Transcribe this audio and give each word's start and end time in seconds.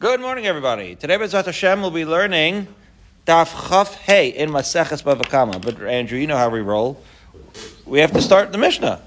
Good 0.00 0.22
morning, 0.22 0.46
everybody. 0.46 0.96
Today, 0.96 1.18
Bezat 1.18 1.44
Hashem, 1.44 1.82
we'll 1.82 1.90
be 1.90 2.06
learning 2.06 2.68
Daf 3.26 3.68
Chaf 3.68 3.96
Hey 3.96 4.30
in 4.30 4.48
Maseches 4.48 5.02
Bavakama. 5.02 5.60
But 5.60 5.78
Andrew, 5.82 6.18
you 6.18 6.26
know 6.26 6.38
how 6.38 6.48
we 6.48 6.60
roll. 6.60 7.02
We 7.84 7.98
have 7.98 8.10
to 8.12 8.22
start 8.22 8.50
the 8.50 8.56
Mishnah 8.56 8.98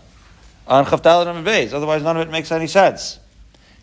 on 0.68 0.86
Chaf 0.86 1.02
Dalet 1.02 1.36
and 1.36 1.44
Beis. 1.44 1.74
Otherwise, 1.74 2.04
none 2.04 2.18
of 2.18 2.28
it 2.28 2.32
makes 2.32 2.52
any 2.52 2.68
sense. 2.68 3.18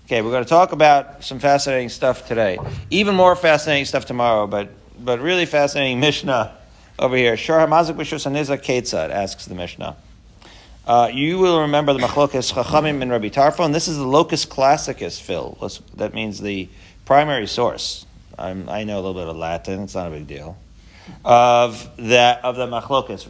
Okay, 0.07 0.23
we're 0.23 0.31
going 0.31 0.45
to 0.45 0.49
talk 0.49 0.71
about 0.71 1.25
some 1.25 1.41
fascinating 1.41 1.89
stuff 1.89 2.29
today. 2.29 2.61
Even 2.91 3.17
more 3.17 3.35
fascinating 3.35 3.87
stuff 3.87 4.07
tomorrow, 4.07 4.47
but 4.47 4.69
but 5.05 5.19
really 5.19 5.47
fascinating 5.47 5.99
Mishnah 6.09 6.57
over 6.97 7.17
here. 7.17 7.37
Shor 7.37 7.59
Hamazik 7.59 7.97
B'Shus 7.97 8.31
Aniza 8.31 8.57
Ketzad 8.57 9.11
asks 9.11 9.47
the 9.47 9.57
Mishnah. 9.57 9.97
Uh, 10.87 11.11
you 11.13 11.39
will 11.39 11.63
remember 11.63 11.93
the 11.93 11.99
Machlokes 11.99 12.53
Chachamim 12.53 13.03
and 13.03 13.11
Rabbi 13.11 13.31
Tarfon. 13.31 13.73
This 13.73 13.89
is 13.89 13.97
the 13.97 14.07
locus 14.07 14.45
classicus, 14.45 15.19
Phil. 15.19 15.59
That 15.97 16.15
means 16.15 16.41
the 16.41 16.69
primary 17.11 17.49
source. 17.49 18.07
I'm, 18.39 18.69
i 18.69 18.85
know 18.85 18.95
a 18.95 19.03
little 19.03 19.15
bit 19.15 19.27
of 19.27 19.37
Latin. 19.37 19.83
It's 19.83 19.97
not 19.97 20.07
a 20.07 20.11
big 20.11 20.29
deal. 20.29 20.57
Of 21.25 21.91
that 21.97 22.45
of 22.45 22.55
the 22.55 22.69
Machlokes, 22.69 23.25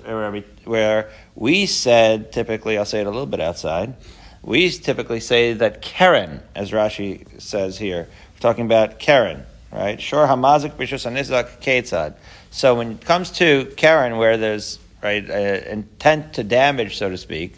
where 0.67 1.11
we 1.35 1.65
said 1.65 2.31
typically, 2.31 2.77
I'll 2.77 2.85
say 2.85 3.01
it 3.01 3.07
a 3.07 3.11
little 3.11 3.25
bit 3.25 3.41
outside. 3.41 3.95
We 4.43 4.69
typically 4.69 5.21
say 5.21 5.55
that 5.55 5.81
Karen, 5.81 6.43
as 6.55 6.73
Rashi 6.73 7.41
says 7.41 7.79
here, 7.79 8.07
we're 8.35 8.41
talking 8.41 8.67
about 8.67 8.99
Karen, 8.99 9.45
right? 9.73 9.99
Shor 9.99 10.27
Hamazik 10.27 10.73
B'Shus 10.73 11.11
Anizak 11.11 11.63
Ketzad. 11.63 12.17
So 12.51 12.75
when 12.75 12.91
it 12.91 13.01
comes 13.01 13.31
to 13.39 13.65
Karen, 13.79 14.19
where 14.19 14.37
there's 14.37 14.79
right? 15.03 15.27
Intent 15.27 16.35
to 16.35 16.45
damage, 16.45 16.99
so 16.99 17.09
to 17.09 17.17
speak. 17.17 17.55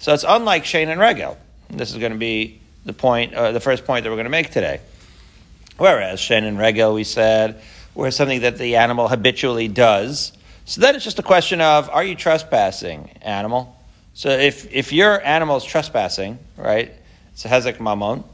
So 0.00 0.12
it's 0.12 0.26
unlike 0.28 0.66
Shane 0.66 0.90
and 0.90 1.00
Regel. 1.00 1.38
This 1.70 1.92
is 1.92 1.96
going 1.96 2.12
to 2.12 2.18
be 2.18 2.60
the 2.84 2.92
point, 2.92 3.32
uh, 3.32 3.52
the 3.52 3.60
first 3.60 3.86
point 3.86 4.04
that 4.04 4.10
we're 4.10 4.16
going 4.16 4.24
to 4.24 4.30
make 4.30 4.50
today. 4.50 4.82
Whereas 5.78 6.20
Shane 6.20 6.44
and 6.44 6.58
Regel, 6.58 6.94
we 6.94 7.04
said, 7.04 7.60
were 7.94 8.10
something 8.10 8.40
that 8.42 8.58
the 8.58 8.76
animal 8.76 9.08
habitually 9.08 9.68
does. 9.68 10.32
So 10.64 10.80
then 10.80 10.94
it's 10.94 11.04
just 11.04 11.18
a 11.18 11.22
question 11.22 11.60
of, 11.60 11.90
are 11.90 12.04
you 12.04 12.14
trespassing, 12.14 13.10
animal? 13.22 13.76
So 14.14 14.30
if, 14.30 14.72
if 14.72 14.92
your 14.92 15.24
animal 15.24 15.56
is 15.56 15.64
trespassing, 15.64 16.38
right, 16.56 16.92
it's 17.32 17.44
a 17.44 17.48
hezek 17.48 17.78
mamon. 17.78 18.24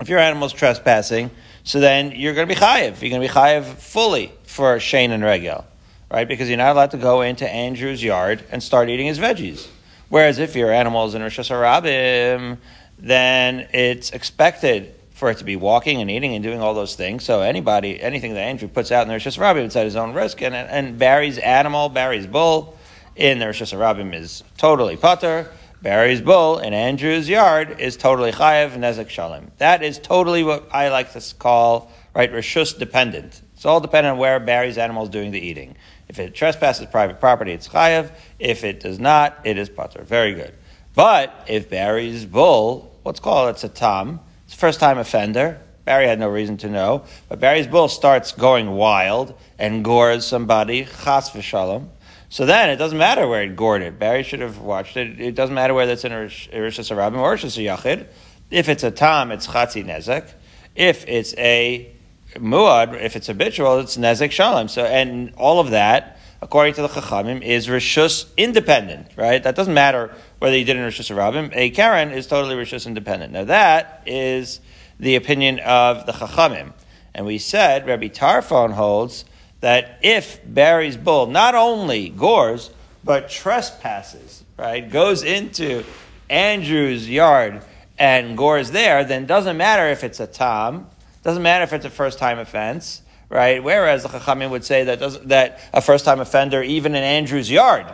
If 0.00 0.08
your 0.08 0.20
animal 0.20 0.46
is 0.46 0.52
trespassing, 0.52 1.30
so 1.64 1.80
then 1.80 2.12
you're 2.12 2.34
going 2.34 2.48
to 2.48 2.54
be 2.54 2.60
chayiv. 2.60 3.02
You're 3.02 3.10
going 3.10 3.22
to 3.22 3.28
be 3.28 3.34
chayiv 3.34 3.64
fully 3.64 4.32
for 4.44 4.78
Shane 4.80 5.10
and 5.10 5.22
Regel 5.22 5.64
right? 6.10 6.26
Because 6.26 6.48
you're 6.48 6.58
not 6.58 6.72
allowed 6.72 6.92
to 6.92 6.96
go 6.96 7.22
into 7.22 7.48
Andrew's 7.48 8.02
yard 8.02 8.44
and 8.50 8.62
start 8.62 8.88
eating 8.88 9.06
his 9.06 9.18
veggies. 9.18 9.68
Whereas 10.08 10.38
if 10.38 10.56
your 10.56 10.72
animal 10.72 11.06
is 11.06 11.14
in 11.14 11.22
Rosh 11.22 11.38
Hashanah, 11.38 12.56
then 12.98 13.68
it's 13.72 14.10
expected 14.10 14.94
for 15.18 15.30
it 15.30 15.38
to 15.38 15.44
be 15.44 15.56
walking 15.56 16.00
and 16.00 16.08
eating 16.08 16.34
and 16.34 16.44
doing 16.44 16.60
all 16.60 16.74
those 16.74 16.94
things. 16.94 17.24
So 17.24 17.40
anybody, 17.40 18.00
anything 18.00 18.34
that 18.34 18.42
Andrew 18.42 18.68
puts 18.68 18.92
out 18.92 19.02
in 19.02 19.08
the 19.08 19.14
Rosh 19.14 19.26
Hashanah, 19.26 19.64
it's 19.64 19.74
at 19.74 19.84
his 19.84 19.96
own 19.96 20.14
risk. 20.14 20.40
And, 20.42 20.54
and 20.54 20.96
Barry's 20.96 21.38
animal, 21.38 21.88
Barry's 21.88 22.28
bull, 22.28 22.78
in 23.16 23.40
the 23.40 23.46
Rosh 23.46 23.60
Hashanah 23.60 24.14
is 24.14 24.44
totally 24.56 24.96
putter. 24.96 25.50
Barry's 25.82 26.20
bull 26.20 26.60
in 26.60 26.72
Andrew's 26.72 27.28
yard 27.28 27.80
is 27.80 27.96
totally 27.96 28.30
chayev 28.30 28.76
nezek 28.76 29.08
shalom. 29.08 29.50
That 29.58 29.82
is 29.82 29.98
totally 29.98 30.44
what 30.44 30.68
I 30.72 30.88
like 30.90 31.12
to 31.14 31.34
call 31.34 31.90
right 32.14 32.32
rishus 32.32 32.78
dependent. 32.78 33.42
It's 33.54 33.64
all 33.64 33.80
dependent 33.80 34.12
on 34.12 34.18
where 34.18 34.38
Barry's 34.38 34.78
animal 34.78 35.02
is 35.02 35.08
doing 35.08 35.32
the 35.32 35.40
eating. 35.40 35.74
If 36.08 36.20
it 36.20 36.32
trespasses 36.32 36.86
private 36.86 37.18
property, 37.18 37.50
it's 37.50 37.68
chayav. 37.68 38.12
If 38.38 38.62
it 38.62 38.78
does 38.78 39.00
not, 39.00 39.40
it 39.42 39.58
is 39.58 39.68
pater. 39.68 40.04
Very 40.04 40.34
good. 40.34 40.54
But 40.94 41.46
if 41.48 41.68
Barry's 41.68 42.24
bull, 42.24 42.96
let's 43.04 43.18
call 43.18 43.48
it 43.48 43.64
a 43.64 43.68
tam, 43.68 44.20
it's 44.48 44.56
first 44.56 44.80
time 44.80 44.96
offender. 44.96 45.60
Barry 45.84 46.06
had 46.06 46.18
no 46.18 46.30
reason 46.30 46.56
to 46.58 46.70
know, 46.70 47.04
but 47.28 47.38
Barry's 47.38 47.66
bull 47.66 47.86
starts 47.86 48.32
going 48.32 48.70
wild 48.70 49.38
and 49.58 49.84
gores 49.84 50.26
somebody, 50.26 50.84
chas 50.84 51.28
v'shalom. 51.28 51.90
So 52.30 52.46
then 52.46 52.70
it 52.70 52.76
doesn't 52.76 52.96
matter 52.96 53.28
where 53.28 53.42
it 53.42 53.56
gored 53.56 53.82
it. 53.82 53.98
Barry 53.98 54.22
should 54.22 54.40
have 54.40 54.58
watched 54.58 54.96
it. 54.96 55.20
It 55.20 55.34
doesn't 55.34 55.54
matter 55.54 55.74
whether 55.74 55.92
it's 55.92 56.06
in 56.06 56.12
a 56.12 56.16
Rishas 56.16 56.90
Arabim 56.90 57.18
or 57.18 57.34
Rishas 57.34 57.62
Yachid. 57.62 58.06
If 58.50 58.70
it's 58.70 58.84
a 58.84 58.90
tam, 58.90 59.32
it's 59.32 59.46
chatzi 59.46 59.84
nezek. 59.84 60.32
If 60.74 61.06
it's 61.06 61.34
a 61.36 61.94
muad, 62.36 62.98
if 62.98 63.16
it's 63.16 63.26
habitual, 63.26 63.80
it's 63.80 63.98
nezek 63.98 64.30
shalom. 64.30 64.68
So, 64.68 64.86
and 64.86 65.34
all 65.36 65.60
of 65.60 65.72
that, 65.72 66.17
according 66.40 66.74
to 66.74 66.82
the 66.82 66.88
chachamim, 66.88 67.42
is 67.42 67.66
rishus 67.66 68.26
independent, 68.36 69.08
right? 69.16 69.42
That 69.42 69.56
doesn't 69.56 69.74
matter 69.74 70.14
whether 70.38 70.56
you 70.56 70.64
did 70.64 70.76
in 70.76 70.82
rishus 70.82 71.14
rabim. 71.14 71.50
A 71.54 71.70
karen 71.70 72.10
is 72.10 72.26
totally 72.26 72.54
rishus 72.54 72.86
independent. 72.86 73.32
Now 73.32 73.44
that 73.44 74.02
is 74.06 74.60
the 75.00 75.16
opinion 75.16 75.58
of 75.60 76.06
the 76.06 76.12
chachamim, 76.12 76.72
and 77.14 77.26
we 77.26 77.38
said 77.38 77.86
Rabbi 77.86 78.08
Tarfon 78.08 78.72
holds 78.72 79.24
that 79.60 79.98
if 80.02 80.40
Barry's 80.44 80.96
bull 80.96 81.26
not 81.26 81.54
only 81.54 82.08
gores 82.08 82.70
but 83.04 83.28
trespasses, 83.28 84.44
right, 84.56 84.88
goes 84.88 85.22
into 85.22 85.84
Andrew's 86.30 87.08
yard 87.08 87.62
and 87.98 88.36
gores 88.36 88.70
there, 88.70 89.04
then 89.04 89.26
doesn't 89.26 89.56
matter 89.56 89.88
if 89.88 90.04
it's 90.04 90.20
a 90.20 90.26
tam 90.26 90.86
doesn't 91.28 91.42
matter 91.42 91.64
if 91.64 91.72
it's 91.72 91.84
a 91.84 91.90
first 91.90 92.18
time 92.18 92.38
offense, 92.38 93.02
right? 93.30 93.62
Whereas 93.62 94.02
the 94.02 94.08
Chachamim 94.08 94.50
would 94.50 94.64
say 94.64 94.84
that, 94.84 95.28
that 95.28 95.60
a 95.72 95.80
first 95.80 96.04
time 96.04 96.20
offender, 96.20 96.62
even 96.62 96.94
in 96.94 97.02
Andrew's 97.02 97.50
yard, 97.50 97.86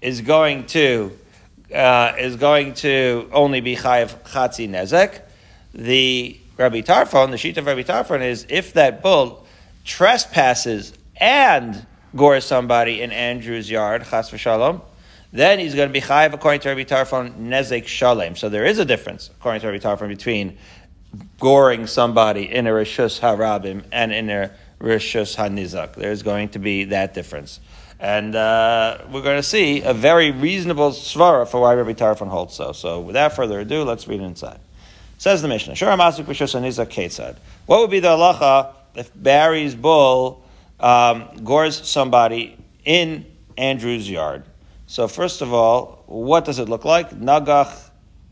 is 0.00 0.20
going 0.20 0.66
to 0.66 1.12
uh, 1.74 2.14
is 2.18 2.36
going 2.36 2.74
to 2.74 3.28
only 3.32 3.60
be 3.60 3.76
chayiv 3.76 4.16
chatzi 4.24 4.68
nezek. 4.68 5.20
The 5.72 6.36
Rabbi 6.56 6.80
Tarfon, 6.80 7.30
the 7.30 7.38
sheet 7.38 7.56
of 7.58 7.66
Rabbi 7.66 7.82
Tarfon 7.82 8.22
is 8.22 8.46
if 8.48 8.72
that 8.72 9.02
bull 9.02 9.46
trespasses 9.84 10.92
and 11.16 11.86
gores 12.16 12.44
somebody 12.44 13.02
in 13.02 13.12
Andrew's 13.12 13.70
yard, 13.70 14.04
chas 14.04 14.30
v'shalom, 14.30 14.82
then 15.32 15.60
he's 15.60 15.74
going 15.74 15.88
to 15.88 15.92
be 15.92 16.00
chayiv 16.00 16.32
according 16.32 16.60
to 16.62 16.70
Rabbi 16.70 16.84
Tarfon 16.84 17.36
nezek 17.36 17.86
shalem. 17.86 18.36
So 18.36 18.48
there 18.48 18.64
is 18.64 18.78
a 18.78 18.84
difference 18.84 19.30
according 19.30 19.60
to 19.60 19.68
Rabbi 19.68 19.78
Tarfon 19.78 20.08
between 20.08 20.58
goring 21.38 21.86
somebody 21.86 22.52
in 22.52 22.66
a 22.66 22.70
Rishus 22.70 23.20
Harabim 23.20 23.84
and 23.92 24.12
in 24.12 24.28
a 24.30 24.50
Rishus 24.80 25.36
Hanizak. 25.36 25.94
There's 25.94 26.22
going 26.22 26.50
to 26.50 26.58
be 26.58 26.84
that 26.84 27.14
difference. 27.14 27.60
And 27.98 28.34
uh, 28.34 28.98
we're 29.10 29.22
going 29.22 29.36
to 29.36 29.42
see 29.42 29.82
a 29.82 29.92
very 29.92 30.30
reasonable 30.30 30.90
svara 30.90 31.46
for 31.46 31.60
why 31.60 31.74
Rabbi 31.74 31.92
Tarfon 31.92 32.28
holds 32.28 32.54
so. 32.54 32.72
So 32.72 33.00
without 33.00 33.34
further 33.34 33.60
ado, 33.60 33.84
let's 33.84 34.08
read 34.08 34.20
inside. 34.20 34.58
Says 35.18 35.42
the 35.42 35.48
Mishnah, 35.48 35.74
Shur 35.74 35.86
Hamasuk 35.86 36.24
Rishus 36.24 36.58
Hanizak 36.58 36.86
Ketzad. 36.86 37.36
What 37.66 37.80
would 37.80 37.90
be 37.90 38.00
the 38.00 38.08
halacha 38.08 38.72
if 38.94 39.10
Barry's 39.14 39.74
bull 39.74 40.42
um, 40.80 41.28
gores 41.44 41.86
somebody 41.86 42.56
in 42.84 43.26
Andrew's 43.58 44.10
yard? 44.10 44.44
So 44.86 45.06
first 45.06 45.42
of 45.42 45.52
all, 45.52 46.02
what 46.06 46.46
does 46.46 46.58
it 46.58 46.70
look 46.70 46.86
like? 46.86 47.10
Nagach 47.10 47.90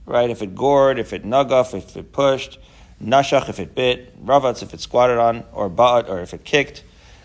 right? 0.08 0.30
If 0.30 0.42
it 0.42 0.54
gored, 0.54 0.98
if 0.98 1.12
it 1.12 1.24
nugaf, 1.24 1.74
if 1.74 1.96
it 1.96 2.12
pushed, 2.12 2.58
nashach 3.02 3.48
if 3.48 3.60
it 3.60 3.74
bit, 3.74 4.24
ravatz 4.24 4.62
if 4.62 4.74
it 4.74 4.80
squatted 4.80 5.18
on, 5.18 5.44
or 5.52 5.70
ba'at, 5.70 6.08
or 6.08 6.20
if 6.20 6.34
it 6.34 6.44
kicked. 6.44 6.84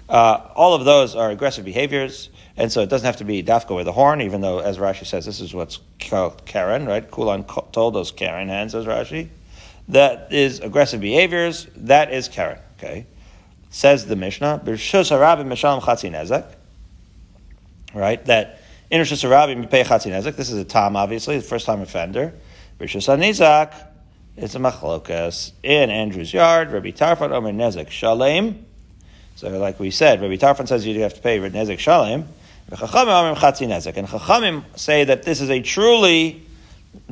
Uh, 0.09 0.49
all 0.55 0.73
of 0.73 0.85
those 0.85 1.15
are 1.15 1.31
aggressive 1.31 1.65
behaviors, 1.65 2.29
and 2.57 2.71
so 2.71 2.81
it 2.81 2.89
doesn't 2.89 3.05
have 3.05 3.17
to 3.17 3.23
be 3.23 3.41
dafka 3.41 3.75
with 3.75 3.87
a 3.87 3.91
horn, 3.91 4.21
even 4.21 4.41
though, 4.41 4.59
as 4.59 4.77
Rashi 4.77 5.05
says, 5.05 5.25
this 5.25 5.39
is 5.39 5.53
what's 5.53 5.79
called 5.99 6.45
Karen, 6.45 6.85
right? 6.85 7.09
Kulan 7.09 7.45
told 7.71 7.95
those 7.95 8.11
Karen 8.11 8.49
hands, 8.49 8.73
says 8.73 8.85
Rashi. 8.85 9.29
That 9.87 10.31
is 10.31 10.59
aggressive 10.59 11.01
behaviors, 11.01 11.67
that 11.75 12.13
is 12.13 12.27
Karen, 12.27 12.59
okay? 12.77 13.05
Says 13.69 14.05
the 14.05 14.15
Mishnah, 14.15 14.61
right? 17.93 18.25
That 18.25 18.59
in 18.91 19.01
Rishus 19.01 19.23
harabim 19.23 19.61
you 19.61 19.67
pay. 19.67 19.83
This 20.31 20.51
is 20.51 20.57
a 20.57 20.63
tam, 20.63 20.95
obviously, 20.95 21.37
the 21.37 21.43
first 21.43 21.65
time 21.65 21.81
offender. 21.81 22.33
Rishus 22.79 23.07
Anizak, 23.07 23.87
it's 24.35 24.55
a 24.55 24.59
machlokas 24.59 25.51
in 25.61 25.89
Andrew's 25.89 26.33
yard. 26.33 26.71
Rabbi 26.71 26.91
Tarfon 26.91 27.31
Omer 27.31 27.51
Nezek 27.51 27.89
Shalem. 27.89 28.65
So, 29.35 29.49
like 29.49 29.79
we 29.79 29.91
said, 29.91 30.21
Rabbi 30.21 30.35
Tarfon 30.35 30.67
says 30.67 30.85
you 30.85 30.99
have 31.01 31.13
to 31.13 31.21
pay 31.21 31.39
Nezek 31.39 31.79
Shalem. 31.79 32.27
And 32.69 32.79
Chachamim 32.79 34.63
say 34.77 35.03
that 35.03 35.23
this 35.23 35.41
is 35.41 35.49
a 35.49 35.61
truly 35.61 36.43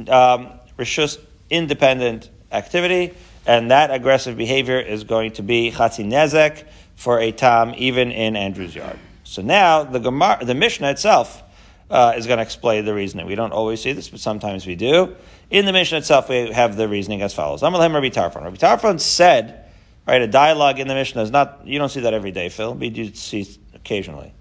um, 0.07 0.49
Rishus 0.77 1.19
independent 1.49 2.29
activity, 2.51 3.13
and 3.45 3.71
that 3.71 3.91
aggressive 3.91 4.37
behavior 4.37 4.79
is 4.79 5.03
going 5.03 5.33
to 5.33 5.43
be 5.43 5.71
Chatzi 5.71 6.05
Nezek 6.05 6.65
for 6.95 7.19
a 7.19 7.31
Tam, 7.31 7.73
even 7.77 8.11
in 8.11 8.35
Andrew's 8.35 8.73
yard. 8.73 8.97
So 9.23 9.41
now 9.41 9.83
the 9.83 9.99
Gemara, 9.99 10.43
the 10.43 10.55
Mishnah 10.55 10.89
itself 10.91 11.43
uh, 11.89 12.13
is 12.15 12.25
going 12.25 12.37
to 12.37 12.43
explain 12.43 12.85
the 12.85 12.93
reasoning. 12.93 13.25
We 13.25 13.35
don't 13.35 13.51
always 13.51 13.81
see 13.81 13.93
this, 13.93 14.09
but 14.09 14.19
sometimes 14.19 14.65
we 14.65 14.75
do. 14.75 15.15
In 15.51 15.65
the 15.65 15.73
Mishnah 15.73 15.97
itself, 15.97 16.29
we 16.29 16.51
have 16.53 16.77
the 16.77 16.87
reasoning 16.87 17.21
as 17.21 17.33
follows. 17.33 17.61
Amalhem 17.61 17.93
Rabbi 17.93 18.07
Tarfon. 18.07 18.43
Rabbi 18.45 18.55
Tarfon 18.55 19.01
said, 19.01 19.65
right, 20.07 20.21
a 20.21 20.27
dialogue 20.27 20.79
in 20.79 20.87
the 20.87 20.93
Mishnah 20.93 21.21
is 21.23 21.29
not, 21.29 21.67
you 21.67 21.77
don't 21.77 21.89
see 21.89 21.99
that 21.99 22.13
every 22.13 22.31
day, 22.31 22.47
Phil, 22.47 22.73
but 22.73 22.95
you 22.95 23.13
see 23.13 23.45
occasionally. 23.73 24.33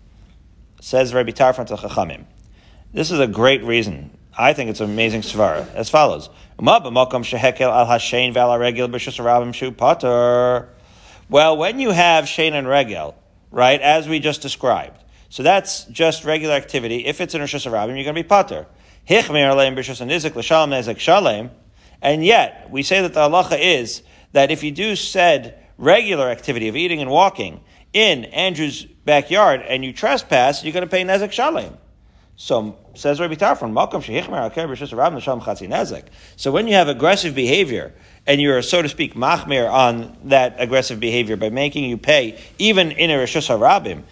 Says 0.81 1.13
Rabbi 1.13 1.33
Tarfon 1.33 1.67
to 1.67 1.75
Chachamim. 1.75 2.27
This 2.93 3.11
is 3.11 3.19
a 3.19 3.27
great 3.27 3.65
reason. 3.65 4.17
I 4.39 4.53
think 4.53 4.71
it's 4.71 4.79
an 4.79 4.89
amazing 4.89 5.23
svara. 5.23 5.67
As 5.75 5.91
follows. 5.91 6.31
Well, 11.29 11.57
when 11.57 11.81
you 11.81 11.91
have 11.91 12.29
Shane 12.29 12.55
and 12.55 12.69
Regel, 12.69 13.17
right, 13.51 13.81
as 13.81 14.09
we 14.09 14.21
just 14.21 14.43
described, 14.43 15.03
so 15.29 15.43
that's 15.43 15.85
just 15.87 16.25
regular 16.25 16.55
activity. 16.55 17.05
If 17.07 17.21
it's 17.21 17.35
in 17.35 17.41
Rosh 17.41 17.55
Hashanah, 17.57 17.89
you're 17.89 18.05
going 18.05 18.07
to 18.07 18.13
be 18.13 18.23
pater. 18.23 18.67
And 19.11 19.27
yet, 22.25 22.71
we 22.71 22.83
say 22.85 23.03
that 23.03 23.13
the 23.13 23.21
halacha 23.21 23.59
is 23.61 24.03
that 24.31 24.53
if 24.53 24.63
you 24.63 24.71
do 24.71 24.95
said 24.95 25.67
regular 25.79 26.31
activity 26.31 26.69
of 26.69 26.77
eating 26.77 27.01
and 27.01 27.11
walking 27.11 27.61
in 27.93 28.27
Andrew's 28.27 28.85
backyard 28.85 29.63
and 29.63 29.85
you 29.85 29.93
trespass, 29.93 30.63
you're 30.63 30.73
going 30.73 30.85
to 30.85 30.91
pay 30.91 31.03
nezek 31.03 31.33
shalem. 31.33 31.77
So 32.37 32.79
says 32.95 33.19
Rabbi 33.19 33.35
Tarfon, 33.35 33.73
Malcolm 33.73 34.01
nezek. 34.01 36.05
So 36.37 36.53
when 36.53 36.69
you 36.69 36.75
have 36.75 36.87
aggressive 36.87 37.35
behavior 37.35 37.93
and 38.29 38.41
you're 38.41 38.63
so 38.63 38.81
to 38.81 38.89
speak 38.89 39.15
machmir 39.15 39.69
on 39.69 40.17
that 40.25 40.55
aggressive 40.59 41.01
behavior 41.01 41.37
by 41.37 41.51
making 41.51 41.83
you 41.83 41.99
pay 41.99 42.41
even 42.59 42.93
in 42.93 43.11
a 43.11 43.15
rishus 43.15 43.49
harabim, 43.49 44.05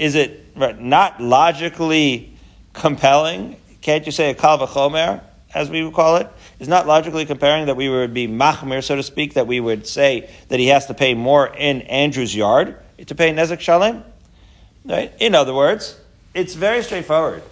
is 0.00 0.14
it 0.14 0.56
not 0.56 1.20
logically 1.20 2.34
compelling? 2.72 3.56
Can't 3.82 4.06
you 4.06 4.12
say 4.12 4.30
a 4.30 4.34
kal 4.34 4.58
v'chomer, 4.58 5.20
as 5.52 5.68
we 5.68 5.84
would 5.84 5.92
call 5.92 6.16
it? 6.16 6.26
Is 6.58 6.68
not 6.68 6.86
logically 6.86 7.26
comparing 7.26 7.66
that 7.66 7.76
we 7.76 7.90
would 7.90 8.14
be 8.14 8.26
machmir, 8.26 8.82
so 8.82 8.96
to 8.96 9.02
speak, 9.02 9.34
that 9.34 9.46
we 9.46 9.60
would 9.60 9.86
say 9.86 10.30
that 10.48 10.58
he 10.58 10.68
has 10.68 10.86
to 10.86 10.94
pay 10.94 11.12
more 11.12 11.46
in 11.54 11.82
Andrew's 11.82 12.34
yard 12.34 12.78
to 13.06 13.14
pay 13.14 13.30
nezek 13.34 13.60
shalem? 13.60 14.02
Right? 14.86 15.12
In 15.20 15.34
other 15.34 15.52
words, 15.52 16.00
it's 16.32 16.54
very 16.54 16.82
straightforward. 16.82 17.42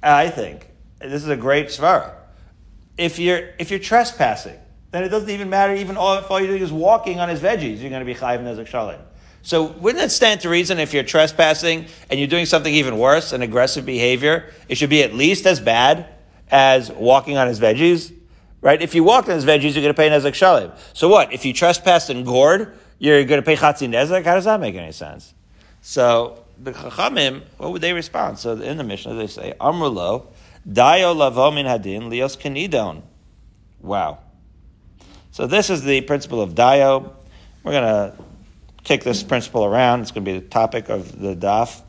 I 0.00 0.28
think 0.30 0.68
this 1.00 1.24
is 1.24 1.28
a 1.28 1.36
great 1.36 1.66
svara. 1.66 2.12
If 2.96 3.18
you're 3.18 3.48
if 3.58 3.70
you're 3.70 3.80
trespassing, 3.80 4.58
then 4.92 5.02
it 5.02 5.08
doesn't 5.08 5.30
even 5.30 5.50
matter. 5.50 5.74
Even 5.74 5.96
if 5.96 6.30
all 6.30 6.38
you're 6.38 6.50
doing 6.50 6.62
is 6.62 6.70
walking 6.70 7.18
on 7.18 7.28
his 7.28 7.40
veggies, 7.40 7.80
you're 7.80 7.90
going 7.90 7.98
to 7.98 8.04
be 8.04 8.14
chayiv 8.14 8.44
nezek 8.44 8.68
shalem. 8.68 9.00
So 9.42 9.64
wouldn't 9.64 10.04
it 10.04 10.10
stand 10.10 10.42
to 10.42 10.48
reason 10.48 10.78
if 10.78 10.92
you're 10.92 11.02
trespassing 11.02 11.86
and 12.10 12.20
you're 12.20 12.28
doing 12.28 12.46
something 12.46 12.72
even 12.72 12.98
worse, 12.98 13.32
an 13.32 13.42
aggressive 13.42 13.86
behavior, 13.86 14.52
it 14.68 14.76
should 14.76 14.90
be 14.90 15.02
at 15.02 15.14
least 15.14 15.46
as 15.46 15.60
bad 15.60 16.06
as 16.50 16.90
walking 16.90 17.36
on 17.38 17.46
his 17.46 17.58
veggies, 17.58 18.12
right? 18.60 18.80
If 18.82 18.94
you 18.94 19.02
walk 19.02 19.28
on 19.28 19.34
his 19.34 19.44
veggies, 19.44 19.74
you're 19.74 19.82
going 19.82 19.86
to 19.86 19.94
pay 19.94 20.10
nezek 20.10 20.34
shalem. 20.34 20.72
So 20.92 21.08
what? 21.08 21.32
If 21.32 21.44
you 21.44 21.52
trespass 21.52 22.10
and 22.10 22.26
gored, 22.26 22.76
you're 22.98 23.24
going 23.24 23.40
to 23.40 23.46
pay 23.46 23.56
chatzin 23.56 23.90
nezek. 23.90 24.24
How 24.24 24.34
does 24.34 24.44
that 24.44 24.60
make 24.60 24.74
any 24.74 24.92
sense? 24.92 25.32
So 25.80 26.44
the 26.58 26.72
Chachamim, 26.72 27.42
what 27.56 27.72
would 27.72 27.80
they 27.80 27.92
respond? 27.92 28.38
So 28.38 28.52
in 28.52 28.76
the 28.76 28.84
Mishnah, 28.84 29.14
they 29.14 29.26
say, 29.26 29.54
Amrulo, 29.60 30.26
Dayo 30.68 31.14
lavomin 31.16 31.64
hadin 31.64 32.10
lios 32.10 32.38
kanidon. 32.38 33.02
Wow. 33.80 34.18
So 35.30 35.46
this 35.46 35.70
is 35.70 35.82
the 35.82 36.02
principle 36.02 36.42
of 36.42 36.54
Dayo. 36.54 37.14
We're 37.62 37.72
going 37.72 37.84
to 37.84 38.14
kick 38.84 39.04
this 39.04 39.22
principle 39.22 39.64
around. 39.64 40.00
It's 40.00 40.10
going 40.10 40.24
to 40.24 40.32
be 40.32 40.38
the 40.38 40.46
topic 40.46 40.88
of 40.88 41.18
the 41.18 41.34
daf. 41.34 41.82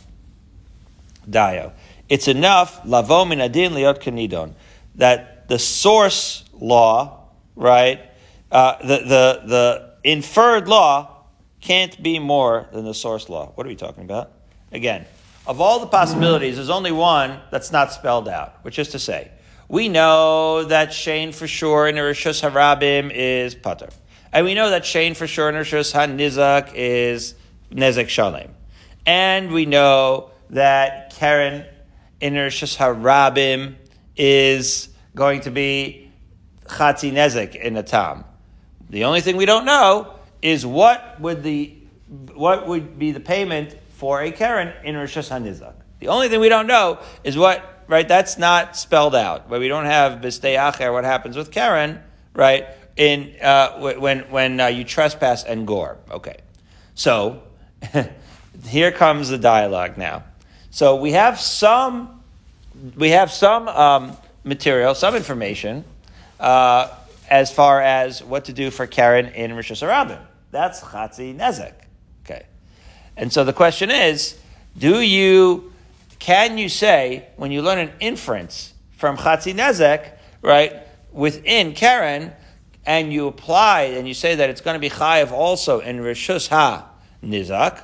Dayo. 1.30 1.72
It's 2.10 2.28
enough, 2.28 2.84
lavomin 2.84 3.38
hadin 3.38 3.72
liot 3.72 4.02
kanidon, 4.02 4.54
that 4.96 5.48
the 5.48 5.60
source 5.60 6.44
law, 6.54 7.30
right, 7.56 8.02
uh, 8.52 8.78
the, 8.82 8.98
the, 8.98 9.42
the 9.46 9.94
inferred 10.04 10.68
law 10.68 11.26
can't 11.62 12.02
be 12.02 12.20
more 12.20 12.68
than 12.74 12.86
the 12.86 12.94
source 12.94 13.30
law. 13.30 13.52
What 13.56 13.66
are 13.66 13.70
we 13.70 13.76
talking 13.76 14.04
about? 14.04 14.32
Again, 14.72 15.06
of 15.48 15.62
all 15.62 15.80
the 15.80 15.88
possibilities, 15.88 16.56
there's 16.56 16.70
only 16.70 16.92
one 16.92 17.40
that's 17.52 17.72
not 17.72 17.92
spelled 17.92 18.28
out, 18.28 18.56
which 18.64 18.80
is 18.80 18.90
to 18.90 19.00
say, 19.00 19.32
we 19.68 19.88
know 19.88 20.66
that 20.66 20.92
Shane 20.92 21.32
for 21.32 21.48
sure 21.48 21.88
in 21.88 21.96
Rishus 21.96 22.42
Harabim 22.42 23.12
is 23.14 23.56
Pater. 23.56 23.90
And 24.34 24.46
we 24.46 24.54
know 24.54 24.70
that 24.70 24.86
Shane 24.86 25.14
for 25.14 25.28
sure 25.28 25.50
in 25.50 25.56
Rishus 25.56 25.94
HaNizak 25.94 26.72
is 26.74 27.36
Nezek 27.72 28.10
Shalem. 28.10 28.52
And 29.06 29.52
we 29.52 29.66
know 29.66 30.32
that 30.52 31.14
Karen 31.16 31.66
in 32.20 32.34
Rishus 32.34 32.78
Harabim 32.78 33.76
is 34.16 34.90
going 35.16 35.42
to 35.42 35.52
be 35.52 36.12
Chatzi 36.66 37.12
Nezek 37.12 37.56
in 37.56 37.74
the 37.74 37.84
Tam. 37.84 38.24
The 38.90 39.06
only 39.06 39.22
thing 39.22 39.38
we 39.38 39.46
don't 39.46 39.66
know 39.66 40.16
is 40.42 40.66
what 40.66 41.20
would 41.20 41.44
the 41.44 41.78
what 42.34 42.68
would 42.68 43.00
be 43.00 43.12
the 43.12 43.20
payment 43.20 43.76
for 43.92 44.22
a 44.22 44.32
Karen 44.32 44.74
in 44.84 44.98
Rosh 44.98 45.18
Hanizak. 45.18 45.76
The 46.00 46.08
only 46.10 46.28
thing 46.28 46.40
we 46.40 46.50
don't 46.50 46.68
know 46.68 47.00
is 47.24 47.38
what, 47.38 47.84
right, 47.88 48.08
that's 48.08 48.38
not 48.38 48.76
spelled 48.76 49.16
out. 49.16 49.50
But 49.50 49.60
we 49.60 49.68
don't 49.68 49.86
have 49.86 50.20
Bistei 50.20 50.58
Acher, 50.58 50.92
what 50.92 51.06
happens 51.06 51.38
with 51.38 51.52
Karen, 51.52 52.02
right, 52.34 52.66
in, 53.02 53.36
uh, 53.42 53.80
when, 53.80 54.20
when 54.30 54.60
uh, 54.60 54.68
you 54.68 54.84
trespass 54.84 55.44
and 55.44 55.66
gore. 55.66 55.98
Okay. 56.12 56.38
So, 56.94 57.42
here 58.68 58.92
comes 58.92 59.30
the 59.30 59.40
dialogue 59.40 59.98
now. 59.98 60.24
So 60.70 60.98
we 60.98 61.14
have 61.14 61.40
some, 61.40 62.22
we 62.96 63.10
have 63.10 63.32
some 63.32 63.68
um, 63.68 64.18
material, 64.44 64.94
some 64.94 65.16
information, 65.16 65.84
uh, 66.40 66.90
as 67.28 67.52
far 67.52 67.82
as 67.82 68.24
what 68.24 68.46
to 68.46 68.54
do 68.54 68.70
for 68.70 68.86
Karen 68.86 69.28
in 69.30 69.56
Rosh 69.56 69.72
Hashanah. 69.72 70.22
That's 70.52 70.82
Chatzi 70.82 71.36
Nezek. 71.36 71.74
Okay, 72.24 72.46
and 73.18 73.34
so 73.34 73.44
the 73.44 73.54
question 73.54 73.90
is, 73.90 74.40
do 74.78 75.02
you, 75.02 75.74
can 76.20 76.60
you 76.60 76.70
say, 76.70 77.30
when 77.36 77.52
you 77.52 77.64
learn 77.64 77.80
an 77.80 77.92
inference 78.00 78.74
from 78.92 79.18
Chatzi 79.18 79.56
Nezek, 79.56 80.18
right, 80.44 80.76
within 81.12 81.74
Karen, 81.74 82.34
and 82.86 83.14
you 83.14 83.28
apply 83.28 83.82
and 83.82 84.08
you 84.08 84.14
say 84.14 84.36
that 84.36 84.50
it's 84.50 84.62
going 84.62 84.76
to 84.76 84.80
be 84.80 84.90
Chayiv 84.90 85.32
also 85.32 85.80
in 85.80 86.00
Rishus 86.00 86.48
Ha 86.50 86.90
Nizak, 87.24 87.84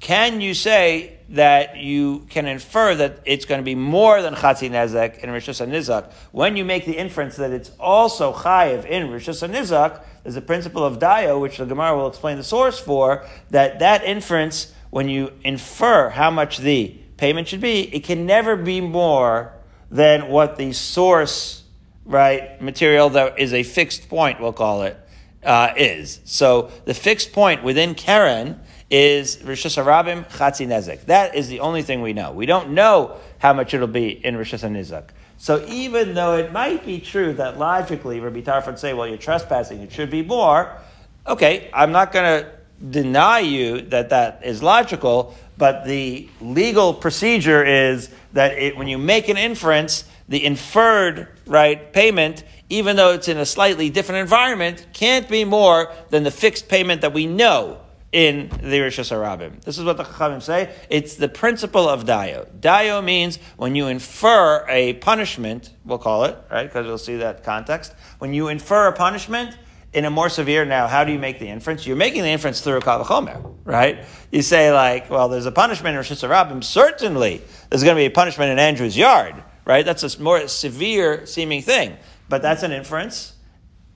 can 0.00 0.40
you 0.40 0.54
say 0.54 1.18
that 1.30 1.78
you 1.78 2.26
can 2.28 2.46
infer 2.46 2.94
that 2.94 3.20
it's 3.24 3.44
going 3.44 3.60
to 3.60 3.64
be 3.64 3.74
more 3.74 4.22
than 4.22 4.34
Chatzi 4.34 4.70
Nezek 4.70 5.18
in 5.18 5.30
Rishus 5.30 5.64
HaNizak 5.64 6.12
when 6.32 6.56
you 6.56 6.64
make 6.64 6.84
the 6.84 6.96
inference 6.96 7.36
that 7.36 7.50
it's 7.50 7.70
also 7.80 8.32
Chayiv 8.32 8.84
in 8.84 9.08
Rishus 9.08 9.46
HaNizak, 9.46 10.02
there's 10.22 10.36
a 10.36 10.42
principle 10.42 10.84
of 10.84 10.98
Dayo, 10.98 11.40
which 11.40 11.58
the 11.58 11.66
Gemara 11.66 11.96
will 11.96 12.08
explain 12.08 12.36
the 12.36 12.44
source 12.44 12.78
for, 12.78 13.26
that 13.50 13.80
that 13.80 14.04
inference, 14.04 14.72
when 14.90 15.08
you 15.08 15.32
infer 15.42 16.10
how 16.10 16.30
much 16.30 16.58
the 16.58 16.96
payment 17.16 17.48
should 17.48 17.60
be, 17.60 17.82
it 17.94 18.04
can 18.04 18.26
never 18.26 18.56
be 18.56 18.80
more 18.80 19.52
than 19.90 20.28
what 20.28 20.56
the 20.56 20.72
source, 20.72 21.64
right, 22.06 22.60
material 22.62 23.10
that 23.10 23.38
is 23.38 23.52
a 23.52 23.62
fixed 23.62 24.08
point, 24.08 24.40
we'll 24.40 24.52
call 24.52 24.82
it, 24.82 24.96
uh, 25.42 25.74
is. 25.76 26.20
So 26.24 26.70
the 26.84 26.94
fixed 26.94 27.32
point 27.32 27.62
within 27.62 27.94
Karen 27.94 28.60
is 28.88 29.38
Rishus 29.38 29.82
Harabim 29.82 30.28
Chatzi 30.30 30.66
Nezek. 30.66 31.06
That 31.06 31.34
is 31.34 31.48
the 31.48 31.60
only 31.60 31.82
thing 31.82 32.02
we 32.02 32.12
know. 32.12 32.32
We 32.32 32.46
don't 32.46 32.70
know 32.70 33.16
how 33.38 33.52
much 33.52 33.74
it'll 33.74 33.88
be 33.88 34.24
in 34.24 34.36
Rishus 34.36 34.68
Nizak. 34.68 35.08
So 35.38 35.64
even 35.68 36.14
though 36.14 36.36
it 36.36 36.52
might 36.52 36.86
be 36.86 37.00
true 37.00 37.34
that 37.34 37.58
logically 37.58 38.20
Rabbi 38.20 38.40
Tarfon 38.40 38.66
would 38.66 38.78
say, 38.78 38.94
well, 38.94 39.06
you're 39.06 39.18
trespassing, 39.18 39.80
it 39.80 39.92
should 39.92 40.10
be 40.10 40.22
more, 40.22 40.78
okay, 41.26 41.68
I'm 41.74 41.92
not 41.92 42.12
going 42.12 42.42
to 42.42 42.50
deny 42.90 43.40
you 43.40 43.82
that 43.82 44.10
that 44.10 44.40
is 44.44 44.62
logical, 44.62 45.34
but 45.58 45.84
the 45.84 46.28
legal 46.40 46.94
procedure 46.94 47.64
is 47.64 48.10
that 48.32 48.52
it, 48.58 48.76
when 48.76 48.86
you 48.86 48.98
make 48.98 49.28
an 49.28 49.36
inference, 49.36 50.04
the 50.28 50.44
inferred 50.44 51.28
right 51.46 51.92
payment, 51.92 52.44
even 52.68 52.96
though 52.96 53.12
it's 53.12 53.28
in 53.28 53.38
a 53.38 53.46
slightly 53.46 53.90
different 53.90 54.20
environment, 54.20 54.86
can't 54.92 55.28
be 55.28 55.44
more 55.44 55.92
than 56.10 56.24
the 56.24 56.30
fixed 56.30 56.68
payment 56.68 57.02
that 57.02 57.12
we 57.12 57.26
know 57.26 57.80
in 58.12 58.48
the 58.48 58.80
Rishas 58.80 59.10
Harabim. 59.10 59.60
This 59.62 59.78
is 59.78 59.84
what 59.84 59.96
the 59.96 60.04
Chachamim 60.04 60.42
say. 60.42 60.74
It's 60.88 61.16
the 61.16 61.28
principle 61.28 61.88
of 61.88 62.04
Dayo. 62.04 62.48
Dayo 62.60 63.04
means 63.04 63.38
when 63.56 63.74
you 63.74 63.88
infer 63.88 64.64
a 64.68 64.94
punishment, 64.94 65.70
we'll 65.84 65.98
call 65.98 66.24
it, 66.24 66.36
right, 66.50 66.64
because 66.64 66.86
you'll 66.86 66.98
see 66.98 67.16
that 67.16 67.44
context. 67.44 67.94
When 68.18 68.32
you 68.32 68.48
infer 68.48 68.88
a 68.88 68.92
punishment, 68.92 69.56
in 69.92 70.04
a 70.04 70.10
more 70.10 70.28
severe 70.28 70.66
now, 70.66 70.86
how 70.86 71.04
do 71.04 71.12
you 71.12 71.18
make 71.18 71.38
the 71.38 71.48
inference? 71.48 71.86
You're 71.86 71.96
making 71.96 72.22
the 72.22 72.28
inference 72.28 72.60
through 72.60 72.76
a 72.76 72.80
kavachomer, 72.80 73.54
right? 73.64 74.04
You 74.30 74.42
say 74.42 74.70
like, 74.70 75.08
well, 75.08 75.30
there's 75.30 75.46
a 75.46 75.52
punishment 75.52 75.94
in 75.94 75.96
Rosh 75.96 76.12
Hashanah. 76.12 76.62
Certainly, 76.62 77.40
there's 77.70 77.82
going 77.82 77.96
to 77.96 78.00
be 78.00 78.04
a 78.04 78.10
punishment 78.10 78.50
in 78.50 78.58
Andrew's 78.58 78.96
yard, 78.96 79.42
right? 79.66 79.84
That's 79.84 80.02
a 80.02 80.22
more 80.22 80.48
severe 80.48 81.26
seeming 81.26 81.60
thing, 81.60 81.98
but 82.30 82.40
that's 82.40 82.62
an 82.62 82.72
inference 82.72 83.34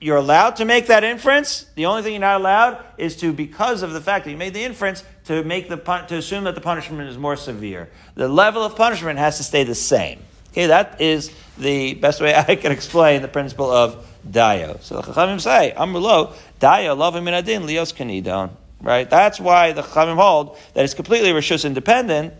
you're 0.01 0.17
allowed 0.17 0.55
to 0.55 0.65
make 0.65 0.87
that 0.87 1.03
inference. 1.03 1.67
The 1.75 1.85
only 1.85 2.01
thing 2.01 2.13
you're 2.13 2.21
not 2.21 2.41
allowed 2.41 2.83
is 2.97 3.15
to, 3.17 3.31
because 3.31 3.83
of 3.83 3.93
the 3.93 4.01
fact 4.01 4.25
that 4.25 4.31
you 4.31 4.37
made 4.37 4.55
the 4.55 4.63
inference, 4.63 5.03
to 5.25 5.43
make 5.43 5.69
the 5.69 5.77
to 5.77 6.15
assume 6.15 6.45
that 6.45 6.55
the 6.55 6.61
punishment 6.61 7.07
is 7.07 7.17
more 7.17 7.35
severe. 7.35 7.87
The 8.15 8.27
level 8.27 8.63
of 8.63 8.75
punishment 8.75 9.19
has 9.19 9.37
to 9.37 9.43
stay 9.43 9.63
the 9.63 9.75
same. 9.75 10.19
Okay, 10.49 10.65
that 10.65 10.99
is 10.99 11.31
the 11.57 11.93
best 11.93 12.19
way 12.19 12.35
I 12.47 12.55
can 12.55 12.71
explain 12.71 13.21
the 13.21 13.27
principle 13.27 13.71
of 13.71 14.03
dayo. 14.27 14.81
So 14.81 14.95
the 14.95 15.03
chachamim 15.03 15.39
say, 15.39 15.73
"Amrulo 15.77 16.33
dayo 16.59 16.97
lovim 16.97 17.23
minadin 17.23 17.65
lios 17.65 17.93
kanidon." 17.93 18.49
Right. 18.81 19.07
That's 19.07 19.39
why 19.39 19.73
the 19.73 19.83
chachamim 19.83 20.15
hold 20.15 20.57
that 20.73 20.83
it's 20.83 20.95
completely 20.95 21.29
rishus 21.29 21.63
independent, 21.63 22.33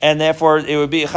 and 0.00 0.20
therefore 0.20 0.58
it 0.58 0.76
would 0.76 0.90
be 0.90 1.02
a 1.02 1.08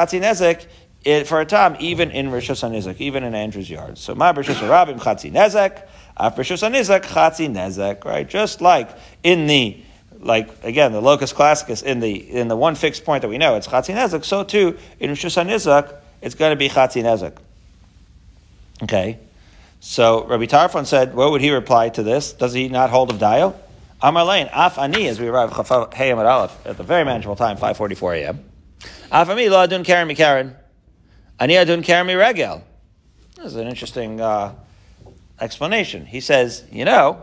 it, 1.03 1.27
for 1.27 1.41
a 1.41 1.45
time, 1.45 1.75
even 1.79 2.11
in 2.11 2.27
Rishus 2.27 2.67
Hanizak, 2.67 2.99
even 2.99 3.23
in 3.23 3.35
Andrew's 3.35 3.69
yard. 3.69 3.97
So 3.97 4.15
my 4.15 4.31
Rishus 4.31 4.55
Rabim 4.55 4.99
Chatzi 4.99 5.31
Nezek, 5.31 5.81
Af 6.17 6.35
Rishus 6.35 6.67
Hanizak 6.67 7.03
Chatzi 7.03 7.49
Nezek, 7.49 8.05
right? 8.05 8.27
Just 8.27 8.61
like 8.61 8.89
in 9.23 9.47
the 9.47 9.81
like 10.19 10.63
again 10.63 10.93
the 10.93 11.01
locus 11.01 11.33
classicus 11.33 11.81
in 11.81 11.99
the 11.99 12.13
in 12.13 12.47
the 12.47 12.55
one 12.55 12.75
fixed 12.75 13.03
point 13.03 13.23
that 13.23 13.27
we 13.27 13.37
know 13.37 13.55
it's 13.55 13.67
Chatzi 13.67 13.93
Nezek, 13.93 14.23
so 14.23 14.43
too 14.43 14.77
in 14.99 15.11
Rishus 15.11 15.43
Hanizak 15.43 15.93
it's 16.21 16.35
going 16.35 16.51
to 16.51 16.55
be 16.55 16.69
Chatzi 16.69 17.03
Nezek. 17.03 17.37
Okay, 18.83 19.19
so 19.79 20.25
Rabbi 20.25 20.45
Tarfon 20.45 20.85
said, 20.85 21.13
what 21.13 21.31
would 21.31 21.41
he 21.41 21.51
reply 21.51 21.89
to 21.89 22.03
this? 22.03 22.33
Does 22.33 22.53
he 22.53 22.69
not 22.69 22.89
hold 22.89 23.11
of 23.11 23.17
Dayo? 23.17 23.53
Amar 24.01 24.25
Lane, 24.25 24.49
Af 24.51 24.77
Ani, 24.77 25.07
as 25.07 25.19
we 25.19 25.27
arrive 25.27 25.51
at 25.57 26.77
the 26.77 26.83
very 26.83 27.05
manageable 27.05 27.37
time, 27.37 27.57
5:44 27.57 28.17
a.m. 28.23 28.43
Af 29.11 29.29
Ami 29.29 29.47
lo 29.47 29.65
adun 29.65 29.85
karen 29.85 30.07
mi 30.07 30.15
karen. 30.15 30.55
Ani 31.39 31.53
adun 31.55 31.83
karen 31.83 32.07
mi 32.07 32.13
regel. 32.13 32.63
This 33.35 33.45
is 33.45 33.55
an 33.55 33.67
interesting 33.67 34.21
uh, 34.21 34.53
explanation. 35.39 36.05
He 36.05 36.19
says, 36.19 36.63
you 36.71 36.85
know, 36.85 37.21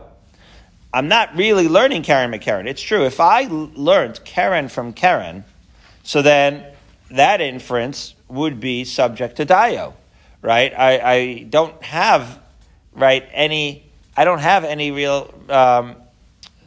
I'm 0.93 1.07
not 1.07 1.35
really 1.35 1.67
learning 1.67 2.03
Karen 2.03 2.31
McKaren. 2.31 2.67
It's 2.67 2.81
true. 2.81 3.05
If 3.05 3.19
I 3.19 3.47
learned 3.49 4.23
Karen 4.25 4.67
from 4.67 4.91
Karen, 4.91 5.45
so 6.03 6.21
then 6.21 6.65
that 7.09 7.39
inference 7.39 8.13
would 8.27 8.59
be 8.59 8.83
subject 8.83 9.37
to 9.37 9.45
Dayo, 9.45 9.93
right? 10.41 10.73
I, 10.77 10.99
I 10.99 11.43
don't 11.49 11.81
have, 11.83 12.39
right, 12.93 13.27
any, 13.31 13.89
I 14.17 14.25
don't 14.25 14.39
have 14.39 14.65
any 14.65 14.91
real 14.91 15.33
um, 15.49 15.95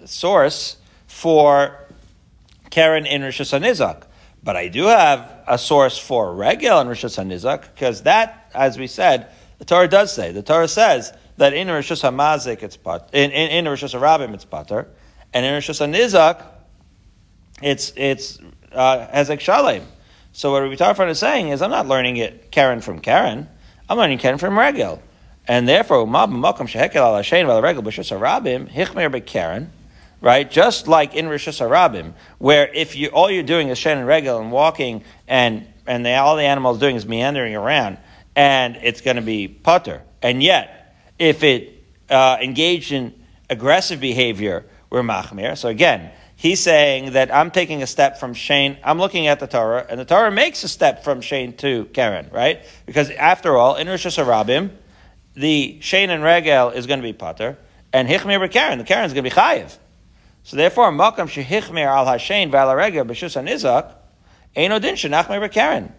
source 0.07 0.77
for 1.07 1.79
Karen 2.71 3.07
in 3.07 3.23
Rosh 3.23 3.41
Hashanah. 3.41 4.05
But 4.45 4.57
I 4.57 4.69
do 4.69 4.85
have 4.85 5.27
a 5.49 5.57
source 5.57 5.97
for 5.97 6.35
Regel 6.35 6.79
and 6.79 6.89
Rosh 6.89 7.03
Hashanah 7.03 7.63
because 7.75 8.03
that, 8.03 8.51
as 8.55 8.79
we 8.79 8.87
said, 8.87 9.29
the 9.59 9.65
Torah 9.65 9.89
does 9.89 10.15
say. 10.15 10.33
The 10.33 10.43
Torah 10.43 10.69
says 10.69 11.15
that 11.39 11.55
in 11.55 11.69
Rosh 11.69 11.91
Hashanah 11.91 12.63
it's 12.63 12.77
pat, 12.77 13.09
in, 13.15 13.31
in, 13.31 13.51
in 13.51 13.65
Rosh 13.65 13.83
it's 13.83 14.45
pater, 14.45 14.87
and 15.33 15.47
in 15.47 15.55
Rosh 15.55 15.71
Hashanah 15.71 16.45
it's 17.63 17.93
it's 17.97 18.39
uh, 18.73 19.07
Hezek 19.07 19.41
Shalem. 19.41 19.87
So 20.33 20.53
what 20.53 20.63
Rabbi 20.63 20.75
Tarfon 20.75 21.09
is 21.09 21.19
saying 21.19 21.49
is, 21.49 21.63
I'm 21.63 21.71
not 21.71 21.87
learning 21.87 22.19
it 22.19 22.51
Karen 22.51 22.83
from 22.83 22.99
Karen. 22.99 23.49
I'm 23.89 23.97
learning 23.97 24.19
Karen 24.19 24.37
from 24.37 24.59
Regel, 24.59 25.01
and 25.49 25.67
therefore, 25.67 26.07
Mab 26.07 26.29
Makom 26.29 26.69
Shehekel 26.69 26.97
Al 26.97 27.17
Hashem 27.17 27.47
Val 27.47 27.63
Regel 27.63 27.83
B'Shus 27.83 28.15
Harabim 28.15 28.71
Hichmer 28.71 29.11
BeKaren 29.11 29.69
right? 30.25 30.51
Just 30.51 30.89
like 30.89 31.15
in 31.15 31.29
Rosh 31.29 31.47
Hashanah, 31.47 32.15
where 32.39 32.73
if 32.73 32.97
you 32.97 33.09
all 33.09 33.31
you're 33.31 33.43
doing 33.43 33.69
is 33.69 33.77
Shen 33.77 33.99
and 33.99 34.07
Regel 34.07 34.41
and 34.41 34.51
walking, 34.51 35.05
and 35.29 35.69
and 35.87 36.05
the, 36.05 36.15
all 36.17 36.37
the 36.37 36.45
animals 36.45 36.79
doing 36.79 36.97
is 36.97 37.07
meandering 37.07 37.55
around, 37.55 37.99
and 38.35 38.77
it's 38.77 39.03
going 39.03 39.17
to 39.17 39.23
be 39.23 39.47
putter. 39.49 40.03
And 40.23 40.43
yet, 40.43 40.97
if 41.19 41.45
it 41.45 41.85
uh, 42.09 42.39
engaged 42.41 42.91
in 42.91 43.15
aggressive 43.51 44.01
behavior, 44.01 44.65
we're 44.89 45.03
machmir. 45.03 45.59
So 45.59 45.69
again, 45.69 46.11
he's 46.37 46.61
saying 46.61 47.13
that 47.13 47.33
I'm 47.33 47.51
taking 47.51 47.83
a 47.83 47.87
step 47.87 48.19
from 48.19 48.33
Shane. 48.33 48.79
I'm 48.83 48.99
looking 48.99 49.27
at 49.27 49.41
the 49.41 49.47
Torah, 49.47 49.87
and 49.91 50.01
the 50.01 50.07
Torah 50.07 50.33
makes 50.33 50.65
a 50.65 50.69
step 50.69 51.05
from 51.05 51.21
Shane 51.21 51.55
to 51.59 51.85
Karen, 51.93 52.31
right? 52.33 52.63
Because 52.87 53.11
after 53.11 53.59
all, 53.59 53.77
in 53.77 53.89
Rosh 53.89 54.07
Hashanah, 54.07 54.71
the 55.35 55.79
Shane 55.83 56.09
and 56.09 56.25
Regel 56.25 56.71
is 56.71 56.87
going 56.87 57.01
to 57.01 57.07
be 57.07 57.13
putter, 57.13 57.59
and 57.93 58.09
Hichmir 58.09 58.51
Karen, 58.51 58.79
the 58.79 58.85
Karen 58.85 59.05
is 59.05 59.13
going 59.13 59.25
to 59.25 59.31
be 59.31 59.37
chayiv. 59.37 59.77
So 60.45 60.57
therefore, 60.57 60.93
Makam 60.93 61.27
shehichmer 61.27 61.87
al 61.87 62.07
hashen 62.07 62.51
v'alarega 62.53 63.07
b'shus 63.07 63.35
hanizak, 63.43 63.95
eno 64.55 64.79
din 64.79 64.95
shenachmer 64.95 65.47
b'karen. 65.49 65.91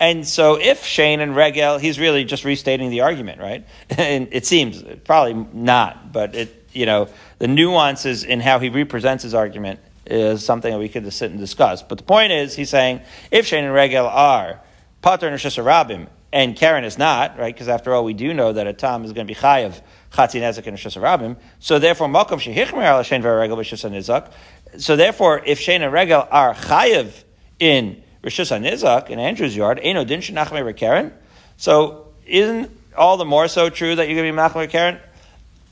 And 0.00 0.26
so 0.26 0.58
if 0.58 0.84
Shane 0.84 1.20
and 1.20 1.36
Regel, 1.36 1.76
he's 1.76 2.00
really 2.00 2.24
just 2.24 2.44
restating 2.46 2.88
the 2.88 3.02
argument, 3.02 3.38
right? 3.38 3.66
and 3.90 4.28
it 4.32 4.46
seems, 4.46 4.82
probably 5.04 5.46
not, 5.52 6.12
but 6.12 6.34
it, 6.34 6.68
you 6.72 6.86
know, 6.86 7.08
the 7.38 7.46
nuances 7.46 8.24
in 8.24 8.40
how 8.40 8.58
he 8.58 8.70
represents 8.70 9.22
his 9.22 9.34
argument 9.34 9.78
is 10.06 10.42
something 10.42 10.72
that 10.72 10.78
we 10.78 10.88
could 10.88 11.12
sit 11.12 11.30
and 11.30 11.38
discuss. 11.38 11.82
But 11.82 11.98
the 11.98 12.04
point 12.04 12.32
is, 12.32 12.56
he's 12.56 12.70
saying, 12.70 13.02
if 13.30 13.46
Shane 13.46 13.64
and 13.64 13.74
Regel 13.74 14.06
are 14.06 14.60
Pater 15.02 15.28
and 15.28 15.38
Rabim, 15.38 16.08
and 16.32 16.56
Karen 16.56 16.84
is 16.84 16.96
not, 16.96 17.38
right? 17.38 17.52
Because 17.52 17.68
after 17.68 17.92
all, 17.92 18.04
we 18.04 18.14
do 18.14 18.32
know 18.32 18.52
that 18.52 18.66
a 18.66 18.72
Tom 18.72 19.04
is 19.04 19.12
going 19.12 19.26
to 19.26 19.34
be 19.34 19.38
Chayav 19.38 19.80
Chatzin 20.12 20.40
Nezek 20.40 20.66
and 20.66 20.72
Rosh 20.72 20.96
Rabim. 20.96 21.36
So 21.58 21.78
therefore, 21.78 22.08
Malkav 22.08 22.40
Shehichmer 22.40 22.82
al 22.82 23.00
Shein 23.02 23.22
Regel 23.22 23.56
Rosh 23.56 23.72
Nizak. 23.72 24.32
So 24.78 24.96
therefore, 24.96 25.42
if 25.44 25.60
Shein 25.60 25.80
and 25.80 25.92
Regel 25.92 26.26
are 26.30 26.54
Chayav 26.54 27.24
in 27.58 28.02
Rosh 28.22 28.40
Nizak 28.40 29.10
in 29.10 29.18
Andrew's 29.18 29.56
yard, 29.56 29.80
Eno 29.82 30.04
Din 30.04 30.20
Shenachme 30.20 30.76
Karen. 30.76 31.12
So 31.56 32.08
isn't 32.26 32.70
all 32.96 33.16
the 33.16 33.24
more 33.24 33.48
so 33.48 33.70
true 33.70 33.94
that 33.94 34.08
you're 34.08 34.16
going 34.20 34.26
to 34.26 34.32
be 34.32 34.38
Machmer 34.38 34.68
Karen? 34.68 34.98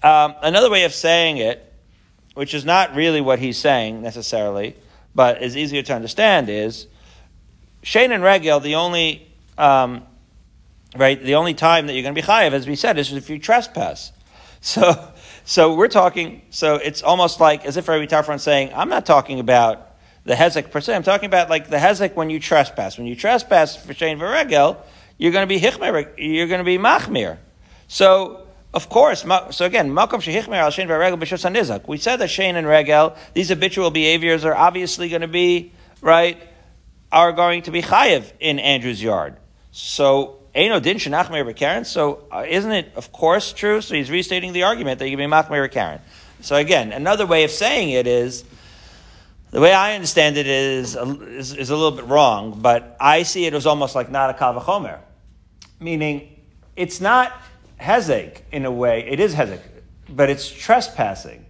Um, 0.03 0.35
another 0.43 0.71
way 0.71 0.85
of 0.85 0.95
saying 0.95 1.39
it, 1.39 1.65
which 2.35 2.55
is 2.55 2.65
not 2.65 2.95
really 2.95 3.21
what 3.21 3.41
he's 3.41 3.59
saying 3.59 4.03
necessarily, 4.03 4.77
but 5.15 5.43
is 5.43 5.57
easier 5.57 5.83
to 5.83 5.95
understand, 5.95 6.49
is 6.49 6.87
Shane 7.83 8.13
and 8.13 8.23
Regel, 8.23 8.61
the 8.61 8.77
only 8.77 9.27
um, 9.57 10.05
right, 10.97 11.23
the 11.23 11.35
only 11.35 11.55
time 11.55 11.87
that 11.87 11.95
you're 11.95 12.03
going 12.03 12.15
to 12.15 12.21
be 12.21 12.27
chayiv, 12.27 12.53
as 12.53 12.67
we 12.67 12.77
said, 12.77 12.99
is 12.99 13.13
if 13.13 13.29
you 13.29 13.39
trespass. 13.39 14.13
So, 14.61 15.13
so 15.45 15.75
we're 15.75 15.89
talking, 15.89 16.43
so 16.51 16.77
it's 16.77 17.03
almost 17.03 17.41
like 17.41 17.65
as 17.65 17.77
if 17.77 17.89
Rabbi 17.89 18.07
Tarfon 18.07 18.41
saying, 18.41 18.73
I'm 18.75 18.89
not 18.89 19.07
talking 19.07 19.41
about 19.41 19.97
the 20.25 20.35
hezek 20.35 20.71
per 20.71 20.81
se, 20.81 20.95
I'm 20.95 21.03
talking 21.03 21.27
about 21.27 21.49
like 21.49 21.71
the 21.71 21.77
hezek 21.77 22.15
when 22.15 22.29
you 22.29 22.41
trespass. 22.41 22.99
When 22.99 23.07
you 23.07 23.17
trespass 23.17 23.77
for 23.77 23.95
Shane 23.95 24.19
Varegel, 24.19 24.77
you're 25.17 25.33
going 25.33 25.49
to 25.49 25.49
be 25.49 25.61
hichmer, 25.61 26.13
you're 26.19 26.49
going 26.49 26.59
to 26.59 26.65
be 26.65 26.79
machmir. 26.79 27.39
So, 27.87 28.47
of 28.75 28.91
course, 28.91 29.25
so 29.51 29.65
again, 29.65 29.95
Malcolm 29.95 30.21
Shehichmer 30.21 30.57
al 30.57 30.71
Shein 30.71 30.87
Varegel 30.87 31.19
B'Shus 31.19 31.51
Hanizak. 31.51 31.89
We 31.89 31.97
said 31.97 32.17
that 32.17 32.29
Shane 32.29 32.57
and 32.57 32.67
Regel, 32.67 33.17
these 33.33 33.49
habitual 33.49 33.91
behaviors 33.91 34.45
are 34.45 34.55
obviously 34.55 35.09
going 35.09 35.23
to 35.23 35.29
be, 35.29 35.73
right, 36.03 36.41
are 37.11 37.33
going 37.33 37.63
to 37.63 37.71
be 37.71 37.81
chayiv 37.81 38.31
in 38.41 38.59
Andrew's 38.59 39.03
yard. 39.03 39.37
So, 39.71 40.41
Eino 40.59 40.83
din 40.83 40.97
shenachmer 40.97 41.55
Karen. 41.55 41.85
So 41.85 42.25
uh, 42.33 42.45
isn't 42.49 42.73
it, 42.73 42.93
of 42.97 43.13
course, 43.13 43.53
true? 43.53 43.81
So 43.81 43.95
he's 43.95 44.11
restating 44.11 44.53
the 44.53 44.65
argument 44.65 44.99
that 44.99 45.09
you 45.09 45.17
can 45.17 45.31
be 45.31 45.33
machmer 45.33 45.71
Karen. 45.71 46.01
So 46.41 46.57
again, 46.57 46.91
another 46.91 47.27
way 47.27 47.45
of 47.45 47.53
saying 47.53 47.91
it 47.91 48.09
is 48.09 48.45
the 49.53 49.61
way 49.61 49.73
I 49.73 49.95
understand 49.95 50.37
it 50.37 50.49
is, 50.49 50.97
is, 50.97 51.55
is 51.55 51.71
a 51.71 51.77
little 51.77 51.93
bit 51.93 52.07
wrong, 52.07 52.59
but 52.61 52.97
I 53.01 53.23
see 53.23 53.47
it 53.47 53.55
as 53.55 53.67
almost 53.67 53.95
like 53.95 54.11
not 54.11 54.31
a 54.31 54.33
kavachomer, 54.35 54.99
meaning 55.79 56.41
it's 56.75 57.01
not 57.01 57.33
hezek 57.81 58.43
in 58.51 58.65
a 58.65 58.73
way. 58.73 59.07
It 59.09 59.21
is 59.21 59.35
hezek, 59.35 59.61
but 60.09 60.29
it's 60.29 60.49
trespassing. 60.51 61.47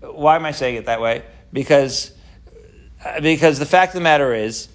Why 0.00 0.36
am 0.36 0.46
I 0.46 0.52
saying 0.52 0.76
it 0.76 0.86
that 0.86 1.00
way? 1.00 1.24
Because 1.52 2.12
because 3.20 3.58
the 3.58 3.66
fact 3.66 3.90
of 3.90 3.94
the 3.94 4.04
matter 4.04 4.32
is 4.34 4.68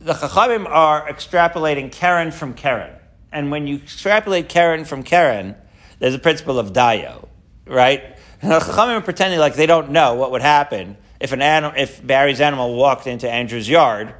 the 0.00 0.12
Chachamim 0.12 0.66
are 0.68 1.08
extrapolating 1.08 1.90
Karen 1.90 2.30
from 2.30 2.54
Karen. 2.54 2.94
And 3.32 3.50
when 3.50 3.66
you 3.66 3.76
extrapolate 3.76 4.48
Karen 4.48 4.84
from 4.84 5.02
Karen, 5.02 5.56
there's 5.98 6.14
a 6.14 6.18
principle 6.18 6.58
of 6.58 6.72
Dayo, 6.72 7.28
right? 7.66 8.02
And 8.42 8.52
the 8.52 8.58
Chachamim 8.58 8.98
are 8.98 9.00
pretending 9.00 9.40
like 9.40 9.54
they 9.54 9.66
don't 9.66 9.90
know 9.90 10.14
what 10.14 10.30
would 10.32 10.42
happen 10.42 10.96
if 11.20 11.32
an 11.32 11.42
animal, 11.42 11.78
if 11.78 12.06
Barry's 12.06 12.40
animal 12.40 12.74
walked 12.74 13.06
into 13.06 13.30
Andrew's 13.30 13.68
yard, 13.68 14.14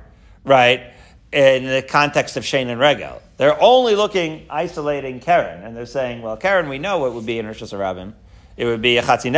right? 0.45 0.92
In 1.33 1.66
the 1.66 1.83
context 1.83 2.37
of 2.37 2.45
Shane 2.45 2.68
and 2.68 2.80
Regel. 2.80 3.21
They're 3.37 3.61
only 3.61 3.95
looking, 3.95 4.47
isolating 4.49 5.21
Karen, 5.21 5.62
and 5.62 5.76
they're 5.76 5.85
saying, 5.85 6.23
well, 6.23 6.38
Karen, 6.38 6.68
we 6.71 6.78
know 6.78 6.99
what 6.99 7.12
would 7.12 7.26
be 7.26 7.38
in 7.38 7.47
Rosh 7.47 7.62
Hashanah. 7.62 8.14
It 8.56 8.64
would 8.64 8.80
be 8.80 8.97
a 8.97 9.02
Chatzin 9.02 9.33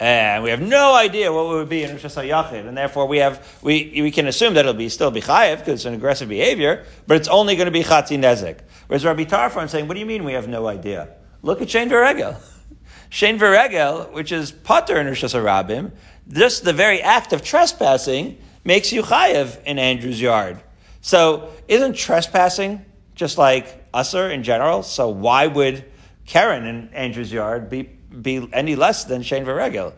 and 0.00 0.44
we 0.44 0.50
have 0.50 0.60
no 0.60 0.94
idea 0.94 1.32
what 1.32 1.46
it 1.46 1.56
would 1.56 1.68
be 1.68 1.82
in 1.82 1.90
Rosh 1.90 2.04
Hashanah 2.04 2.68
and 2.68 2.76
therefore 2.76 3.06
we 3.06 3.18
have 3.18 3.58
we, 3.62 3.90
we 4.00 4.10
can 4.10 4.28
assume 4.28 4.54
that 4.54 4.60
it'll 4.60 4.74
be 4.74 4.88
still 4.88 5.10
be 5.10 5.20
chayiv 5.20 5.58
because 5.58 5.74
it's 5.74 5.84
an 5.86 5.94
aggressive 5.94 6.28
behavior, 6.28 6.84
but 7.06 7.16
it's 7.16 7.28
only 7.28 7.56
going 7.56 7.66
to 7.66 7.72
be 7.72 7.82
chatzin 7.82 8.20
nezek. 8.20 8.60
Whereas 8.86 9.04
Rabbi 9.04 9.24
Tarfon 9.24 9.68
saying, 9.68 9.88
"What 9.88 9.94
do 9.94 10.00
you 10.00 10.06
mean 10.06 10.24
we 10.24 10.34
have 10.34 10.48
no 10.48 10.68
idea? 10.68 11.08
Look 11.42 11.62
at 11.62 11.70
Shane 11.70 11.90
Veregel, 11.90 12.40
Shane 13.10 13.38
Veregel, 13.38 14.12
which 14.12 14.30
is 14.30 14.52
pater 14.52 15.00
in 15.00 15.06
Rosh 15.06 15.24
Hashanah, 15.24 15.90
just 16.28 16.64
the 16.64 16.72
very 16.72 17.02
act 17.02 17.32
of 17.32 17.42
trespassing 17.42 18.38
makes 18.64 18.92
you 18.92 19.02
chayiv 19.02 19.62
in 19.64 19.78
Andrew's 19.78 20.20
yard. 20.20 20.60
So 21.00 21.50
isn't 21.66 21.94
trespassing 21.94 22.84
just 23.14 23.38
like 23.38 23.90
usser 23.92 24.32
in 24.32 24.42
general? 24.42 24.82
So 24.82 25.08
why 25.08 25.46
would 25.46 25.84
Karen 26.26 26.66
in 26.66 26.90
Andrew's 26.92 27.32
yard 27.32 27.70
be 27.70 27.97
be 28.22 28.48
any 28.52 28.76
less 28.76 29.04
than 29.04 29.22
Shane 29.22 29.44
Varegel. 29.44 29.92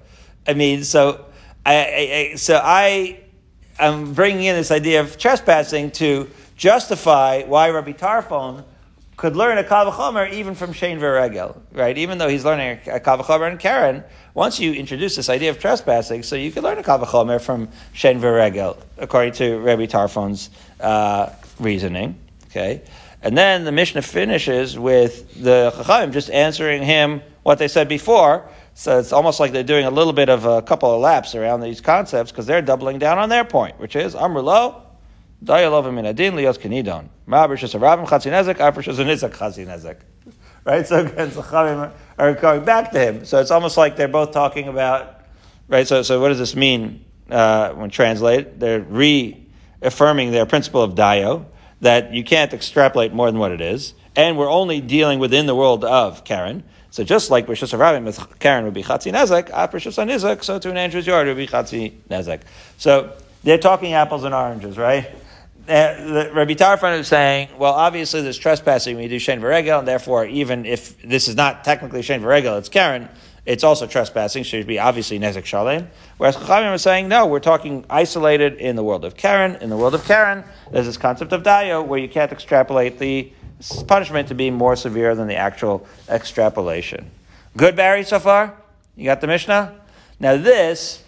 I 0.46 0.54
mean, 0.54 0.84
so 0.84 1.26
I, 1.64 2.32
I, 2.32 2.36
so 2.36 2.60
I 2.62 3.20
am 3.78 4.12
bringing 4.14 4.44
in 4.44 4.56
this 4.56 4.70
idea 4.70 5.00
of 5.00 5.18
trespassing 5.18 5.90
to 5.92 6.28
justify 6.56 7.42
why 7.44 7.70
Rabbi 7.70 7.92
Tarfon 7.92 8.64
could 9.16 9.36
learn 9.36 9.58
a 9.58 9.64
Kavachomer 9.64 10.32
even 10.32 10.54
from 10.54 10.72
Shane 10.72 10.98
Varegel, 10.98 11.60
right? 11.72 11.96
Even 11.98 12.16
though 12.16 12.28
he's 12.28 12.44
learning 12.44 12.78
a 12.86 12.98
Kavachomer 12.98 13.50
and 13.50 13.58
Karen, 13.58 14.02
once 14.32 14.58
you 14.58 14.72
introduce 14.72 15.16
this 15.16 15.28
idea 15.28 15.50
of 15.50 15.58
trespassing, 15.58 16.22
so 16.22 16.36
you 16.36 16.50
could 16.50 16.62
learn 16.62 16.78
a 16.78 16.82
Kavachomer 16.82 17.38
from 17.38 17.68
Shane 17.92 18.18
Varegel, 18.18 18.78
according 18.96 19.34
to 19.34 19.58
Rabbi 19.58 19.84
Tarfon's 19.84 20.48
uh, 20.80 21.34
reasoning. 21.58 22.18
Okay? 22.46 22.82
And 23.22 23.36
then 23.36 23.64
the 23.64 23.72
Mishnah 23.72 24.02
finishes 24.02 24.78
with 24.78 25.42
the 25.42 25.70
Chachamim 25.76 26.12
just 26.12 26.30
answering 26.30 26.82
him 26.82 27.20
what 27.42 27.58
they 27.58 27.68
said 27.68 27.88
before. 27.88 28.48
So 28.74 28.98
it's 28.98 29.12
almost 29.12 29.40
like 29.40 29.52
they're 29.52 29.62
doing 29.62 29.86
a 29.86 29.90
little 29.90 30.12
bit 30.12 30.28
of 30.28 30.44
a 30.44 30.62
couple 30.62 30.94
of 30.94 31.00
laps 31.00 31.34
around 31.34 31.60
these 31.60 31.80
concepts 31.80 32.30
because 32.30 32.46
they're 32.46 32.62
doubling 32.62 32.98
down 32.98 33.18
on 33.18 33.28
their 33.28 33.44
point, 33.44 33.78
which 33.78 33.96
is 33.96 34.14
Amrulo, 34.14 34.82
Dayalovim 35.44 35.94
min 35.94 36.06
adin 36.06 36.34
lios 36.34 36.58
kanidon. 36.58 37.08
Ma'abrish 37.26 37.62
is 37.62 37.74
a 37.74 37.78
rabim 37.78 38.06
chatzinezek, 38.06 38.56
abrish 38.56 38.88
is 38.88 38.98
a 38.98 39.04
nizak 39.04 39.34
chatzinezek. 39.34 40.00
Right? 40.64 40.86
So 40.86 40.98
again, 40.98 41.30
the 41.30 41.42
Chachamim 41.42 41.90
are 42.18 42.34
going 42.34 42.64
back 42.64 42.92
to 42.92 43.00
him. 43.00 43.24
So 43.24 43.40
it's 43.40 43.50
almost 43.50 43.76
like 43.76 43.96
they're 43.96 44.08
both 44.08 44.32
talking 44.32 44.68
about, 44.68 45.22
right? 45.68 45.88
So, 45.88 46.02
so 46.02 46.20
what 46.20 46.28
does 46.28 46.38
this 46.38 46.54
mean 46.54 47.04
uh, 47.30 47.70
when 47.72 47.88
translated? 47.88 48.60
They're 48.60 48.80
reaffirming 48.80 50.32
their 50.32 50.44
principle 50.44 50.82
of 50.82 50.94
Dayo 50.94 51.46
that 51.80 52.12
you 52.12 52.24
can't 52.24 52.52
extrapolate 52.52 53.12
more 53.14 53.30
than 53.30 53.40
what 53.40 53.52
it 53.52 53.62
is, 53.62 53.94
and 54.14 54.36
we're 54.36 54.50
only 54.50 54.82
dealing 54.82 55.18
within 55.18 55.46
the 55.46 55.54
world 55.54 55.82
of 55.82 56.24
Karen. 56.24 56.62
So 56.90 57.04
just 57.04 57.30
like 57.30 57.46
Rishus 57.46 57.76
Rabim 57.78 58.04
with 58.04 58.38
Karen 58.40 58.64
would 58.64 58.74
be 58.74 58.82
Chatzi 58.82 59.12
Nezek, 59.12 59.50
after 59.50 59.78
Rishus 59.78 60.04
Nizek, 60.04 60.42
so 60.42 60.58
to 60.58 60.70
an 60.70 60.76
Andrew's 60.76 61.06
yard 61.06 61.28
would 61.28 61.36
be 61.36 61.46
Chatzi 61.46 61.92
Nezek. 62.10 62.40
So 62.78 63.12
they're 63.44 63.58
talking 63.58 63.92
apples 63.92 64.24
and 64.24 64.34
oranges, 64.34 64.76
right? 64.76 65.06
Uh, 65.68 66.30
Rabbi 66.34 66.54
Tarfon 66.54 66.98
is 66.98 67.06
saying, 67.06 67.50
well, 67.56 67.74
obviously 67.74 68.22
there's 68.22 68.38
trespassing 68.38 68.96
when 68.96 69.04
you 69.04 69.08
do 69.08 69.16
Shein 69.16 69.40
Varegel, 69.40 69.78
and 69.78 69.86
therefore, 69.86 70.26
even 70.26 70.66
if 70.66 71.00
this 71.02 71.28
is 71.28 71.36
not 71.36 71.62
technically 71.62 72.00
Shein 72.00 72.22
Varegel, 72.22 72.58
it's 72.58 72.68
Karen, 72.68 73.08
it's 73.46 73.62
also 73.62 73.86
trespassing, 73.86 74.42
should 74.42 74.66
be 74.66 74.80
obviously 74.80 75.18
Nezek 75.20 75.44
Shalem. 75.44 75.88
Whereas 76.18 76.36
Chachamim 76.36 76.74
is 76.74 76.82
saying, 76.82 77.08
no, 77.08 77.26
we're 77.26 77.40
talking 77.40 77.84
isolated 77.88 78.54
in 78.54 78.74
the 78.74 78.82
world 78.82 79.04
of 79.04 79.16
Karen. 79.16 79.56
In 79.62 79.70
the 79.70 79.76
world 79.76 79.94
of 79.94 80.04
Karen, 80.04 80.44
there's 80.72 80.86
this 80.86 80.96
concept 80.96 81.32
of 81.32 81.42
Dayo 81.44 81.86
where 81.86 82.00
you 82.00 82.08
can't 82.08 82.32
extrapolate 82.32 82.98
the 82.98 83.32
punishment 83.86 84.28
to 84.28 84.34
be 84.34 84.50
more 84.50 84.76
severe 84.76 85.14
than 85.14 85.28
the 85.28 85.36
actual 85.36 85.86
extrapolation. 86.08 87.10
Good, 87.56 87.76
Barry, 87.76 88.04
so 88.04 88.18
far? 88.18 88.56
You 88.96 89.04
got 89.04 89.20
the 89.20 89.26
Mishnah? 89.26 89.80
Now, 90.18 90.36
this 90.36 91.02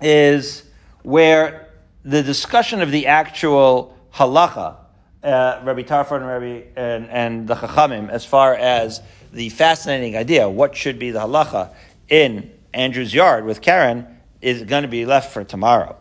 is 0.00 0.64
where 1.02 1.68
the 2.04 2.22
discussion 2.22 2.82
of 2.82 2.90
the 2.90 3.06
actual 3.06 3.96
halacha, 4.14 4.76
uh, 5.22 5.60
Rabbi 5.64 5.82
Tarfon 5.82 6.18
and 6.18 6.26
Rabbi 6.26 6.62
and, 6.76 7.08
and 7.08 7.48
the 7.48 7.54
Chachamim, 7.54 8.10
as 8.10 8.24
far 8.24 8.54
as 8.54 9.00
the 9.32 9.48
fascinating 9.48 10.16
idea, 10.16 10.48
what 10.48 10.76
should 10.76 10.98
be 10.98 11.10
the 11.10 11.20
halacha 11.20 11.70
in 12.08 12.50
Andrew's 12.72 13.14
yard 13.14 13.44
with 13.44 13.60
Karen, 13.60 14.06
is 14.40 14.62
going 14.62 14.82
to 14.82 14.88
be 14.88 15.06
left 15.06 15.32
for 15.32 15.42
tomorrow. 15.42 15.96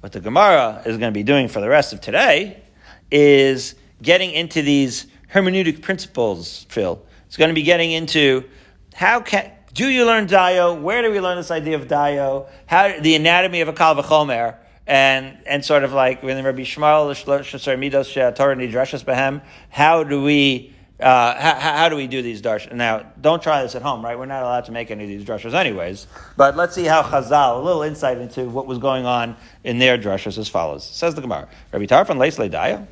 What 0.00 0.12
the 0.12 0.20
Gemara 0.20 0.82
is 0.84 0.98
going 0.98 1.12
to 1.12 1.16
be 1.16 1.22
doing 1.22 1.48
for 1.48 1.60
the 1.60 1.68
rest 1.68 1.92
of 1.92 2.00
today 2.00 2.62
is 3.10 3.74
getting 4.04 4.30
into 4.30 4.62
these 4.62 5.06
hermeneutic 5.32 5.82
principles, 5.82 6.66
Phil. 6.68 7.04
It's 7.26 7.36
going 7.36 7.48
to 7.48 7.54
be 7.54 7.62
getting 7.62 7.90
into 7.90 8.44
how 8.94 9.20
can 9.20 9.50
do 9.72 9.88
you 9.88 10.06
learn 10.06 10.28
Dayo? 10.28 10.80
Where 10.80 11.02
do 11.02 11.10
we 11.10 11.20
learn 11.20 11.36
this 11.36 11.50
idea 11.50 11.74
of 11.74 11.88
Dayo? 11.88 12.46
How 12.66 13.00
the 13.00 13.16
anatomy 13.16 13.60
of 13.60 13.66
a 13.66 13.72
Kal 13.72 13.96
V'chomer, 13.96 14.56
and 14.86 15.38
and 15.46 15.64
sort 15.64 15.82
of 15.82 15.92
like 15.92 16.22
when 16.22 16.42
Rabbi 16.44 16.62
Shmuel. 16.62 17.10
How 19.70 20.04
do 20.04 20.22
we 20.22 20.74
uh, 21.00 21.34
how, 21.40 21.54
how, 21.54 21.88
do 21.88 21.96
we 21.96 22.06
do 22.06 22.22
these 22.22 22.40
drashas? 22.40 22.72
Now, 22.72 23.04
don't 23.20 23.42
try 23.42 23.62
this 23.62 23.74
at 23.74 23.82
home, 23.82 24.04
right? 24.04 24.16
We're 24.16 24.26
not 24.26 24.44
allowed 24.44 24.66
to 24.66 24.72
make 24.72 24.92
any 24.92 25.02
of 25.02 25.10
these 25.10 25.24
drashas 25.24 25.52
anyways. 25.52 26.06
But 26.36 26.56
let's 26.56 26.72
see 26.72 26.84
how 26.84 27.02
Chazal, 27.02 27.60
a 27.60 27.62
little 27.62 27.82
insight 27.82 28.18
into 28.18 28.44
what 28.44 28.66
was 28.66 28.78
going 28.78 29.04
on 29.04 29.36
in 29.64 29.78
their 29.78 29.98
drashas 29.98 30.38
as 30.38 30.48
follows. 30.48 30.84
Says 30.84 31.16
the 31.16 31.20
Gemara, 31.20 31.48
Rabbi 31.72 31.86
Tarfon 31.86 32.16
Leis 32.16 32.36
Dayo. 32.38 32.86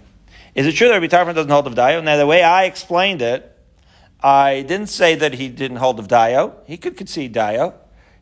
Is 0.54 0.66
it 0.66 0.73
true 0.73 0.88
that 0.88 0.94
Rabbi 0.94 1.06
Tarfon 1.06 1.35
doesn't 1.35 1.50
hold 1.50 1.66
of 1.66 1.75
Dayo? 1.75 2.04
Now, 2.04 2.16
the 2.16 2.26
way 2.26 2.42
I 2.42 2.64
explained 2.64 3.23
it, 3.23 3.49
I 4.23 4.62
didn't 4.62 4.88
say 4.88 5.14
that 5.14 5.35
he 5.35 5.49
didn't 5.49 5.78
hold 5.78 5.99
of 5.99 6.09
Dayo. 6.09 6.54
He 6.66 6.76
could 6.76 6.97
concede 6.97 7.35
Dayo. 7.35 7.75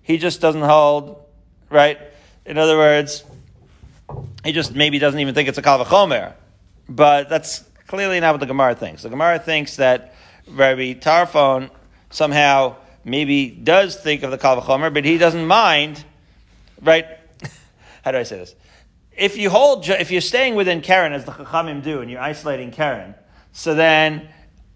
He 0.03 0.17
just 0.17 0.41
doesn't 0.41 0.63
hold, 0.63 1.23
right? 1.69 1.99
In 2.47 2.57
other 2.57 2.77
words, 2.77 3.25
he 4.45 4.53
just 4.53 4.75
maybe 4.75 4.99
doesn't 4.99 5.19
even 5.19 5.35
think 5.35 5.49
it's 5.49 5.59
a 5.59 5.63
Kalvachomer. 5.63 6.35
But 6.89 7.29
that's 7.29 7.65
clearly 7.87 8.21
not 8.21 8.35
what 8.35 8.41
the 8.41 8.47
Gemara 8.47 8.75
thinks. 8.77 9.03
The 9.03 9.09
Gemara 9.09 9.39
thinks 9.39 9.77
that 9.77 10.15
Rabbi 10.49 10.95
Tarfon 10.95 11.71
somehow 12.11 12.77
maybe 13.05 13.51
does 13.51 13.97
think 13.97 14.23
of 14.23 14.31
the 14.31 14.39
Kalvachomer, 14.39 14.93
but 14.93 15.05
he 15.05 15.19
doesn't 15.19 15.47
mind, 15.47 16.05
right? 16.81 17.07
How 18.05 18.13
do 18.13 18.19
I 18.19 18.23
say 18.23 18.39
this? 18.39 18.55
If 19.17 19.37
you 19.37 19.51
hold, 19.51 19.89
if 19.89 20.11
you're 20.11 20.21
staying 20.21 20.55
within 20.55 20.81
Karen 20.81 21.13
as 21.13 21.25
the 21.25 21.33
Chachamim 21.33 21.83
do, 21.83 22.01
and 22.01 22.11
you're 22.11 22.21
isolating 22.21 22.71
Karen, 22.71 23.15
so 23.53 23.75
then, 23.75 24.29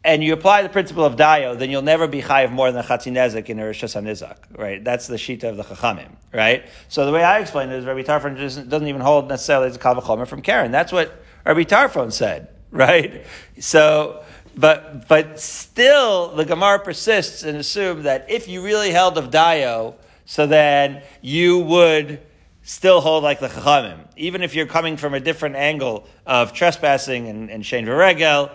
and 0.03 0.23
you 0.23 0.33
apply 0.33 0.62
the 0.62 0.68
principle 0.68 1.05
of 1.05 1.16
Dayo, 1.16 1.59
then 1.59 1.70
you'll 1.70 1.83
never 1.83 2.07
be 2.07 2.20
chayiv 2.20 2.51
more 2.51 2.70
than 2.70 2.85
a 2.85 2.87
Chatzinezek 2.87 3.49
in 3.49 3.59
a 3.59 3.62
HaNizak, 3.62 4.37
right? 4.57 4.83
That's 4.83 5.07
the 5.07 5.16
Shita 5.16 5.44
of 5.44 5.57
the 5.57 5.62
Chachamim, 5.62 6.11
right? 6.33 6.66
So 6.88 7.07
the 7.07 7.12
way 7.12 7.23
I 7.23 7.38
explain 7.38 7.70
it 7.70 7.77
is 7.77 7.85
Rabbi 7.85 8.03
Tarfon 8.03 8.37
doesn't 8.68 8.88
even 8.88 9.01
hold 9.01 9.29
necessarily 9.29 9.68
as 9.68 9.77
a 9.77 9.79
Kavachomer 9.79 10.27
from 10.27 10.42
Karen. 10.42 10.73
That's 10.73 10.92
what 10.92 11.23
Rabbi 11.47 11.62
Tarfon 11.62 12.12
said, 12.12 12.49
right? 12.70 13.25
So, 13.61 14.25
but, 14.57 15.09
but 15.09 15.40
still, 15.40 16.35
the 16.35 16.44
Gemara 16.44 16.81
persists 16.81 17.42
and 17.42 17.57
assumes 17.57 18.05
that 18.05 18.31
if 18.31 18.49
you 18.49 18.62
really 18.62 18.90
held 18.90 19.16
of 19.16 19.31
Dayo, 19.31 19.94
so 20.27 20.47
then 20.47 21.03
you 21.20 21.59
would, 21.61 22.20
still 22.64 23.00
hold 23.00 23.22
like 23.22 23.38
the 23.40 23.48
Chachamim. 23.48 24.00
Even 24.16 24.42
if 24.42 24.55
you're 24.55 24.66
coming 24.66 24.96
from 24.96 25.14
a 25.14 25.20
different 25.20 25.55
angle 25.55 26.09
of 26.27 26.53
trespassing 26.53 27.29
and, 27.29 27.50
and 27.50 27.62
Shein 27.62 27.85
Varegel, 27.85 28.50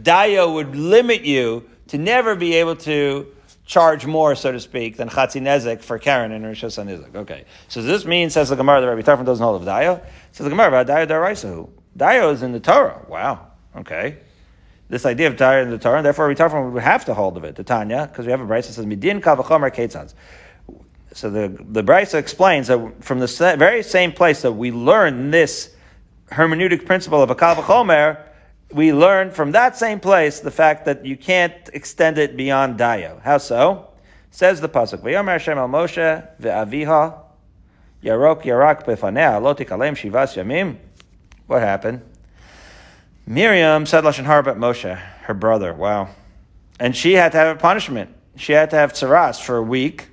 Dayo 0.00 0.54
would 0.54 0.74
limit 0.74 1.22
you 1.22 1.68
to 1.88 1.98
never 1.98 2.34
be 2.34 2.54
able 2.54 2.76
to 2.76 3.26
charge 3.66 4.06
more, 4.06 4.34
so 4.34 4.52
to 4.52 4.60
speak, 4.60 4.96
than 4.96 5.08
Chatzi 5.08 5.40
Nezek 5.40 5.82
for 5.82 5.98
Karen 5.98 6.32
and 6.32 6.44
Rosh 6.44 6.64
Hashanah 6.64 7.14
Okay. 7.14 7.44
So 7.68 7.82
this 7.82 8.04
means, 8.04 8.32
says 8.32 8.48
the 8.48 8.56
Gemara, 8.56 8.80
that 8.80 8.86
Rabbi 8.86 9.02
Tarfon 9.02 9.26
doesn't 9.26 9.44
hold 9.44 9.60
of 9.60 9.66
Dayo? 9.66 10.02
Says 10.30 10.44
the 10.44 10.50
Gemara 10.50 10.84
Dayo 10.84 11.06
Daraisahu. 11.06 11.68
Dayo 11.96 12.32
is 12.32 12.42
in 12.42 12.52
the 12.52 12.60
Torah. 12.60 13.04
Wow. 13.08 13.48
Okay. 13.76 14.18
This 14.88 15.06
idea 15.06 15.26
of 15.26 15.36
Dayo 15.36 15.62
in 15.62 15.70
the 15.70 15.78
Torah, 15.78 15.98
and 15.98 16.06
therefore 16.06 16.28
Rabbi 16.28 16.40
Tarfon 16.40 16.72
would 16.72 16.82
have 16.82 17.04
to 17.06 17.14
hold 17.14 17.36
of 17.36 17.44
it, 17.44 17.56
the 17.56 17.64
Tanya, 17.64 18.06
because 18.06 18.26
we 18.26 18.30
have 18.30 18.40
a 18.40 18.44
Brisa 18.44 18.68
that 18.68 18.72
says, 18.74 18.86
Midin 18.86 19.20
Kavachomer 19.20 19.74
Ketzans. 19.74 20.14
So 21.14 21.30
the, 21.30 21.48
the 21.48 21.82
Brisa 21.82 22.14
explains 22.14 22.68
that 22.68 23.04
from 23.04 23.18
the 23.18 23.26
very 23.58 23.82
same 23.82 24.12
place 24.12 24.42
that 24.42 24.52
we 24.52 24.70
learn 24.70 25.30
this 25.30 25.74
hermeneutic 26.30 26.86
principle 26.86 27.22
of 27.22 27.30
a 27.30 27.34
Kavachomer, 27.34 28.18
we 28.72 28.92
learn 28.92 29.30
from 29.30 29.52
that 29.52 29.76
same 29.76 30.00
place 30.00 30.40
the 30.40 30.50
fact 30.50 30.86
that 30.86 31.04
you 31.04 31.16
can't 31.16 31.52
extend 31.74 32.16
it 32.16 32.36
beyond 32.36 32.78
Dayo. 32.78 33.20
How 33.20 33.38
so? 33.38 33.88
Says 34.30 34.62
the 34.62 34.68
Pasuk, 34.68 35.00
V'yomer 35.00 35.32
Hashem 35.32 35.58
al 35.58 35.68
Moshe 35.68 36.26
ve'aviha 36.40 37.20
yarok 38.02 38.42
yarak 38.44 38.86
befanea 38.86 39.42
lo 39.42 39.54
tikalem 39.54 39.94
shivas 39.94 40.34
yamim. 40.36 40.76
What 41.46 41.60
happened? 41.60 42.00
Miriam 43.26 43.84
said 43.84 44.04
Lashon 44.04 44.24
Hara 44.24 44.40
about 44.40 44.56
Moshe, 44.56 44.96
her 44.96 45.34
brother. 45.34 45.74
Wow. 45.74 46.08
And 46.80 46.96
she 46.96 47.12
had 47.12 47.32
to 47.32 47.38
have 47.38 47.56
a 47.56 47.60
punishment. 47.60 48.10
She 48.36 48.52
had 48.52 48.70
to 48.70 48.76
have 48.76 48.94
tsaras 48.94 49.38
for 49.38 49.58
a 49.58 49.62
week 49.62 50.08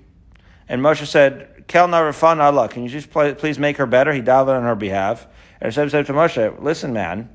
and 0.70 0.82
Moshe 0.82 1.06
said, 1.08 1.66
Kel 1.68 1.88
Narafan 1.88 2.40
Allah, 2.40 2.70
can 2.70 2.84
you 2.84 2.90
just 2.90 3.10
please 3.12 3.60
make 3.60 3.78
her 3.78 3.88
better? 3.88 4.14
He 4.14 4.22
davened 4.22 4.58
on 4.58 4.64
her 4.64 4.76
behalf. 4.76 5.28
And 5.60 5.74
Hashem 5.74 5.90
said 5.90 6.06
to 6.06 6.14
Moshe, 6.14 6.62
listen, 6.62 6.94
man, 6.94 7.30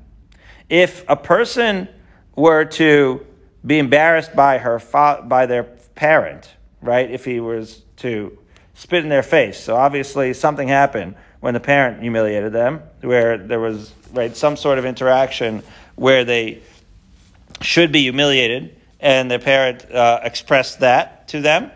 if 0.69 1.03
a 1.07 1.15
person 1.15 1.87
were 2.35 2.65
to 2.65 3.25
be 3.65 3.77
embarrassed 3.77 4.35
by 4.35 4.57
her 4.57 4.79
by 5.23 5.45
their 5.45 5.63
parent, 5.63 6.49
right? 6.81 7.09
If 7.09 7.25
he 7.25 7.39
was 7.39 7.83
to 7.97 8.37
spit 8.73 9.03
in 9.03 9.09
their 9.09 9.23
face, 9.23 9.59
so 9.59 9.75
obviously 9.75 10.33
something 10.33 10.67
happened 10.67 11.15
when 11.39 11.53
the 11.53 11.59
parent 11.59 12.01
humiliated 12.01 12.53
them, 12.53 12.81
where 13.01 13.37
there 13.37 13.59
was 13.59 13.93
right 14.13 14.35
some 14.35 14.57
sort 14.57 14.79
of 14.79 14.85
interaction 14.85 15.61
where 15.95 16.25
they 16.25 16.61
should 17.61 17.91
be 17.91 18.01
humiliated, 18.01 18.75
and 18.99 19.29
their 19.29 19.39
parent 19.39 19.89
uh, 19.91 20.19
expressed 20.23 20.79
that 20.79 21.27
to 21.29 21.41
them. 21.41 21.71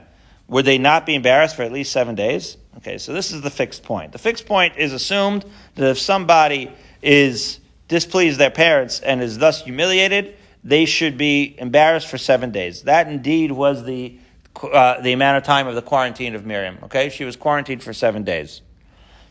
Would 0.50 0.66
they 0.66 0.78
not 0.78 1.06
be 1.06 1.16
embarrassed 1.16 1.56
for 1.56 1.64
at 1.64 1.72
least 1.72 1.92
seven 1.92 2.16
days? 2.16 2.58
Okay, 2.78 2.98
so 2.98 3.14
this 3.14 3.32
is 3.32 3.42
the 3.42 3.50
fixed 3.50 3.84
point. 3.84 4.12
The 4.12 4.18
fixed 4.18 4.46
point 4.46 4.74
is 4.78 4.94
assumed 4.94 5.46
that 5.76 5.90
if 5.90 6.00
somebody 6.00 6.72
is 7.02 7.60
displeased 7.88 8.40
their 8.40 8.50
parents 8.52 9.00
and 9.00 9.22
is 9.22 9.38
thus 9.38 9.64
humiliated, 9.64 10.36
they 10.64 10.86
should 10.86 11.18
be 11.18 11.56
embarrassed 11.60 12.08
for 12.08 12.18
seven 12.18 12.52
days. 12.52 12.84
That 12.84 13.08
indeed 13.08 13.52
was 13.52 13.84
the 13.84 14.18
uh, 14.62 15.00
the 15.02 15.14
amount 15.14 15.38
of 15.38 15.44
time 15.44 15.68
of 15.68 15.76
the 15.76 15.82
quarantine 15.82 16.36
of 16.36 16.46
Miriam. 16.46 16.80
Okay, 16.84 17.10
she 17.10 17.24
was 17.24 17.36
quarantined 17.36 17.84
for 17.84 17.94
seven 17.94 18.24
days. 18.24 18.62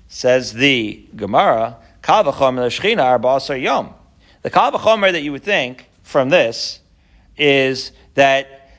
Says 0.09 0.55
the 0.55 1.05
Gemara, 1.17 1.77
Kal 2.03 2.25
v'chomer 2.25 3.63
yom. 3.63 3.95
The 4.43 4.51
kal 4.51 4.71
that 4.71 5.23
you 5.23 5.33
would 5.33 5.43
think 5.43 5.91
from 6.03 6.31
this 6.31 6.81
is 7.37 7.93
that 8.15 8.71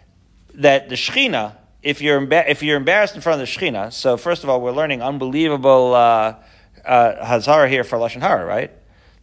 that 0.56 0.89
the 0.89 0.95
Shechina 0.95 1.56
if 1.81 2.01
you're 2.01 2.27
if 2.31 2.61
you're 2.63 2.77
embarrassed 2.77 3.15
in 3.15 3.21
front 3.21 3.41
of 3.41 3.47
the 3.47 3.53
Shechina, 3.53 3.91
so 3.93 4.17
first 4.17 4.43
of 4.43 4.49
all, 4.49 4.61
we're 4.61 4.71
learning 4.71 5.01
unbelievable 5.01 5.93
uh, 5.93 6.35
uh, 6.85 7.25
Hazara 7.25 7.69
here 7.69 7.83
for 7.83 7.97
lashon 7.97 8.21
hara, 8.21 8.45
right? 8.45 8.71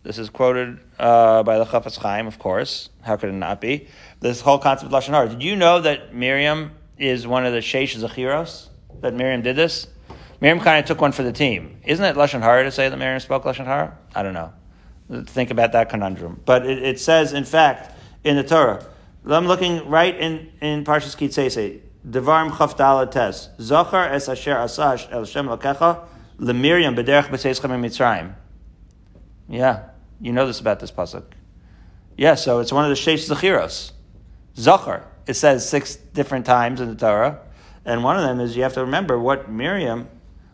This 0.02 0.18
is 0.18 0.30
quoted 0.30 0.78
uh, 0.98 1.42
by 1.42 1.58
the 1.58 1.64
Chafetz 1.64 1.98
Chaim, 1.98 2.26
of 2.26 2.38
course. 2.38 2.90
How 3.02 3.16
could 3.16 3.28
it 3.28 3.32
not 3.34 3.60
be? 3.60 3.88
This 4.20 4.40
whole 4.40 4.58
concept 4.58 4.92
of 4.92 4.98
lashon 4.98 5.10
hara. 5.10 5.28
Did 5.28 5.42
you 5.42 5.56
know 5.56 5.80
that 5.80 6.14
Miriam 6.14 6.72
is 6.96 7.26
one 7.26 7.44
of 7.44 7.52
the 7.52 7.58
sheish 7.58 7.96
zachiros? 7.96 8.68
That 9.00 9.14
Miriam 9.14 9.42
did 9.42 9.56
this. 9.56 9.88
Miriam 10.40 10.60
kind 10.60 10.78
of 10.78 10.86
took 10.86 11.00
one 11.00 11.12
for 11.12 11.22
the 11.22 11.32
team. 11.32 11.80
Isn't 11.84 12.04
it 12.04 12.16
lashon 12.16 12.40
hara 12.40 12.64
to 12.64 12.70
say 12.70 12.88
that 12.88 12.96
Miriam 12.96 13.20
spoke 13.20 13.44
lashon 13.44 13.66
hara? 13.66 13.98
I 14.14 14.22
don't 14.22 14.34
know. 14.34 14.52
Think 15.26 15.50
about 15.50 15.72
that 15.72 15.88
conundrum. 15.88 16.40
But 16.44 16.66
it, 16.66 16.82
it 16.82 17.00
says, 17.00 17.32
in 17.32 17.44
fact, 17.44 17.92
in 18.24 18.36
the 18.36 18.42
Torah. 18.42 18.84
I'm 19.28 19.46
looking 19.46 19.88
right 19.88 20.16
in 20.16 20.52
in 20.60 20.84
Parshas 20.84 21.16
Kitzese. 21.16 21.80
Devarim 22.08 22.50
Chavdala 22.50 23.10
Tes. 23.10 23.48
Zachar 23.60 24.12
es 24.12 24.28
asher 24.28 24.54
asash 24.54 25.10
el 25.12 25.24
Shem 25.24 25.48
lakecha 25.48 26.04
lemiriam 26.38 26.94
b'derech 26.94 27.26
b'teischem 27.26 27.70
Mitzrayim. 27.80 28.32
Yeah, 29.48 29.88
you 30.20 30.32
know 30.32 30.46
this 30.46 30.60
about 30.60 30.78
this 30.78 30.92
pasuk. 30.92 31.24
Yeah, 32.16 32.36
so 32.36 32.60
it's 32.60 32.72
one 32.72 32.84
of 32.84 32.90
the 32.90 32.94
sheish 32.94 33.28
zachiros. 33.28 33.90
Zachar. 34.56 35.04
It 35.26 35.34
says 35.34 35.68
six 35.68 35.96
different 35.96 36.46
times 36.46 36.80
in 36.80 36.88
the 36.88 36.94
Torah, 36.94 37.40
and 37.84 38.04
one 38.04 38.16
of 38.16 38.22
them 38.22 38.38
is 38.38 38.56
you 38.56 38.62
have 38.62 38.74
to 38.74 38.82
remember 38.82 39.18
what 39.18 39.50
Miriam, 39.50 40.08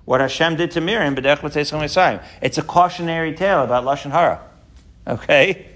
what 0.06 0.22
Hashem 0.22 0.56
did 0.56 0.70
to 0.70 0.80
Miriam 0.80 1.14
b'derech 1.14 1.40
b'teischem 1.40 1.80
Mitzrayim. 1.80 2.24
It's 2.40 2.56
a 2.56 2.62
cautionary 2.62 3.34
tale 3.34 3.62
about 3.62 3.84
lashon 3.84 4.10
hara. 4.10 4.40
Okay. 5.06 5.66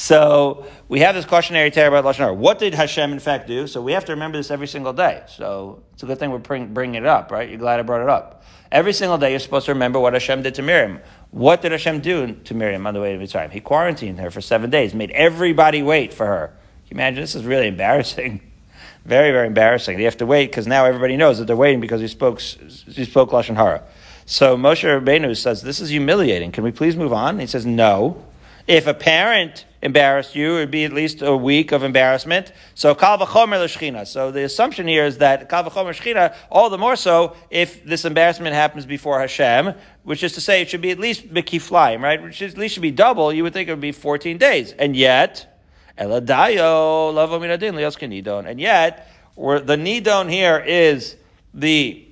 So 0.00 0.64
we 0.86 1.00
have 1.00 1.16
this 1.16 1.24
cautionary 1.24 1.72
tale 1.72 1.88
about 1.88 2.04
lashon 2.04 2.18
hara. 2.18 2.32
What 2.32 2.60
did 2.60 2.72
Hashem 2.72 3.12
in 3.12 3.18
fact 3.18 3.48
do? 3.48 3.66
So 3.66 3.82
we 3.82 3.90
have 3.90 4.04
to 4.04 4.12
remember 4.12 4.38
this 4.38 4.52
every 4.52 4.68
single 4.68 4.92
day. 4.92 5.24
So 5.26 5.82
it's 5.92 6.04
a 6.04 6.06
good 6.06 6.20
thing 6.20 6.30
we're 6.30 6.38
bring, 6.38 6.72
bringing 6.72 7.02
it 7.02 7.04
up, 7.04 7.32
right? 7.32 7.48
You're 7.48 7.58
glad 7.58 7.80
I 7.80 7.82
brought 7.82 8.02
it 8.02 8.08
up. 8.08 8.44
Every 8.70 8.92
single 8.92 9.18
day 9.18 9.32
you're 9.32 9.40
supposed 9.40 9.66
to 9.66 9.72
remember 9.72 9.98
what 9.98 10.12
Hashem 10.12 10.42
did 10.42 10.54
to 10.54 10.62
Miriam. 10.62 11.00
What 11.32 11.62
did 11.62 11.72
Hashem 11.72 11.98
do 11.98 12.32
to 12.32 12.54
Miriam 12.54 12.86
on 12.86 12.94
the 12.94 13.00
way 13.00 13.12
to 13.12 13.18
Mitzrayim? 13.18 13.50
He 13.50 13.58
quarantined 13.58 14.20
her 14.20 14.30
for 14.30 14.40
seven 14.40 14.70
days, 14.70 14.94
made 14.94 15.10
everybody 15.10 15.82
wait 15.82 16.14
for 16.14 16.26
her. 16.26 16.54
Can 16.86 16.96
you 16.96 17.02
imagine? 17.02 17.20
This 17.20 17.34
is 17.34 17.44
really 17.44 17.66
embarrassing. 17.66 18.40
Very, 19.04 19.32
very 19.32 19.46
embarrassing. 19.46 19.96
They 19.96 20.04
have 20.04 20.18
to 20.18 20.26
wait 20.26 20.50
because 20.50 20.66
now 20.66 20.84
everybody 20.84 21.16
knows 21.16 21.38
that 21.38 21.46
they're 21.46 21.56
waiting 21.56 21.80
because 21.80 22.02
he 22.02 22.08
spoke, 22.08 22.40
he 22.40 23.04
spoke 23.04 23.30
lashon 23.30 23.56
hara. 23.56 23.82
So 24.26 24.54
Moshe 24.54 24.84
Rabbeinu 24.84 25.34
says, 25.34 25.62
"This 25.62 25.80
is 25.80 25.88
humiliating. 25.88 26.52
Can 26.52 26.62
we 26.62 26.72
please 26.72 26.94
move 26.94 27.14
on?" 27.14 27.38
he 27.38 27.46
says, 27.46 27.64
"No." 27.64 28.22
If 28.68 28.86
a 28.86 28.92
parent 28.92 29.64
embarrassed 29.80 30.36
you, 30.36 30.56
it 30.56 30.60
would 30.60 30.70
be 30.70 30.84
at 30.84 30.92
least 30.92 31.22
a 31.22 31.34
week 31.34 31.72
of 31.72 31.82
embarrassment. 31.82 32.52
So 32.74 32.94
kal 32.94 33.16
v'chomer 33.16 33.64
l'shchina. 33.64 34.06
So 34.06 34.30
the 34.30 34.44
assumption 34.44 34.86
here 34.86 35.06
is 35.06 35.18
that 35.18 35.48
kal 35.48 35.64
v'chomer 35.64 35.92
l'shchina, 35.92 36.36
all 36.50 36.68
the 36.68 36.76
more 36.76 36.94
so 36.94 37.34
if 37.48 37.82
this 37.86 38.04
embarrassment 38.04 38.54
happens 38.54 38.84
before 38.84 39.20
Hashem, 39.20 39.72
which 40.02 40.22
is 40.22 40.32
to 40.32 40.42
say 40.42 40.60
it 40.60 40.68
should 40.68 40.82
be 40.82 40.90
at 40.90 40.98
least 40.98 41.32
mikiflaim, 41.32 42.02
right? 42.02 42.22
Which 42.22 42.42
at 42.42 42.58
least 42.58 42.74
should 42.74 42.82
be 42.82 42.90
double. 42.90 43.32
You 43.32 43.42
would 43.44 43.54
think 43.54 43.70
it 43.70 43.72
would 43.72 43.80
be 43.80 43.92
14 43.92 44.36
days. 44.36 44.72
And 44.72 44.94
yet, 44.94 45.62
eladayo 45.96 47.14
lavo 47.14 47.40
minadin 47.40 47.72
nidon. 47.72 48.46
And 48.46 48.60
yet, 48.60 49.10
where 49.34 49.60
the 49.60 49.76
nidon 49.76 50.30
here 50.30 50.58
is 50.58 51.16
the 51.54 52.06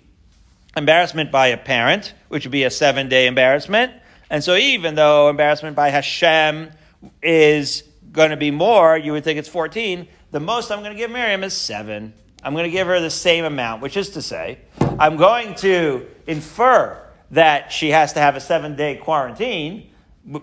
embarrassment 0.75 1.31
by 1.31 1.49
a 1.49 1.59
parent, 1.59 2.15
which 2.29 2.47
would 2.47 2.53
be 2.53 2.65
a 2.65 2.71
seven 2.71 3.11
day 3.11 3.27
embarrassment. 3.27 3.93
And 4.31 4.43
so 4.43 4.57
even 4.57 4.95
though 4.95 5.29
embarrassment 5.29 5.77
by 5.77 5.91
Hashem 5.91 6.71
is 7.23 7.83
going 8.13 8.31
to 8.31 8.37
be 8.37 8.51
more, 8.51 8.97
you 8.97 9.13
would 9.13 9.25
think 9.25 9.39
it's 9.39 9.49
14, 9.49 10.09
the 10.33 10.41
most 10.41 10.71
I'm 10.71 10.81
going 10.81 10.93
to 10.93 10.97
give 10.97 11.11
Miriam 11.11 11.45
is 11.45 11.55
7. 11.55 12.13
I'm 12.43 12.53
going 12.53 12.65
to 12.65 12.71
give 12.71 12.87
her 12.87 13.01
the 13.01 13.11
same 13.11 13.45
amount, 13.45 13.83
which 13.83 13.97
is 13.97 14.11
to 14.11 14.23
say, 14.23 14.59
I'm 14.99 15.17
going 15.17 15.55
to 15.57 16.07
infer 16.27 17.03
that 17.33 17.73
she 17.73 17.91
has 17.91 18.13
to 18.13 18.21
have 18.21 18.37
a 18.37 18.41
seven 18.41 18.77
day 18.77 18.97
quarantine 18.97 19.91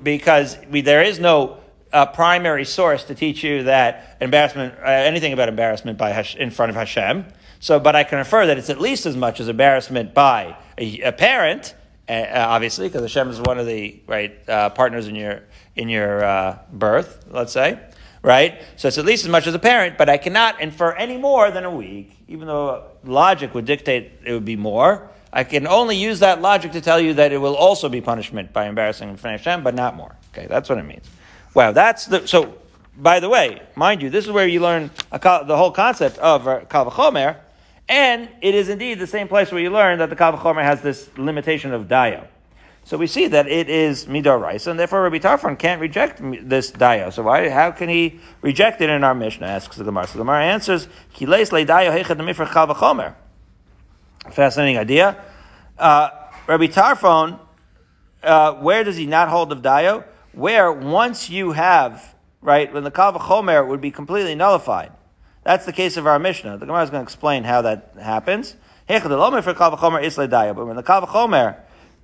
because 0.02 0.58
we, 0.70 0.82
there 0.82 1.02
is 1.02 1.20
no 1.20 1.60
uh, 1.92 2.06
primary 2.08 2.66
source 2.66 3.06
to 3.06 3.16
teach 3.16 3.44
you 3.44 3.64
that 3.64 4.18
embarrassment, 4.20 4.74
uh, 4.80 4.86
anything 4.86 5.34
about 5.34 5.48
embarrassment 5.48 5.98
by 5.98 6.10
Hash, 6.10 6.36
in 6.36 6.50
front 6.50 6.70
of 6.72 6.76
Hashem. 6.76 7.26
So, 7.60 7.80
but 7.80 7.96
I 7.96 8.04
can 8.04 8.20
infer 8.20 8.48
that 8.48 8.58
it's 8.58 8.70
at 8.70 8.82
least 8.82 9.06
as 9.06 9.16
much 9.16 9.40
as 9.40 9.48
embarrassment 9.48 10.14
by 10.14 10.58
a, 10.78 11.02
a 11.02 11.12
parent, 11.12 11.76
obviously, 12.10 12.88
because 12.88 13.02
Hashem 13.02 13.30
is 13.30 13.40
one 13.42 13.60
of 13.60 13.66
the 13.66 14.02
right 14.08 14.38
uh, 14.50 14.70
partners 14.70 15.08
in 15.08 15.16
your 15.16 15.44
in 15.76 15.90
your 15.90 16.24
uh, 16.24 16.60
birth. 16.72 17.26
Let's 17.30 17.54
say, 17.54 17.80
right. 18.22 18.62
So 18.76 18.88
it's 18.88 18.98
at 18.98 19.06
least 19.06 19.24
as 19.26 19.32
much 19.32 19.48
as 19.48 19.54
a 19.54 19.60
parent, 19.60 19.98
but 19.98 20.10
I 20.10 20.18
cannot 20.18 20.62
infer 20.62 20.94
any 20.94 21.18
more 21.18 21.52
than 21.52 21.66
a 21.66 21.72
week, 21.72 22.18
even 22.28 22.48
though 22.48 22.86
logic 23.04 23.54
would 23.54 23.66
dictate 23.66 24.20
it 24.26 24.34
would 24.34 24.46
be 24.46 24.56
more. 24.56 25.10
I 25.32 25.44
can 25.44 25.66
only 25.66 25.98
use 25.98 26.20
that 26.20 26.42
logic 26.42 26.74
to 26.74 26.82
tell 26.82 27.00
you 27.00 27.16
that 27.16 27.32
it 27.32 27.40
will 27.40 27.56
also 27.56 27.90
be 27.90 28.02
punishment 28.02 28.54
by 28.54 28.68
embarrassing 28.68 29.18
Hashem, 29.18 29.64
but 29.64 29.74
not 29.74 29.96
more. 29.96 30.16
Okay, 30.32 30.46
that's 30.46 30.70
what 30.70 30.78
it 30.78 30.84
means. 30.84 31.10
Wow, 31.56 31.72
that's 31.72 32.06
the 32.06 32.28
so. 32.28 32.58
By 32.96 33.20
the 33.20 33.30
way, 33.30 33.60
mind 33.76 34.04
you, 34.04 34.12
this 34.12 34.26
is 34.26 34.32
where 34.32 34.48
you 34.48 34.60
learn 34.60 34.92
a, 35.12 35.18
the 35.20 35.58
whole 35.58 35.72
concept 35.72 36.20
of 36.20 36.48
uh, 36.48 36.60
Kal 36.66 36.86
V'chomer, 36.86 37.38
and 37.94 38.28
it 38.42 38.56
is 38.56 38.70
indeed 38.70 38.98
the 38.98 39.06
same 39.06 39.28
place 39.28 39.52
where 39.52 39.62
you 39.62 39.70
learn 39.70 40.00
that 40.00 40.10
the 40.10 40.16
Kal 40.16 40.34
V'chomer 40.34 40.64
has 40.64 40.82
this 40.82 41.16
limitation 41.16 41.72
of 41.74 41.88
dayo. 41.88 42.26
So 42.86 42.98
we 42.98 43.06
see 43.06 43.28
that 43.28 43.48
it 43.48 43.70
is 43.70 44.08
midar 44.08 44.42
rice, 44.42 44.66
and 44.66 44.80
therefore 44.80 45.04
Rabbi 45.04 45.20
Tarfon 45.20 45.60
can't 45.60 45.80
reject 45.80 46.20
this 46.20 46.72
dayo. 46.72 47.14
So 47.14 47.22
why? 47.22 47.50
How 47.50 47.70
can 47.70 47.90
he 47.90 48.20
reject 48.42 48.82
it 48.82 48.90
in 48.90 49.04
our 49.04 49.14
Mishnah? 49.14 49.46
Asks 49.46 49.78
the 49.78 49.84
Gemara. 49.84 50.08
So 50.08 50.14
the 50.14 50.24
Gemara 50.24 50.44
answers, 50.44 50.88
"Kileis 51.14 51.52
le 51.52 51.68
dayo 51.68 51.96
hechad 51.96 52.18
mifra 52.18 52.52
kal 52.52 52.66
v'chomer." 52.66 53.14
Fascinating 54.32 54.80
idea. 54.80 55.24
Uh, 55.78 56.10
Rabbi 56.48 56.66
Tarfon, 56.66 57.40
uh, 58.24 58.54
where 58.56 58.84
does 58.84 58.98
he 58.98 59.06
not 59.06 59.30
hold 59.30 59.52
of 59.52 59.62
dayo? 59.62 60.04
Where 60.32 60.72
once 60.72 61.30
you 61.30 61.52
have 61.52 62.16
right 62.42 62.74
when 62.74 62.84
the 62.84 62.92
kal 62.92 63.14
v'chomer 63.14 63.68
would 63.68 63.82
be 63.82 63.92
completely 63.92 64.34
nullified. 64.34 64.92
That's 65.44 65.66
the 65.66 65.74
case 65.74 65.98
of 65.98 66.08
our 66.08 66.20
Mishnah. 66.20 66.58
The 66.58 66.66
Gemara 66.66 66.84
is 66.84 66.90
going 66.90 67.02
to 67.02 67.04
explain 67.04 67.44
how 67.44 67.64
that 67.64 67.94
happens. 68.02 68.56
Kalvachomer. 68.88 70.56
But 70.56 70.66
when 70.66 70.76
the 70.76 70.84
kal 70.84 71.06
v'chomer 71.06 71.58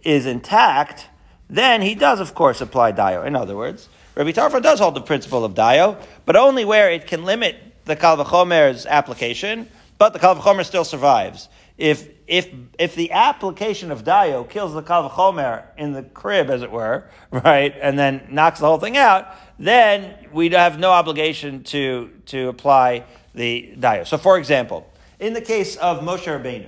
is 0.03 0.25
intact, 0.25 1.07
then 1.49 1.81
he 1.81 1.95
does, 1.95 2.19
of 2.19 2.35
course, 2.35 2.61
apply 2.61 2.93
dayo. 2.93 3.25
In 3.25 3.35
other 3.35 3.55
words, 3.55 3.89
Rabbi 4.15 4.31
Tarfon 4.31 4.61
does 4.61 4.79
hold 4.79 4.95
the 4.95 5.01
principle 5.01 5.45
of 5.45 5.53
dayo, 5.53 6.01
but 6.25 6.35
only 6.35 6.65
where 6.65 6.91
it 6.91 7.07
can 7.07 7.23
limit 7.23 7.55
the 7.85 7.95
kal 7.95 8.17
v'chomer's 8.17 8.85
application, 8.85 9.69
but 9.97 10.13
the 10.13 10.19
kal 10.19 10.35
v'chomer 10.35 10.65
still 10.65 10.85
survives. 10.85 11.49
If, 11.77 12.09
if, 12.27 12.49
if 12.77 12.95
the 12.95 13.13
application 13.13 13.89
of 13.89 14.03
dayo 14.03 14.47
kills 14.49 14.73
the 14.73 14.81
kal 14.81 15.09
v'chomer 15.09 15.63
in 15.77 15.93
the 15.93 16.03
crib, 16.03 16.49
as 16.49 16.61
it 16.61 16.71
were, 16.71 17.09
right, 17.31 17.73
and 17.81 17.97
then 17.97 18.27
knocks 18.29 18.59
the 18.59 18.67
whole 18.67 18.79
thing 18.79 18.97
out, 18.97 19.27
then 19.57 20.27
we 20.31 20.49
have 20.49 20.79
no 20.79 20.91
obligation 20.91 21.63
to, 21.63 22.09
to 22.27 22.49
apply 22.49 23.05
the 23.39 23.73
dayo. 23.79 24.05
So, 24.05 24.17
for 24.17 24.37
example, 24.37 24.87
in 25.19 25.33
the 25.33 25.41
case 25.41 25.77
of 25.77 26.01
Moshe 26.01 26.25
Rabbeinu, 26.25 26.67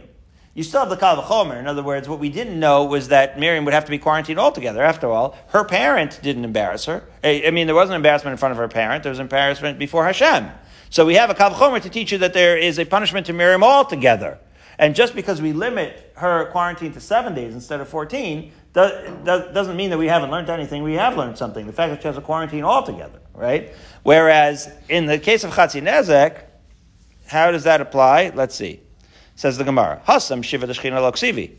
you 0.53 0.63
still 0.63 0.79
have 0.79 0.89
the 0.89 0.97
kal 0.97 1.21
v'chomer. 1.21 1.59
In 1.59 1.67
other 1.67 1.83
words, 1.83 2.09
what 2.09 2.19
we 2.19 2.29
didn't 2.29 2.59
know 2.59 2.85
was 2.85 3.09
that 3.09 3.39
Miriam 3.39 3.63
would 3.65 3.73
have 3.73 3.85
to 3.85 3.91
be 3.91 3.99
quarantined 3.99 4.39
altogether. 4.39 4.81
After 4.81 5.07
all, 5.07 5.37
her 5.49 5.63
parent 5.63 6.19
didn't 6.23 6.45
embarrass 6.45 6.85
her. 6.85 7.03
I 7.23 7.51
mean, 7.51 7.67
there 7.67 7.75
wasn't 7.75 7.97
embarrassment 7.97 8.33
in 8.33 8.37
front 8.37 8.51
of 8.51 8.57
her 8.57 8.67
parent. 8.67 9.03
There 9.03 9.11
was 9.11 9.19
embarrassment 9.19 9.79
before 9.79 10.05
Hashem. 10.05 10.49
So 10.89 11.05
we 11.05 11.15
have 11.15 11.29
a 11.29 11.35
kal 11.35 11.51
v'chomer 11.51 11.81
to 11.81 11.89
teach 11.89 12.11
you 12.11 12.17
that 12.19 12.33
there 12.33 12.57
is 12.57 12.79
a 12.79 12.85
punishment 12.85 13.27
to 13.27 13.33
Miriam 13.33 13.63
altogether. 13.63 14.39
And 14.79 14.95
just 14.95 15.13
because 15.13 15.41
we 15.41 15.53
limit 15.53 16.13
her 16.15 16.49
quarantine 16.51 16.91
to 16.93 16.99
seven 16.99 17.35
days 17.35 17.53
instead 17.53 17.81
of 17.81 17.87
14, 17.87 18.51
doesn't 18.73 19.75
mean 19.77 19.89
that 19.89 19.97
we 19.97 20.07
haven't 20.07 20.31
learned 20.31 20.49
anything. 20.49 20.81
We 20.83 20.93
have 20.93 21.15
learned 21.17 21.37
something. 21.37 21.67
The 21.67 21.73
fact 21.73 21.91
that 21.91 22.01
she 22.01 22.07
has 22.07 22.17
a 22.17 22.21
quarantine 22.21 22.63
altogether, 22.63 23.19
right? 23.33 23.73
Whereas 24.03 24.69
in 24.89 25.05
the 25.05 25.19
case 25.19 25.43
of 25.43 25.51
Chatzi 25.51 25.81
Nezek, 25.81 26.43
how 27.31 27.49
does 27.49 27.63
that 27.63 27.79
apply? 27.79 28.31
Let's 28.35 28.55
see. 28.55 28.81
Says 29.35 29.57
the 29.57 29.63
Gemara. 29.63 30.01
Hasam 30.05 30.43
Shiva 30.43 30.67
Deshchina 30.67 30.97
Loksivi. 30.97 31.51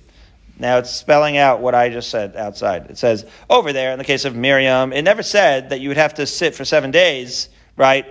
Now 0.58 0.76
it's 0.76 0.90
spelling 0.90 1.38
out 1.38 1.60
what 1.60 1.74
I 1.74 1.88
just 1.88 2.10
said 2.10 2.36
outside. 2.36 2.90
It 2.90 2.98
says 2.98 3.24
over 3.48 3.72
there 3.72 3.90
in 3.90 3.98
the 3.98 4.04
case 4.04 4.26
of 4.26 4.36
Miriam, 4.36 4.92
it 4.92 5.00
never 5.00 5.22
said 5.22 5.70
that 5.70 5.80
you 5.80 5.88
would 5.88 5.96
have 5.96 6.14
to 6.14 6.26
sit 6.26 6.54
for 6.54 6.66
seven 6.66 6.90
days, 6.90 7.48
right, 7.76 8.06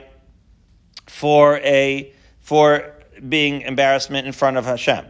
for 1.05 1.57
a 1.59 2.11
for 2.39 2.95
being 3.29 3.61
embarrassment 3.61 4.25
in 4.25 4.33
front 4.33 4.57
of 4.57 4.65
Hashem. 4.65 5.05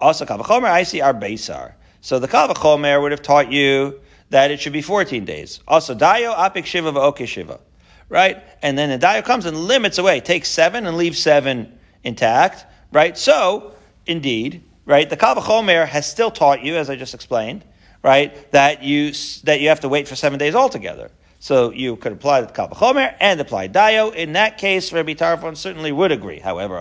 Also, 0.00 0.26
Kavachomer 0.26 0.64
I 0.64 0.82
see 0.82 1.00
our 1.00 1.14
Beisar. 1.14 1.74
So 2.00 2.18
the 2.18 2.26
Kavachomer 2.26 3.00
would 3.00 3.12
have 3.12 3.22
taught 3.22 3.52
you 3.52 4.00
that 4.30 4.50
it 4.50 4.60
should 4.60 4.72
be 4.72 4.82
14 4.82 5.24
days. 5.24 5.60
Also, 5.68 5.94
Dayo 5.94 6.34
Apik 6.34 6.66
Shiva 6.66 6.90
V'Oke 6.90 7.26
Shiva 7.26 7.60
right? 8.08 8.42
And 8.62 8.78
then 8.78 8.90
the 8.90 9.06
dayo 9.06 9.24
comes 9.24 9.46
and 9.46 9.56
limits 9.56 9.98
away, 9.98 10.20
takes 10.20 10.48
seven 10.48 10.86
and 10.86 10.96
leaves 10.96 11.18
seven 11.18 11.78
intact, 12.04 12.66
right? 12.92 13.16
So, 13.16 13.72
indeed, 14.06 14.62
right, 14.84 15.08
the 15.08 15.16
Kavachomer 15.16 15.86
has 15.86 16.10
still 16.10 16.30
taught 16.30 16.62
you, 16.62 16.76
as 16.76 16.90
I 16.90 16.96
just 16.96 17.14
explained, 17.14 17.64
right, 18.02 18.50
that 18.52 18.82
you, 18.82 19.12
that 19.44 19.60
you 19.60 19.68
have 19.68 19.80
to 19.80 19.88
wait 19.88 20.08
for 20.08 20.16
seven 20.16 20.38
days 20.38 20.54
altogether. 20.54 21.10
So 21.40 21.70
you 21.70 21.96
could 21.96 22.12
apply 22.12 22.40
the 22.40 22.52
Kavachomer 22.52 23.14
and 23.20 23.40
apply 23.40 23.68
Dayo. 23.68 24.12
In 24.12 24.32
that 24.32 24.58
case, 24.58 24.92
Rabbi 24.92 25.14
Tarfon 25.14 25.56
certainly 25.56 25.92
would 25.92 26.10
agree. 26.10 26.40
However, 26.40 26.76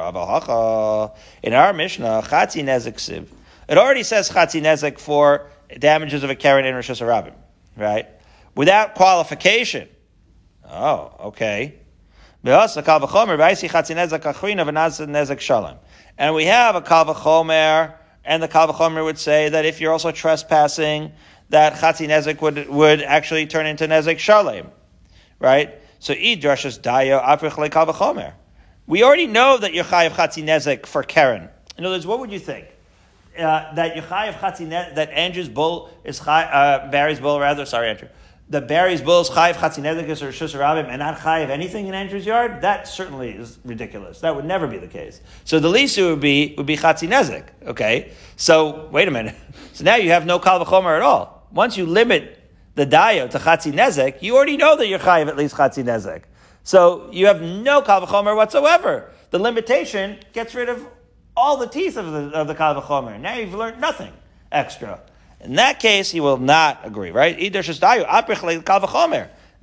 in 1.44 1.54
our 1.54 1.74
Mishnah, 1.74 2.24
Chatzi 2.26 2.64
Nezek 2.64 2.96
Siv, 2.96 3.28
it 3.70 3.78
already 3.78 4.02
says 4.02 4.30
Chatzi 4.30 4.62
Nezek 4.62 4.98
for 4.98 5.48
damages 5.78 6.24
of 6.24 6.32
a 6.32 6.36
Karen 6.36 6.66
in 6.66 6.74
Rosh 6.74 6.90
Hashanah, 6.90 7.34
right? 7.76 8.08
without 8.58 8.96
qualification. 8.96 9.88
Oh, 10.70 11.14
okay. 11.28 11.76
And 12.44 12.54
we 16.36 16.46
have 16.46 16.76
a 16.76 16.82
kalvachomer, 16.82 17.94
and 18.26 18.44
the 18.44 18.48
kalvachomer 18.48 19.04
would 19.04 19.18
say 19.18 19.50
that 19.50 19.66
if 19.66 19.82
you're 19.82 19.92
also 19.92 20.12
trespassing, 20.12 21.12
that 21.50 21.74
chatzi 21.74 22.08
nezek 22.08 22.42
would, 22.42 22.70
would 22.70 23.02
actually 23.02 23.48
turn 23.48 23.66
into 23.66 23.88
nezek 23.88 24.20
shalem, 24.20 24.70
right? 25.40 25.76
So 26.00 26.14
id 26.14 26.42
drashas 26.42 26.80
dayo 26.80 27.24
aprich 27.24 27.70
kalvachomer. 27.70 28.34
We 28.86 29.04
already 29.04 29.28
know 29.28 29.58
that 29.58 29.74
you're 29.74 29.86
chayav 29.86 30.12
chatzi 30.12 30.44
nezek 30.44 30.86
for 30.86 31.04
Karen. 31.04 31.50
In 31.78 31.86
other 31.86 31.96
words, 31.96 32.06
what 32.08 32.20
would 32.20 32.32
you 32.32 32.40
think? 32.40 32.68
Uh, 33.38 33.74
that 33.76 33.96
Yechayev 33.96 34.34
Chatzin 34.40 34.70
that 34.70 35.12
Andrew's 35.12 35.48
bull 35.48 35.92
is 36.04 36.20
chai, 36.20 36.44
uh, 36.46 36.90
Barry's 36.90 37.20
bull 37.20 37.40
rather. 37.40 37.68
Sorry, 37.68 37.90
Andrew. 37.90 38.08
The 38.50 38.62
Barry's 38.62 39.02
bulls 39.02 39.30
is 39.30 39.36
Chayev 39.36 39.56
Chatzinedekis 39.56 40.22
or 40.22 40.30
Shusarabim 40.30 40.88
and 40.88 41.00
not 41.00 41.18
Chayev 41.18 41.50
anything 41.50 41.88
in 41.88 41.94
Andrew's 41.94 42.26
yard. 42.26 42.62
That 42.62 42.88
certainly 42.88 43.32
is 43.32 43.60
ridiculous. 43.66 44.22
That 44.22 44.38
would 44.38 44.46
never 44.46 44.68
be 44.68 44.78
the 44.78 44.88
case. 44.88 45.20
So 45.44 45.60
the 45.60 45.68
least 45.68 45.98
would 45.98 46.22
be 46.22 46.56
would 46.58 46.66
be 46.66 46.78
Chatzinezek. 46.78 47.44
Okay. 47.66 48.14
So 48.38 48.88
wait 48.90 49.08
a 49.08 49.12
minute. 49.12 49.36
So 49.74 49.84
now 49.84 49.96
you 49.96 50.10
have 50.10 50.26
no 50.26 50.40
Kal 50.40 50.62
at 50.64 51.02
all. 51.04 51.48
Once 51.52 51.78
you 51.78 51.86
limit 51.86 52.42
the 52.74 52.84
dayo 52.84 53.30
to 53.30 53.38
Chatzinezek, 53.38 54.24
you 54.24 54.36
already 54.36 54.58
know 54.58 54.76
that 54.76 54.88
you're 54.88 54.98
Chayev 54.98 55.28
at 55.28 55.38
least 55.38 55.56
Chatzinezek. 55.56 56.24
So 56.64 57.10
you 57.12 57.28
have 57.28 57.44
no 57.44 57.84
Kal 57.84 58.08
whatsoever. 58.36 59.12
The 59.30 59.38
limitation 59.38 60.18
gets 60.34 60.56
rid 60.56 60.70
of 60.70 60.84
all 61.36 61.58
the 61.58 61.68
teeth 61.68 61.96
of 61.96 62.12
the, 62.12 62.36
of 62.36 62.48
the 62.48 62.56
Kal 62.56 62.82
V'chomer. 62.82 63.20
Now 63.20 63.36
you've 63.36 63.54
learned 63.54 63.80
nothing 63.80 64.14
extra. 64.52 65.00
In 65.42 65.56
that 65.56 65.80
case, 65.80 66.10
he 66.10 66.20
will 66.20 66.38
not 66.38 66.82
agree, 66.84 67.12
right? 67.12 67.38
Now 67.38 67.52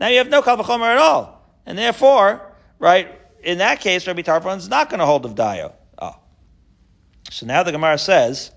you 0.08 0.18
have 0.18 0.28
no 0.28 0.42
Kal 0.42 0.56
V'chomer 0.56 0.86
at 0.86 0.98
all. 0.98 1.48
And 1.66 1.76
therefore, 1.76 2.52
right, 2.78 3.20
in 3.42 3.58
that 3.58 3.80
case, 3.80 4.06
Rabbi 4.06 4.22
Tarfon 4.22 4.56
is 4.58 4.68
not 4.68 4.88
going 4.88 5.00
to 5.00 5.06
hold 5.06 5.24
of 5.24 5.34
Dayo. 5.34 5.72
Oh. 5.98 6.16
So 7.30 7.46
now 7.46 7.62
the 7.62 7.72
Gemara 7.72 7.98
says, 7.98 8.52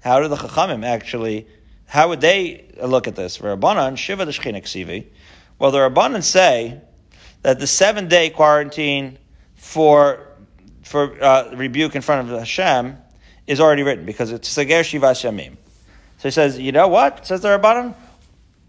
how 0.00 0.20
do 0.20 0.28
the 0.28 0.36
Chachamim 0.36 0.84
actually, 0.84 1.46
how 1.86 2.08
would 2.08 2.20
they 2.20 2.70
look 2.82 3.08
at 3.08 3.16
this? 3.16 3.38
Rabbanan, 3.38 3.96
Shiva 3.96 4.26
Sivi. 4.26 5.06
Well, 5.58 5.70
the 5.70 5.78
Rabbanan 5.78 6.22
say 6.22 6.80
that 7.42 7.58
the 7.58 7.66
seven 7.66 8.08
day 8.08 8.30
quarantine 8.30 9.18
for 9.54 10.28
for 10.82 11.22
uh, 11.22 11.50
rebuke 11.54 11.96
in 11.96 12.02
front 12.02 12.30
of 12.30 12.38
Hashem 12.38 12.98
is 13.46 13.60
already 13.60 13.82
written 13.82 14.04
because 14.04 14.32
it's 14.32 14.48
Sager 14.48 14.80
Shivas 14.80 15.24
Yamim. 15.24 15.56
So 16.24 16.28
he 16.28 16.32
says, 16.32 16.58
you 16.58 16.72
know 16.72 16.88
what? 16.88 17.26
Says 17.26 17.42
the 17.42 17.48
Rabbanon. 17.48 17.94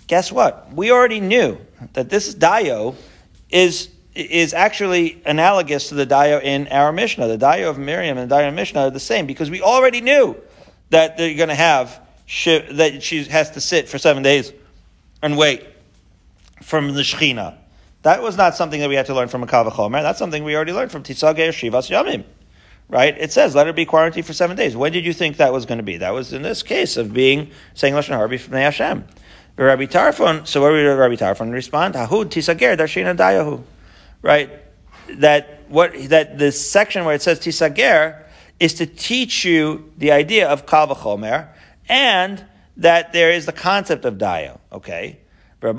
Guess 0.08 0.30
what? 0.30 0.74
We 0.74 0.92
already 0.92 1.22
knew 1.22 1.58
that 1.94 2.10
this 2.10 2.36
Dayo 2.36 2.96
is 3.50 3.88
is 4.14 4.54
actually 4.54 5.22
analogous 5.26 5.88
to 5.88 5.96
the 5.96 6.06
Dayo 6.06 6.44
in 6.44 6.68
our 6.68 6.92
Mishnah. 6.92 7.30
The 7.30 7.38
Dayo 7.38 7.70
of 7.70 7.78
Miriam 7.78 8.18
and 8.18 8.30
the 8.30 8.36
Dayo 8.36 8.50
of 8.50 8.56
Mishnah 8.56 8.82
are 8.82 8.90
the 8.90 9.00
same 9.00 9.26
because 9.26 9.50
we 9.50 9.62
already 9.62 10.02
knew 10.02 10.36
that 10.90 11.18
they're 11.18 11.36
going 11.36 11.48
to 11.48 11.56
have 11.56 11.98
that 12.44 13.00
she 13.02 13.24
has 13.24 13.52
to 13.52 13.62
sit 13.62 13.88
for 13.88 14.00
seven 14.00 14.22
days 14.22 14.52
and 15.22 15.38
wait 15.38 15.66
from 16.62 16.94
the 16.94 17.04
Shechina. 17.04 17.56
That 18.02 18.22
was 18.22 18.36
not 18.36 18.56
something 18.56 18.82
that 18.82 18.90
we 18.90 18.96
had 18.96 19.06
to 19.06 19.16
learn 19.16 19.30
from 19.30 19.44
a 19.44 19.48
Kavachomer. 19.48 20.02
That's 20.02 20.20
something 20.20 20.44
we 20.44 20.58
already 20.58 20.74
learned 20.74 20.92
from 20.92 21.04
Tisage 21.04 21.38
Shivas 21.38 21.90
Yamim. 21.90 22.26
Right? 22.88 23.18
It 23.18 23.32
says, 23.32 23.56
let 23.56 23.66
her 23.68 23.74
be 23.74 23.86
quarantined 23.86 24.26
for 24.26 24.34
seven 24.34 24.56
days. 24.56 24.76
When 24.76 24.92
did 24.92 25.06
you 25.06 25.14
think 25.14 25.38
that 25.38 25.52
was 25.52 25.66
going 25.66 25.80
to 25.80 25.84
be? 25.84 25.98
That 25.98 26.14
was 26.14 26.34
in 26.34 26.44
this 26.44 26.62
case 26.62 26.98
of 26.98 27.14
being, 27.14 27.52
saying 27.74 27.96
Lashon 27.96 28.16
Harbi 28.16 28.40
from 28.40 28.54
Hashem. 28.54 29.06
Rabbi 29.58 29.86
Tarfon, 29.86 30.46
so 30.46 30.62
what 30.62 30.72
did 30.72 30.86
Rabbi 30.86 31.16
Tarfon 31.16 31.52
respond? 31.52 31.96
Hahud 31.96 32.26
tisager 32.26 32.78
darshina 32.78 33.16
dayahu. 33.16 33.64
Right? 34.22 34.50
That 35.14 35.64
what 35.70 35.94
that 36.10 36.38
the 36.38 36.52
section 36.52 37.06
where 37.06 37.16
it 37.16 37.22
says 37.22 37.40
tisager 37.40 38.24
is 38.60 38.74
to 38.76 38.86
teach 38.86 39.46
you 39.46 39.92
the 39.98 40.12
idea 40.12 40.48
of 40.48 40.66
kavachomer 40.66 41.50
and 41.88 42.44
that 42.78 43.14
there 43.14 43.32
is 43.32 43.46
the 43.46 43.54
concept 43.54 44.04
of 44.04 44.16
dayo. 44.16 44.60
Okay? 44.72 45.20
So 45.62 45.70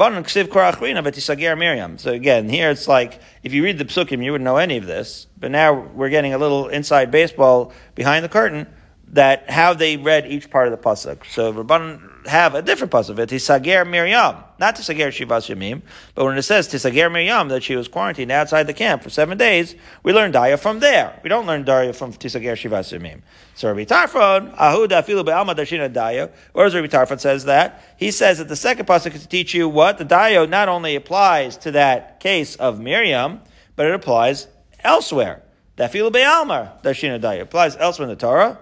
again, 2.12 2.48
here 2.48 2.70
it's 2.70 2.88
like 2.88 3.20
if 3.42 3.52
you 3.52 3.62
read 3.62 3.78
the 3.78 3.84
psukim, 3.84 4.24
you 4.24 4.32
wouldn't 4.32 4.44
know 4.44 4.56
any 4.56 4.76
of 4.78 4.86
this. 4.86 5.26
But 5.38 5.50
now 5.50 5.74
we're 5.94 6.08
getting 6.08 6.34
a 6.34 6.38
little 6.38 6.68
inside 6.68 7.10
baseball 7.10 7.72
behind 7.94 8.24
the 8.24 8.28
curtain 8.28 8.66
that 9.08 9.50
how 9.50 9.74
they 9.74 9.96
read 9.96 10.26
each 10.26 10.50
part 10.50 10.66
of 10.66 10.72
the 10.72 10.78
pasuk. 10.78 11.24
So 11.30 11.52
Rabban 11.52 12.15
have 12.28 12.54
a 12.54 12.62
different 12.62 12.92
pasuk. 12.92 13.18
It 13.18 13.32
is 13.32 13.44
Sager 13.44 13.84
Miriam, 13.84 14.36
not 14.58 14.76
to 14.76 14.82
Sager 14.82 15.08
Shivas 15.08 15.54
Yamim, 15.54 15.82
but 16.14 16.24
when 16.24 16.36
it 16.36 16.42
says 16.42 16.68
to 16.68 16.78
Sager 16.78 17.08
Miriam 17.10 17.48
that 17.48 17.62
she 17.62 17.76
was 17.76 17.88
quarantined 17.88 18.30
outside 18.30 18.66
the 18.66 18.74
camp 18.74 19.02
for 19.02 19.10
seven 19.10 19.38
days, 19.38 19.74
we 20.02 20.12
learn 20.12 20.32
Daya 20.32 20.58
from 20.58 20.80
there. 20.80 21.18
We 21.22 21.28
don't 21.28 21.46
learn 21.46 21.64
Daya 21.64 21.94
from 21.94 22.12
Tisager 22.12 22.52
Shivas 22.52 22.96
Yamim. 22.96 23.22
So 23.54 23.68
Rabbi 23.68 23.84
Tarfon, 23.84 24.56
Ahuda 24.56 25.04
Filu 25.04 25.24
Be'alma 25.24 25.54
Dashina 25.54 25.92
Daya, 25.92 26.30
or 26.54 26.66
as 26.66 26.74
Rabbi 26.74 26.88
Tarfon 26.88 27.20
says 27.20 27.44
that, 27.44 27.82
he 27.96 28.10
says 28.10 28.38
that 28.38 28.48
the 28.48 28.56
second 28.56 28.86
pasuk 28.86 29.14
is 29.14 29.22
to 29.22 29.28
teach 29.28 29.54
you 29.54 29.68
what 29.68 29.98
the 29.98 30.04
Daya 30.04 30.48
not 30.48 30.68
only 30.68 30.96
applies 30.96 31.56
to 31.58 31.70
that 31.72 32.20
case 32.20 32.56
of 32.56 32.80
Miriam, 32.80 33.40
but 33.74 33.86
it 33.86 33.94
applies 33.94 34.48
elsewhere. 34.80 35.42
Dafilu 35.76 36.12
Be'alma 36.12 36.82
Dashina 36.82 37.20
Daya 37.20 37.42
applies 37.42 37.76
elsewhere 37.76 38.08
in 38.08 38.10
the 38.10 38.20
Torah. 38.20 38.58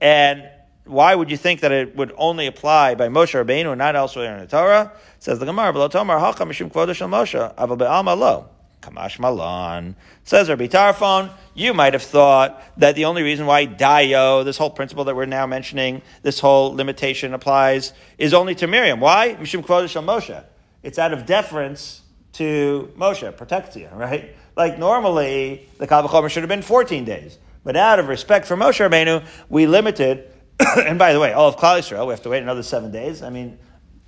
And 0.00 0.48
why 0.86 1.14
would 1.14 1.30
you 1.30 1.36
think 1.36 1.60
that 1.60 1.72
it 1.72 1.96
would 1.96 2.12
only 2.16 2.46
apply 2.46 2.94
by 2.94 3.08
Moshe 3.08 3.34
Rabbeinu 3.34 3.70
and 3.72 3.78
not 3.78 3.96
elsewhere 3.96 4.34
in 4.34 4.40
the 4.40 4.46
Torah? 4.46 4.92
Says 5.18 5.38
the 5.38 5.46
Gemara, 5.46 5.72
"V'lo 5.72 5.90
tomar 5.90 6.18
hacha 6.18 6.44
mishum 6.44 6.70
kvodah 6.70 6.94
shel 6.94 7.08
Moshe, 7.08 7.54
aval 7.56 7.78
be'alma 7.78 8.18
lo." 8.18 8.48
Kamash 8.82 9.18
Malan. 9.18 9.96
Says 10.24 10.48
Rabbi 10.48 10.66
Tarfon, 10.66 11.30
you 11.54 11.74
might 11.74 11.92
have 11.92 12.02
thought 12.02 12.62
that 12.76 12.94
the 12.94 13.06
only 13.06 13.22
reason 13.22 13.46
why 13.46 13.66
Dayo, 13.66 14.44
this 14.44 14.58
whole 14.58 14.70
principle 14.70 15.04
that 15.04 15.16
we're 15.16 15.26
now 15.26 15.46
mentioning, 15.46 16.02
this 16.22 16.38
whole 16.38 16.74
limitation 16.74 17.34
applies, 17.34 17.92
is 18.18 18.32
only 18.32 18.54
to 18.54 18.66
Miriam. 18.66 19.00
Why? 19.00 19.34
Mishum 19.40 19.64
kvodah 19.64 19.88
shel 19.88 20.02
Moshe. 20.02 20.44
It's 20.82 20.98
out 20.98 21.12
of 21.12 21.26
deference 21.26 22.02
to 22.34 22.92
Moshe, 22.96 23.36
protects 23.36 23.76
you, 23.76 23.88
right? 23.92 24.36
Like 24.56 24.78
normally, 24.78 25.68
the 25.78 25.86
Kavachomer 25.86 26.30
should 26.30 26.42
have 26.42 26.48
been 26.48 26.62
14 26.62 27.04
days. 27.04 27.38
But 27.64 27.76
out 27.76 27.98
of 27.98 28.08
respect 28.08 28.46
for 28.46 28.56
Moshe 28.56 28.88
Rabbeinu, 28.88 29.26
we 29.48 29.66
limited, 29.66 30.30
and 30.78 30.98
by 30.98 31.12
the 31.12 31.20
way, 31.20 31.32
all 31.32 31.48
of 31.48 31.56
Klal 31.56 31.78
Yisrael, 31.78 32.06
we 32.06 32.12
have 32.12 32.22
to 32.22 32.30
wait 32.30 32.42
another 32.42 32.62
seven 32.62 32.90
days. 32.90 33.22
I 33.22 33.30
mean, 33.30 33.58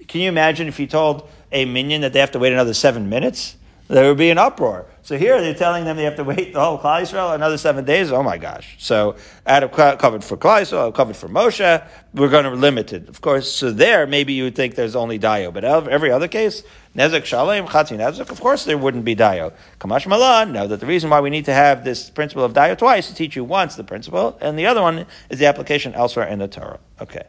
can 0.07 0.21
you 0.21 0.29
imagine 0.29 0.69
if 0.69 0.81
you 0.81 0.87
told 0.87 1.29
a 1.53 1.65
minyan 1.65 2.01
that 2.01 2.13
they 2.13 2.21
have 2.21 2.31
to 2.33 2.39
wait 2.39 2.53
another 2.53 2.75
seven 2.75 3.09
minutes? 3.09 3.57
There 3.89 4.07
would 4.07 4.19
be 4.19 4.29
an 4.29 4.37
uproar. 4.37 4.85
So 5.03 5.17
here 5.17 5.41
they're 5.41 5.55
telling 5.55 5.87
them 5.87 5.97
they 5.97 6.05
have 6.05 6.17
to 6.17 6.25
wait 6.25 6.53
the 6.53 6.61
whole 6.63 6.79
Klal 6.79 7.01
Yisrael 7.01 7.35
another 7.35 7.57
seven 7.57 7.87
days. 7.87 8.13
Oh 8.13 8.23
my 8.23 8.37
gosh! 8.37 8.77
So 8.79 9.17
Adam 9.47 9.71
covered 9.71 10.23
for 10.23 10.37
Klal 10.37 10.61
Yisrael, 10.61 10.95
covered 10.95 11.17
for 11.17 11.29
Moshe. 11.29 11.89
We're 12.13 12.29
going 12.29 12.45
to 12.45 12.51
limit 12.51 12.93
it, 12.93 13.09
of 13.09 13.23
course. 13.23 13.51
So 13.51 13.73
there, 13.73 14.07
maybe 14.07 14.35
you 14.35 14.45
would 14.45 14.55
think 14.55 14.75
there's 14.75 14.95
only 14.95 15.19
Dayo, 15.19 15.51
but 15.55 15.65
every 15.65 16.11
other 16.11 16.29
case, 16.29 16.63
Nezek 16.95 17.25
Shalem, 17.25 17.67
Chatzi 17.67 17.97
Nezek, 17.97 18.29
of 18.29 18.39
course 18.39 18.67
there 18.67 18.77
wouldn't 18.77 19.07
be 19.07 19.17
Dayo. 19.17 19.55
Kamash 19.81 20.07
Malan, 20.07 20.53
know 20.53 20.67
that 20.67 20.81
the 20.81 20.87
reason 20.87 21.09
why 21.09 21.23
we 21.23 21.31
need 21.31 21.47
to 21.47 21.55
have 21.55 21.83
this 21.83 22.11
principle 22.11 22.45
of 22.45 22.53
Dayo 22.53 22.77
twice 22.77 23.09
to 23.09 23.15
teach 23.15 23.37
you 23.37 23.45
once 23.45 23.75
the 23.77 23.85
principle, 23.85 24.37
and 24.43 24.59
the 24.59 24.67
other 24.67 24.83
one 24.83 25.07
is 25.31 25.39
the 25.39 25.47
application 25.47 25.95
elsewhere 25.95 26.27
in 26.27 26.39
the 26.39 26.49
Torah. 26.49 26.81
Okay, 27.01 27.27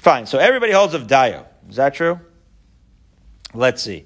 fine. 0.00 0.26
So 0.26 0.38
everybody 0.38 0.70
holds 0.70 0.94
of 0.94 1.08
Dayo. 1.08 1.46
Is 1.68 1.74
that 1.74 1.94
true? 1.94 2.20
Let's 3.52 3.82
see. 3.82 4.04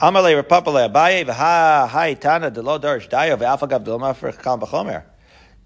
Amalei 0.00 0.40
Rapapale 0.40 0.88
Abaye 0.88 1.24
Haitana 1.26 2.52
Delo 2.52 2.78
Darsh 2.78 3.08
Dayo. 3.08 5.02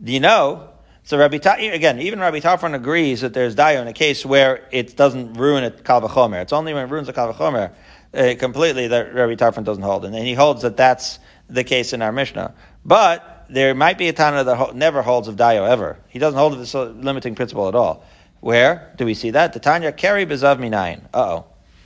Do 0.02 0.12
you 0.12 0.20
know? 0.20 0.68
So 1.04 1.18
Rabbi 1.18 1.38
Ta, 1.38 1.54
again, 1.54 2.00
even 2.00 2.20
Rabbi 2.20 2.40
Tarfon 2.40 2.74
agrees 2.74 3.20
that 3.20 3.34
there's 3.34 3.54
Dayo 3.54 3.82
in 3.82 3.88
a 3.88 3.92
case 3.92 4.24
where 4.24 4.66
it 4.70 4.96
doesn't 4.96 5.34
ruin 5.34 5.64
a 5.64 5.70
Kal. 5.70 6.02
It's 6.34 6.52
only 6.52 6.72
when 6.72 6.86
it 6.86 6.90
ruins 6.90 7.08
a 7.08 7.12
Kal 7.12 7.30
uh, 7.30 8.34
completely 8.38 8.88
that 8.88 9.14
Rabbi 9.14 9.34
Tarfon 9.34 9.64
doesn't 9.64 9.82
hold. 9.82 10.04
And 10.04 10.14
he 10.14 10.34
holds 10.34 10.62
that 10.62 10.76
that's 10.76 11.18
the 11.50 11.64
case 11.64 11.92
in 11.92 12.00
our 12.00 12.12
Mishnah. 12.12 12.54
But 12.84 13.46
there 13.50 13.74
might 13.74 13.98
be 13.98 14.08
a 14.08 14.12
Tana 14.14 14.44
that 14.44 14.74
never 14.74 15.02
holds 15.02 15.28
of 15.28 15.36
Dayo 15.36 15.68
ever. 15.68 15.98
He 16.08 16.18
doesn't 16.18 16.38
hold 16.38 16.54
of 16.54 16.58
this 16.58 16.72
limiting 16.72 17.34
principle 17.34 17.68
at 17.68 17.74
all. 17.74 18.04
Where 18.40 18.94
do 18.96 19.04
we 19.04 19.12
see 19.12 19.30
that? 19.32 19.52
The 19.52 19.60
Tanya 19.60 19.92
Keri 19.92 20.24
Bezav 20.24 20.58
Minayin. 20.58 21.02
Uh 21.12 21.40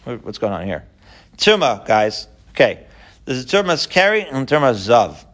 oh. 0.04 0.18
What's 0.22 0.38
going 0.38 0.52
on 0.52 0.64
here? 0.64 0.84
Tuma, 1.36 1.84
guys. 1.84 2.28
Okay. 2.56 2.86
There's 3.26 3.44
a 3.44 3.46
term 3.46 3.68
as 3.68 3.86
carry 3.86 4.22
and 4.22 4.38
a 4.38 4.46
term 4.46 4.64
as 4.64 4.88
zav. 4.88 5.26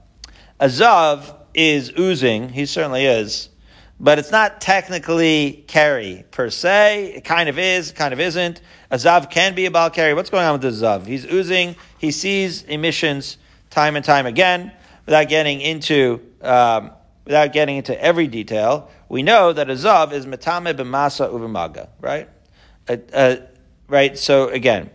A 0.59 0.67
zav 0.67 1.37
is 1.55 1.93
oozing, 1.97 2.49
he 2.49 2.67
certainly 2.67 3.07
is, 3.07 3.49
but 4.01 4.19
it's 4.19 4.33
not 4.33 4.61
technically 4.61 5.63
carry 5.69 6.25
per 6.33 6.51
se. 6.51 7.13
It 7.15 7.25
kind 7.25 7.49
of 7.49 7.61
is, 7.61 7.93
kind 7.93 8.13
of 8.13 8.19
isn't. 8.19 8.61
A 8.91 8.97
zav 8.97 9.31
can 9.31 9.55
be 9.55 9.67
a 9.67 9.71
bal 9.71 9.91
carry. 9.91 10.15
What's 10.15 10.31
going 10.31 10.45
on 10.45 10.55
with 10.55 10.63
the 10.63 10.71
zav? 10.71 11.07
He's 11.07 11.25
oozing, 11.27 11.77
he 11.99 12.11
sees 12.11 12.65
emissions 12.65 13.37
time 13.71 13.95
and 13.95 14.05
time 14.05 14.27
again 14.27 14.73
without 15.07 15.29
getting 15.29 15.61
into 15.61 16.21
um, 16.41 16.91
without 17.25 17.53
getting 17.53 17.77
into 17.77 18.03
every 18.03 18.27
detail. 18.27 18.91
We 19.09 19.23
know 19.23 19.53
that 19.53 19.71
a 19.71 19.75
zav 19.75 20.11
is 20.11 20.27
metame 20.27 20.75
b'masa 20.75 21.31
uvamaga, 21.31 21.89
right? 22.01 22.29
Uh, 22.89 22.97
uh, 23.13 23.37
right. 23.87 24.19
So 24.19 24.49
again, 24.49 24.91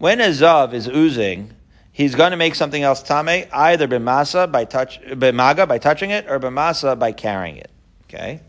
when 0.00 0.18
a 0.18 0.28
zav 0.28 0.72
is 0.72 0.88
oozing, 0.88 1.52
he's 1.92 2.14
going 2.14 2.30
to 2.30 2.36
make 2.38 2.54
something 2.54 2.82
else 2.82 3.02
tame, 3.02 3.46
either 3.52 3.86
b'masa 3.86 4.50
by 4.50 4.64
touch, 4.64 4.98
b'maga 5.02 5.68
by 5.68 5.76
touching 5.76 6.08
it, 6.08 6.26
or 6.26 6.40
b'masa 6.40 6.98
by 6.98 7.12
carrying 7.12 7.58
it. 7.58 7.70
Okay. 8.04 8.40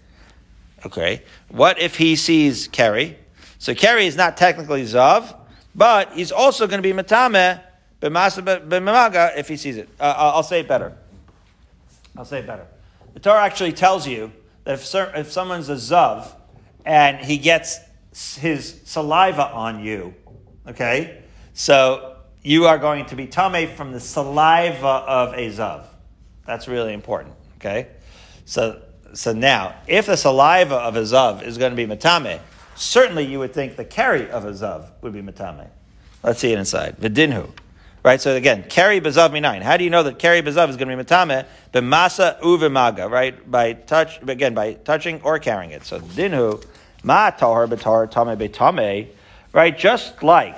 Okay. 0.85 1.21
What 1.49 1.77
if 1.77 1.97
he 1.97 2.15
sees 2.15 2.69
Kerry? 2.69 3.17
So 3.59 3.75
Kerry 3.75 4.05
is 4.05 4.15
not 4.15 4.37
technically 4.37 4.83
zav, 4.83 5.35
but 5.75 6.13
he's 6.13 6.31
also 6.31 6.67
going 6.67 6.81
to 6.81 6.87
be 6.87 6.93
matame 6.93 7.61
b'masa 8.01 8.65
b'maga 8.67 9.37
if 9.37 9.49
he 9.49 9.57
sees 9.57 9.75
it. 9.75 9.89
Uh, 9.99 10.15
I'll 10.17 10.43
say 10.43 10.61
it 10.61 10.69
better. 10.69 10.97
I'll 12.17 12.25
say 12.25 12.39
it 12.39 12.47
better. 12.47 12.65
The 13.13 13.19
Torah 13.19 13.43
actually 13.43 13.73
tells 13.73 14.07
you 14.07 14.31
that 14.63 14.75
if, 14.75 14.95
if 14.95 15.31
someone's 15.33 15.67
a 15.67 15.75
zav 15.75 16.33
and 16.85 17.17
he 17.17 17.37
gets 17.37 17.77
his 18.37 18.79
saliva 18.85 19.47
on 19.47 19.83
you, 19.83 20.13
okay, 20.65 21.21
so 21.53 22.15
you 22.43 22.65
are 22.65 22.77
going 22.77 23.05
to 23.07 23.15
be 23.15 23.27
tame 23.27 23.69
from 23.69 23.91
the 23.91 23.99
saliva 23.99 24.87
of 24.87 25.33
a 25.33 25.49
zav. 25.49 25.85
That's 26.45 26.67
really 26.67 26.93
important, 26.93 27.35
okay? 27.57 27.87
So, 28.45 28.81
so 29.13 29.33
now, 29.33 29.75
if 29.87 30.07
the 30.07 30.17
saliva 30.17 30.75
of 30.75 30.95
a 30.95 31.01
zav 31.01 31.43
is 31.43 31.57
going 31.57 31.71
to 31.71 31.75
be 31.75 31.85
matame, 31.85 32.39
certainly 32.75 33.25
you 33.25 33.39
would 33.39 33.53
think 33.53 33.75
the 33.75 33.85
keri 33.85 34.29
of 34.29 34.45
a 34.45 34.51
zav 34.51 34.89
would 35.01 35.13
be 35.13 35.21
matame. 35.21 35.67
Let's 36.23 36.39
see 36.39 36.51
it 36.51 36.59
inside. 36.59 36.97
Vidinhu. 36.97 37.49
Right, 38.03 38.19
so 38.19 38.35
again, 38.35 38.65
keri 38.67 38.99
bezav 38.99 39.29
minayin. 39.29 39.61
How 39.61 39.77
do 39.77 39.83
you 39.83 39.91
know 39.91 40.01
that 40.01 40.17
keri 40.17 40.41
bezav 40.41 40.69
is 40.69 40.77
going 40.77 40.87
to 40.87 40.97
be 40.97 41.03
matame? 41.03 41.45
B'masa 41.71 42.39
uvimaga, 42.41 43.07
right? 43.07 43.49
By 43.49 43.73
touch, 43.73 44.19
again, 44.27 44.55
by 44.55 44.73
touching 44.73 45.21
or 45.21 45.37
carrying 45.37 45.69
it. 45.69 45.85
So 45.85 45.99
dinhu, 45.99 46.65
ma 47.03 47.29
tahar 47.29 47.67
b'tahar 47.67 48.09
tame 48.09 48.35
betame, 48.39 49.09
right? 49.53 49.77
Just 49.77 50.23
like 50.23 50.57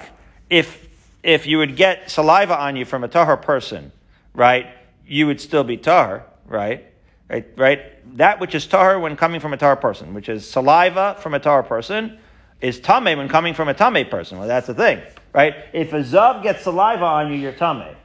if 0.49 0.82
if 1.23 1.47
you 1.47 1.57
would 1.57 1.75
get 1.75 2.11
saliva 2.11 2.57
on 2.57 2.75
you 2.75 2.85
from 2.85 3.03
a 3.03 3.07
tahar 3.07 3.37
person, 3.37 3.91
right? 4.33 4.67
You 5.07 5.27
would 5.27 5.41
still 5.41 5.63
be 5.63 5.77
tahar, 5.77 6.25
right? 6.45 6.85
Right, 7.29 7.47
right? 7.55 8.17
That 8.17 8.39
which 8.39 8.53
is 8.53 8.67
tahar 8.67 8.99
when 8.99 9.15
coming 9.15 9.39
from 9.39 9.53
a 9.53 9.57
tahar 9.57 9.77
person, 9.77 10.13
which 10.13 10.29
is 10.29 10.47
saliva 10.47 11.15
from 11.19 11.33
a 11.33 11.39
tahar 11.39 11.63
person, 11.63 12.19
is 12.61 12.79
tame 12.79 13.17
when 13.17 13.29
coming 13.29 13.53
from 13.53 13.69
a 13.69 13.73
tame 13.73 14.05
person. 14.07 14.37
Well, 14.37 14.47
that's 14.47 14.67
the 14.67 14.73
thing 14.73 15.01
right? 15.33 15.55
If 15.73 15.91
a 15.93 16.01
zav 16.01 16.43
gets 16.43 16.63
saliva 16.63 17.03
on 17.03 17.31
you, 17.31 17.37
you're 17.37 17.53
tameh. 17.53 17.95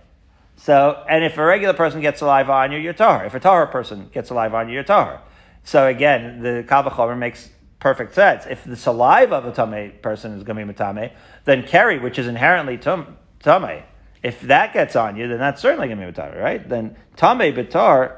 So, 0.56 1.04
and 1.08 1.22
if 1.22 1.38
a 1.38 1.44
regular 1.44 1.74
person 1.74 2.00
gets 2.00 2.18
saliva 2.18 2.50
on 2.50 2.72
you, 2.72 2.78
you're 2.78 2.94
tahar. 2.94 3.24
If 3.26 3.34
a 3.34 3.40
tahar 3.40 3.66
person 3.68 4.08
gets 4.12 4.28
saliva 4.28 4.56
on 4.56 4.68
you, 4.68 4.74
you're 4.74 4.82
tahar. 4.82 5.20
So 5.62 5.86
again, 5.86 6.42
the 6.42 6.64
kavachomer 6.66 7.16
makes 7.16 7.50
perfect 7.80 8.14
sense. 8.14 8.44
If 8.48 8.64
the 8.64 8.76
saliva 8.76 9.36
of 9.36 9.46
a 9.46 9.52
tameh 9.52 10.00
person 10.02 10.32
is 10.32 10.42
going 10.42 10.56
to 10.56 10.72
be 10.72 10.72
matame, 10.72 11.12
then 11.44 11.64
keri, 11.64 11.98
which 11.98 12.18
is 12.18 12.26
inherently 12.26 12.78
tum, 12.78 13.16
tameh, 13.42 13.82
if 14.22 14.40
that 14.42 14.72
gets 14.72 14.96
on 14.96 15.16
you, 15.16 15.28
then 15.28 15.38
that's 15.38 15.62
certainly 15.62 15.86
going 15.86 15.98
to 15.98 16.06
be 16.06 16.12
matame, 16.12 16.40
right? 16.40 16.68
Then 16.68 16.96
tameh 17.16 17.54
betar, 17.54 18.16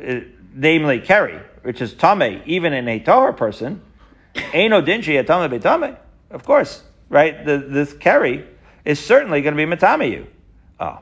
uh, 0.00 0.20
namely 0.54 1.00
keri, 1.00 1.40
which 1.62 1.80
is 1.80 1.94
tameh, 1.94 2.46
even 2.46 2.72
in 2.72 2.88
a 2.88 3.00
tahar 3.00 3.32
person, 3.32 3.80
ain't 4.52 4.72
dinchi 4.72 5.18
a 5.18 5.24
tameh 5.24 5.50
betame. 5.50 5.96
Of 6.30 6.44
course, 6.44 6.82
right? 7.08 7.44
The, 7.44 7.58
this 7.58 7.92
keri 7.92 8.46
is 8.84 8.98
certainly 8.98 9.42
going 9.42 9.56
to 9.56 9.66
be 9.66 9.70
matamayu. 9.76 10.26
Oh, 10.80 11.00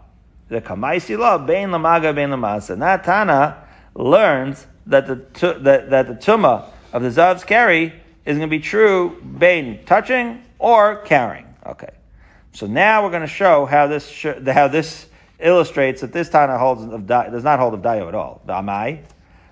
the 0.48 0.60
kamaisi 0.60 1.16
law 1.18 1.38
bein 1.38 1.70
lamaga 1.70 2.14
bein 2.14 2.30
lamasa. 2.30 2.70
And 2.70 2.82
that 2.82 3.04
Tana 3.04 3.66
learns 3.94 4.66
that 4.86 5.06
the 5.06 5.14
that, 5.62 5.90
that 5.90 6.08
the 6.08 6.14
tuma 6.14 6.68
of 6.92 7.02
the 7.02 7.10
zav's 7.10 7.44
keri 7.44 7.92
is 8.24 8.36
going 8.36 8.40
to 8.40 8.46
be 8.46 8.60
true 8.60 9.20
Bain, 9.22 9.84
touching 9.84 10.44
or 10.58 10.96
carrying. 11.02 11.46
Okay, 11.66 11.90
so 12.52 12.66
now 12.66 13.02
we're 13.02 13.10
going 13.10 13.22
to 13.22 13.26
show 13.26 13.66
how 13.66 13.86
this 13.86 14.08
sh- 14.08 14.26
how 14.46 14.68
this 14.68 15.06
illustrates 15.38 16.00
that 16.00 16.12
this 16.12 16.28
Tana 16.28 16.58
holds 16.58 16.82
of 16.82 17.06
does 17.06 17.44
not 17.44 17.58
hold 17.58 17.74
of 17.74 17.80
dayo 17.80 18.08
at 18.08 18.14
all. 18.14 18.42
Amai. 18.46 19.04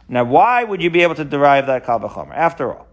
Now, 0.09 0.25
why 0.25 0.65
would 0.65 0.83
you 0.83 0.91
be 0.91 1.03
able 1.03 1.15
to 1.17 1.25
derive 1.25 1.67
that 1.67 1.85
kavachomer? 1.85 2.35
After 2.35 2.75
all, 2.75 2.87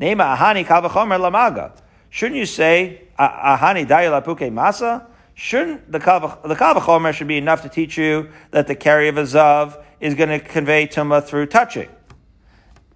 nema 0.00 0.36
ahani 0.36 0.66
kavachomer 0.66 1.18
lamaga. 1.18 1.72
Shouldn't 2.10 2.38
you 2.38 2.46
say 2.46 3.02
ahani 3.18 3.86
dayalapuke 3.86 4.50
masa? 4.52 5.06
Shouldn't 5.34 5.92
the 5.92 5.98
kavachomer 5.98 7.12
should 7.12 7.28
be 7.28 7.36
enough 7.36 7.62
to 7.62 7.68
teach 7.68 7.98
you 7.98 8.30
that 8.50 8.66
the 8.66 8.74
keri 8.74 9.08
of 9.08 9.18
a 9.18 9.22
zav 9.22 9.82
is 10.00 10.14
going 10.14 10.30
to 10.30 10.40
convey 10.40 10.86
tuma 10.86 11.22
through 11.22 11.46
touching? 11.46 11.88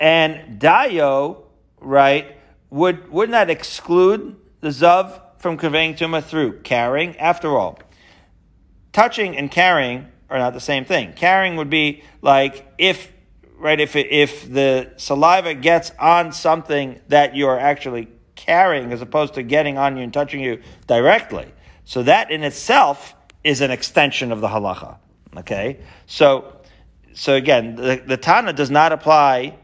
And 0.00 0.60
dayo, 0.60 1.42
right, 1.80 2.36
would 2.70 3.10
wouldn't 3.10 3.32
that 3.32 3.50
exclude 3.50 4.36
the 4.60 4.68
zav 4.68 5.20
from 5.38 5.58
conveying 5.58 5.94
tuma 5.94 6.24
through 6.24 6.60
carrying? 6.60 7.16
After 7.18 7.56
all, 7.56 7.78
touching 8.92 9.36
and 9.36 9.50
carrying 9.50 10.08
are 10.30 10.38
not 10.38 10.54
the 10.54 10.60
same 10.60 10.84
thing. 10.84 11.12
Carrying 11.12 11.56
would 11.56 11.70
be 11.70 12.02
like 12.22 12.66
if 12.78 13.12
right 13.58 13.78
if 13.78 13.94
if 13.94 14.50
the 14.50 14.90
saliva 14.96 15.54
gets 15.54 15.92
on 15.98 16.32
something 16.32 16.98
that 17.08 17.36
you 17.36 17.46
are 17.48 17.58
actually 17.58 18.08
carrying 18.36 18.92
as 18.92 19.02
opposed 19.02 19.34
to 19.34 19.42
getting 19.42 19.76
on 19.76 19.98
you 19.98 20.02
and 20.02 20.14
touching 20.14 20.40
you 20.40 20.62
directly. 20.86 21.52
So 21.84 22.02
that 22.04 22.30
in 22.30 22.42
itself 22.42 23.14
is 23.44 23.60
an 23.60 23.70
extension 23.70 24.32
of 24.32 24.40
the 24.40 24.48
halacha. 24.48 24.96
Okay? 25.36 25.80
So, 26.06 26.60
so 27.12 27.34
again, 27.34 27.76
the, 27.76 28.02
the 28.04 28.16
Tana 28.16 28.52
does 28.52 28.70
not 28.70 28.92
apply 28.92 29.58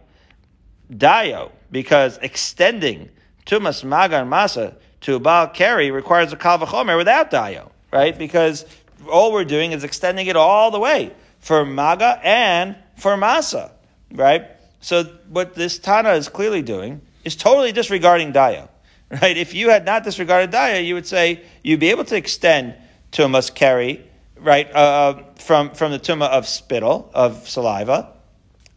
dayo 0.92 1.50
because 1.70 2.18
extending 2.18 3.08
tumas 3.44 3.84
maga 3.84 4.18
and 4.18 4.30
masa 4.30 4.74
to 5.00 5.18
Baal 5.18 5.48
keri 5.48 5.90
requires 5.90 6.32
a 6.32 6.36
kal 6.36 6.58
v'chomer 6.58 6.96
without 6.96 7.30
dayo, 7.30 7.70
right? 7.92 8.16
Because 8.18 8.64
all 9.10 9.32
we're 9.32 9.44
doing 9.44 9.72
is 9.72 9.84
extending 9.84 10.26
it 10.26 10.36
all 10.36 10.70
the 10.70 10.80
way 10.80 11.12
for 11.40 11.64
maga 11.64 12.20
and 12.22 12.76
for 12.96 13.16
masa, 13.16 13.70
right? 14.12 14.50
So 14.80 15.04
what 15.28 15.54
this 15.54 15.78
Tana 15.78 16.12
is 16.12 16.28
clearly 16.28 16.62
doing 16.62 17.00
is 17.24 17.34
totally 17.34 17.72
disregarding 17.72 18.32
Dayo. 18.32 18.68
Right? 19.08 19.36
If 19.36 19.54
you 19.54 19.70
had 19.70 19.84
not 19.84 20.02
disregarded 20.02 20.50
Dayo, 20.50 20.84
you 20.84 20.94
would 20.94 21.06
say 21.06 21.42
you'd 21.62 21.78
be 21.78 21.90
able 21.90 22.04
to 22.06 22.16
extend 22.16 22.74
Tumas 23.12 23.54
keri, 23.54 24.04
right, 24.36 24.68
uh, 24.74 24.78
uh, 24.78 25.22
from, 25.36 25.70
from 25.70 25.92
the 25.92 26.00
Tuma 26.00 26.26
of 26.26 26.48
spittle, 26.48 27.08
of 27.14 27.48
saliva, 27.48 28.12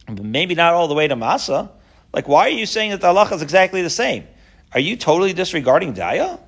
maybe 0.08 0.54
not 0.54 0.72
all 0.72 0.86
the 0.86 0.94
way 0.94 1.08
to 1.08 1.16
Masa. 1.16 1.70
Like, 2.12 2.28
why 2.28 2.46
are 2.46 2.50
you 2.50 2.66
saying 2.66 2.90
that 2.90 3.00
the 3.00 3.08
halacha 3.08 3.32
is 3.32 3.42
exactly 3.42 3.82
the 3.82 3.90
same? 3.90 4.26
Are 4.72 4.80
you 4.80 4.96
totally 4.96 5.32
disregarding 5.32 5.94
Dayo? 5.94 6.40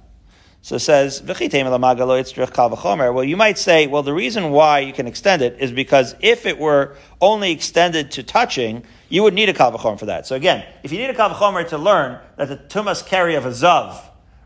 So 0.64 0.76
it 0.76 0.80
says, 0.80 1.20
well, 1.24 3.24
you 3.24 3.36
might 3.36 3.58
say, 3.58 3.86
well, 3.88 4.02
the 4.04 4.14
reason 4.14 4.50
why 4.52 4.78
you 4.78 4.92
can 4.92 5.08
extend 5.08 5.42
it 5.42 5.56
is 5.58 5.72
because 5.72 6.14
if 6.20 6.46
it 6.46 6.56
were 6.56 6.96
only 7.20 7.50
extended 7.50 8.12
to 8.12 8.22
touching, 8.22 8.84
you 9.08 9.24
would 9.24 9.34
need 9.34 9.48
a 9.48 9.54
kavachomer 9.54 9.98
for 9.98 10.06
that. 10.06 10.24
So 10.24 10.36
again, 10.36 10.64
if 10.84 10.92
you 10.92 10.98
need 10.98 11.10
a 11.10 11.14
kavachomer 11.14 11.68
to 11.70 11.78
learn 11.78 12.20
that 12.36 12.46
the 12.46 12.56
tumas 12.56 13.04
keri 13.04 13.34
of 13.34 13.44
a 13.44 13.50
zav, 13.50 14.00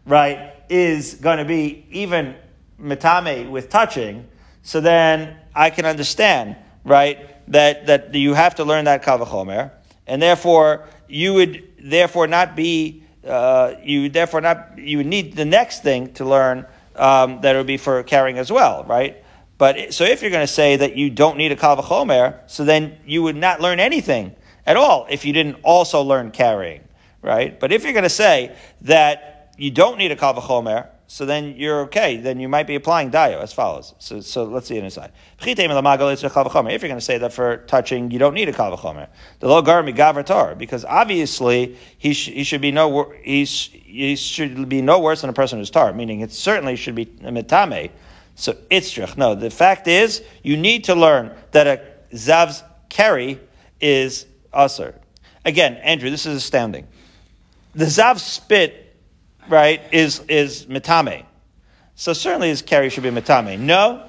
right, 0.06 0.54
is 0.70 1.16
going 1.16 1.36
to 1.36 1.44
be 1.44 1.84
even 1.90 2.34
metame 2.80 3.50
with 3.50 3.68
touching, 3.68 4.26
so 4.62 4.80
then 4.80 5.36
I 5.54 5.68
can 5.68 5.84
understand, 5.84 6.56
right, 6.84 7.28
that, 7.52 7.88
that 7.88 8.14
you 8.14 8.32
have 8.32 8.54
to 8.54 8.64
learn 8.64 8.86
that 8.86 9.04
kavachomer, 9.04 9.70
and 10.06 10.22
therefore 10.22 10.88
you 11.08 11.34
would 11.34 11.62
therefore 11.78 12.26
not 12.26 12.56
be 12.56 13.02
uh, 13.26 13.74
you 13.82 14.02
would 14.02 14.12
therefore 14.12 14.40
not 14.40 14.78
you 14.78 14.98
would 14.98 15.06
need 15.06 15.34
the 15.34 15.44
next 15.44 15.82
thing 15.82 16.12
to 16.14 16.24
learn 16.24 16.66
um, 16.94 17.40
that 17.40 17.56
would 17.56 17.66
be 17.66 17.76
for 17.76 18.02
carrying 18.02 18.38
as 18.38 18.50
well, 18.50 18.84
right? 18.84 19.22
But 19.58 19.94
so 19.94 20.04
if 20.04 20.22
you're 20.22 20.30
going 20.30 20.46
to 20.46 20.52
say 20.52 20.76
that 20.76 20.96
you 20.96 21.10
don't 21.10 21.36
need 21.36 21.52
a 21.52 21.56
kavachomer, 21.56 22.40
so 22.46 22.64
then 22.64 22.98
you 23.06 23.22
would 23.22 23.36
not 23.36 23.60
learn 23.60 23.80
anything 23.80 24.34
at 24.66 24.76
all 24.76 25.06
if 25.10 25.24
you 25.24 25.32
didn't 25.32 25.56
also 25.62 26.02
learn 26.02 26.30
carrying, 26.30 26.82
right? 27.22 27.58
But 27.58 27.72
if 27.72 27.84
you're 27.84 27.92
going 27.92 28.02
to 28.02 28.08
say 28.08 28.54
that 28.82 29.54
you 29.56 29.70
don't 29.70 29.98
need 29.98 30.12
a 30.12 30.16
kavachomer, 30.16 30.88
so 31.08 31.24
then 31.24 31.54
you're 31.56 31.82
okay. 31.82 32.16
Then 32.16 32.40
you 32.40 32.48
might 32.48 32.66
be 32.66 32.74
applying 32.74 33.12
dayo 33.12 33.40
as 33.40 33.52
follows. 33.52 33.94
So, 33.98 34.20
so 34.20 34.44
let's 34.44 34.66
see 34.66 34.76
it 34.76 34.82
inside. 34.82 35.12
If 35.40 35.46
you're 35.46 35.66
going 35.66 36.16
to 36.16 37.00
say 37.00 37.18
that 37.18 37.32
for 37.32 37.58
touching 37.58 38.10
you 38.10 38.18
don't 38.18 38.34
need 38.34 38.48
a 38.48 38.52
kavachomer, 38.52 39.08
the 39.38 39.46
lo 39.46 39.62
gar 39.62 39.82
migavar 39.82 40.58
because 40.58 40.84
obviously 40.84 41.76
he, 41.98 42.12
sh- 42.12 42.30
he 42.30 42.42
should 42.42 42.60
be 42.60 42.72
no 42.72 43.12
he, 43.22 43.44
he 43.44 44.16
should 44.16 44.68
be 44.68 44.82
no 44.82 44.98
worse 44.98 45.20
than 45.20 45.30
a 45.30 45.32
person 45.32 45.60
who's 45.60 45.70
tar. 45.70 45.92
Meaning 45.92 46.20
it 46.20 46.32
certainly 46.32 46.74
should 46.74 46.96
be 46.96 47.06
mitame. 47.06 47.90
So 48.34 48.54
itzrich. 48.70 49.16
No, 49.16 49.34
the 49.34 49.50
fact 49.50 49.86
is 49.86 50.22
you 50.42 50.56
need 50.56 50.84
to 50.84 50.94
learn 50.94 51.32
that 51.52 51.66
a 51.68 52.16
zav's 52.16 52.64
keri 52.88 53.38
is 53.80 54.26
usher. 54.52 54.94
Again, 55.44 55.74
Andrew, 55.76 56.10
this 56.10 56.26
is 56.26 56.36
astounding. 56.36 56.88
The 57.76 57.84
zav 57.84 58.18
spit 58.18 58.85
right, 59.48 59.82
is, 59.92 60.20
is 60.28 60.66
mitame. 60.66 61.24
So 61.94 62.12
certainly 62.12 62.48
his 62.48 62.62
keri 62.62 62.90
should 62.90 63.02
be 63.02 63.10
mitame. 63.10 63.58
No, 63.58 64.08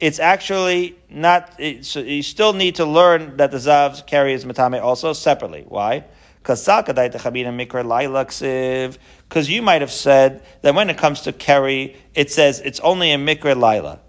it's 0.00 0.18
actually 0.18 0.96
not, 1.08 1.58
you 1.58 2.22
still 2.22 2.52
need 2.52 2.76
to 2.76 2.84
learn 2.84 3.36
that 3.36 3.50
the 3.50 3.58
zav's 3.58 4.02
keri 4.02 4.32
is 4.32 4.44
mitame 4.44 4.82
also 4.82 5.12
separately. 5.12 5.64
Why? 5.68 6.04
Because 6.42 6.66
you 9.48 9.62
might 9.62 9.80
have 9.82 9.92
said 9.92 10.42
that 10.62 10.74
when 10.74 10.88
it 10.88 10.96
comes 10.96 11.20
to 11.22 11.32
keri, 11.32 11.96
it 12.14 12.30
says 12.30 12.60
it's 12.60 12.80
only 12.80 13.12
a 13.12 13.18
mikra 13.18 13.54
laila. 13.60 14.00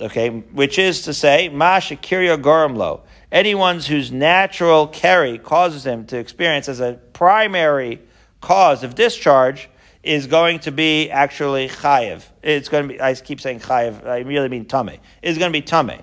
Okay, 0.00 0.28
which 0.28 0.78
is 0.78 1.02
to 1.02 1.14
say, 1.14 1.48
ma 1.48 1.78
shakirya 1.78 2.42
goramlo. 2.42 3.02
Anyone 3.30 3.78
whose 3.80 4.10
natural 4.10 4.88
keri 4.88 5.38
causes 5.38 5.86
him 5.86 6.04
to 6.06 6.18
experience 6.18 6.68
as 6.68 6.80
a 6.80 6.94
primary 7.12 8.00
cause 8.40 8.82
of 8.82 8.96
discharge 8.96 9.68
is 10.04 10.26
going 10.26 10.58
to 10.60 10.70
be 10.70 11.10
actually 11.10 11.68
chayiv. 11.68 12.22
It's 12.42 12.68
going 12.68 12.88
to 12.88 12.94
be, 12.94 13.00
I 13.00 13.14
keep 13.14 13.40
saying 13.40 13.60
chayiv, 13.60 14.06
I 14.06 14.20
really 14.20 14.48
mean 14.48 14.66
tame. 14.66 15.00
It's 15.22 15.38
going 15.38 15.50
to 15.50 15.58
be 15.58 15.62
tame. 15.62 16.02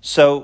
So 0.00 0.40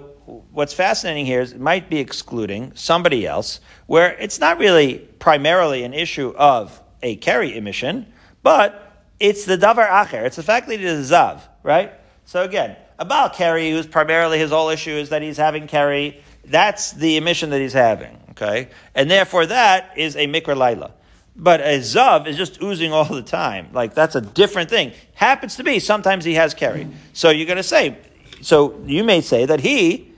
what's 0.53 0.73
fascinating 0.73 1.27
here 1.27 1.41
is 1.41 1.53
it 1.53 1.61
might 1.61 1.91
be 1.91 1.99
excluding 1.99 2.73
somebody 2.75 3.27
else 3.27 3.61
where 3.87 4.17
it's 4.19 4.41
not 4.41 4.59
really 4.59 4.99
primarily 5.19 5.85
an 5.85 5.95
issue 5.95 6.35
of 6.37 6.81
a 7.03 7.17
keri 7.17 7.57
emission, 7.57 8.13
but 8.43 9.07
it's 9.21 9.45
the 9.45 9.57
davar 9.57 9.89
acher. 9.89 10.25
It's 10.25 10.37
the 10.37 10.43
fact 10.43 10.67
that 10.69 10.75
it 10.75 10.81
is 10.81 11.11
zav, 11.11 11.43
right? 11.63 11.93
So 12.25 12.43
again, 12.43 12.77
about 12.99 13.35
keri, 13.35 13.71
who's 13.71 13.87
primarily 13.87 14.39
his 14.39 14.51
whole 14.51 14.71
issue 14.71 14.93
is 14.93 15.11
that 15.11 15.23
he's 15.23 15.37
having 15.37 15.67
keri. 15.67 16.23
That's 16.45 16.93
the 16.93 17.17
emission 17.17 17.51
that 17.51 17.61
he's 17.61 17.73
having. 17.73 18.19
Okay? 18.37 18.69
And 18.95 19.11
therefore 19.11 19.47
that 19.47 19.97
is 19.97 20.17
a 20.17 20.27
mikra 20.27 20.57
laila. 20.57 20.93
But 21.37 21.61
a 21.61 21.81
zav 21.81 22.27
is 22.27 22.37
just 22.37 22.63
oozing 22.63 22.93
all 22.93 23.05
the 23.05 23.23
time. 23.23 23.69
Like 23.73 23.95
that's 23.95 24.15
a 24.15 24.21
different 24.21 24.71
thing. 24.71 24.93
Happens 25.15 25.57
to 25.57 25.65
be 25.65 25.81
sometimes 25.81 26.25
he 26.25 26.35
has 26.35 26.55
keri. 26.55 26.87
So 27.13 27.31
you're 27.31 27.47
going 27.47 27.57
to 27.57 27.63
say, 27.63 27.97
so 28.41 28.81
you 28.87 29.03
may 29.03 29.21
say 29.21 29.47
that 29.47 29.61
he 29.61 30.13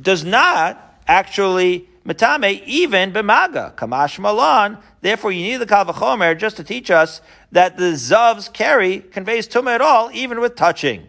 does 0.00 0.24
not 0.24 1.00
actually 1.06 1.88
matame 2.04 2.62
even 2.66 3.12
b'maga 3.12 3.74
kamash 3.76 4.18
malan. 4.18 4.78
Therefore, 5.00 5.32
you 5.32 5.42
need 5.42 5.56
the 5.56 5.66
kalvachomer 5.66 6.36
just 6.36 6.56
to 6.56 6.64
teach 6.64 6.90
us 6.90 7.20
that 7.52 7.76
the 7.76 7.92
zav's 7.96 8.48
keri 8.48 9.00
conveys 9.00 9.48
tumah 9.48 9.76
at 9.76 9.80
all, 9.80 10.10
even 10.12 10.40
with 10.40 10.54
touching. 10.54 11.08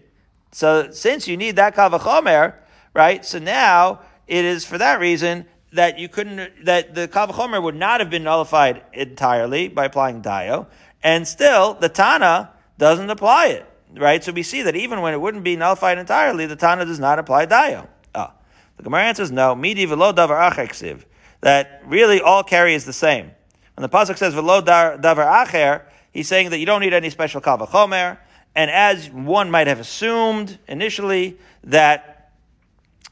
So 0.52 0.92
since 0.92 1.28
you 1.28 1.38
need 1.38 1.56
that 1.58 1.76
kalvachomer, 1.76 2.54
right? 2.94 3.26
So 3.26 3.40
now 3.40 4.02
it 4.28 4.46
is 4.46 4.66
for 4.66 4.78
that 4.78 5.00
reason 5.00 5.46
that 5.74 6.00
you 6.00 6.10
couldn't, 6.10 6.66
that 6.66 6.96
the 6.96 7.08
Kavachomer 7.08 7.62
would 7.62 7.76
not 7.76 8.00
have 8.00 8.10
been 8.10 8.24
nullified 8.24 8.82
entirely 8.94 9.68
by 9.68 9.86
applying 9.86 10.22
Dayo, 10.22 10.68
and 11.04 11.28
still 11.28 11.76
the 11.76 11.90
Tana 11.90 12.52
doesn't 12.78 13.10
apply 13.10 13.48
it, 13.48 13.66
right? 13.96 14.24
So 14.24 14.32
we 14.32 14.44
see 14.44 14.64
that 14.64 14.76
even 14.76 15.02
when 15.02 15.14
it 15.14 15.22
wouldn't 15.22 15.44
be 15.44 15.56
nullified 15.56 15.98
entirely, 15.98 16.46
the 16.46 16.56
Tana 16.56 16.86
does 16.86 17.00
not 17.00 17.20
apply 17.20 17.46
Dayo. 17.46 17.88
Ah. 18.16 18.34
The 18.78 18.84
Gemara 18.84 19.04
answers 19.04 19.32
no, 19.32 19.56
midi 19.56 19.86
velo 19.86 20.12
davar 20.12 20.52
acheksiv, 20.52 21.04
that 21.42 21.82
really 21.86 22.22
all 22.22 22.44
keri 22.44 22.74
is 22.74 22.86
the 22.86 22.94
same. 22.94 23.32
When 23.76 23.84
the 23.84 23.90
Pasuk 23.90 24.18
says 24.18 24.34
velo 24.34 24.62
davar 24.62 24.98
acher, 25.46 25.84
he's 26.12 26.28
saying 26.28 26.50
that 26.50 26.58
you 26.58 26.66
don't 26.66 26.82
need 26.82 26.94
any 26.94 27.10
special 27.10 27.42
Kavachomer, 27.42 28.18
and 28.56 28.72
as 28.72 29.10
one 29.10 29.52
might 29.52 29.68
have 29.68 29.80
assumed 29.80 30.58
initially 30.68 31.38
that 31.64 32.19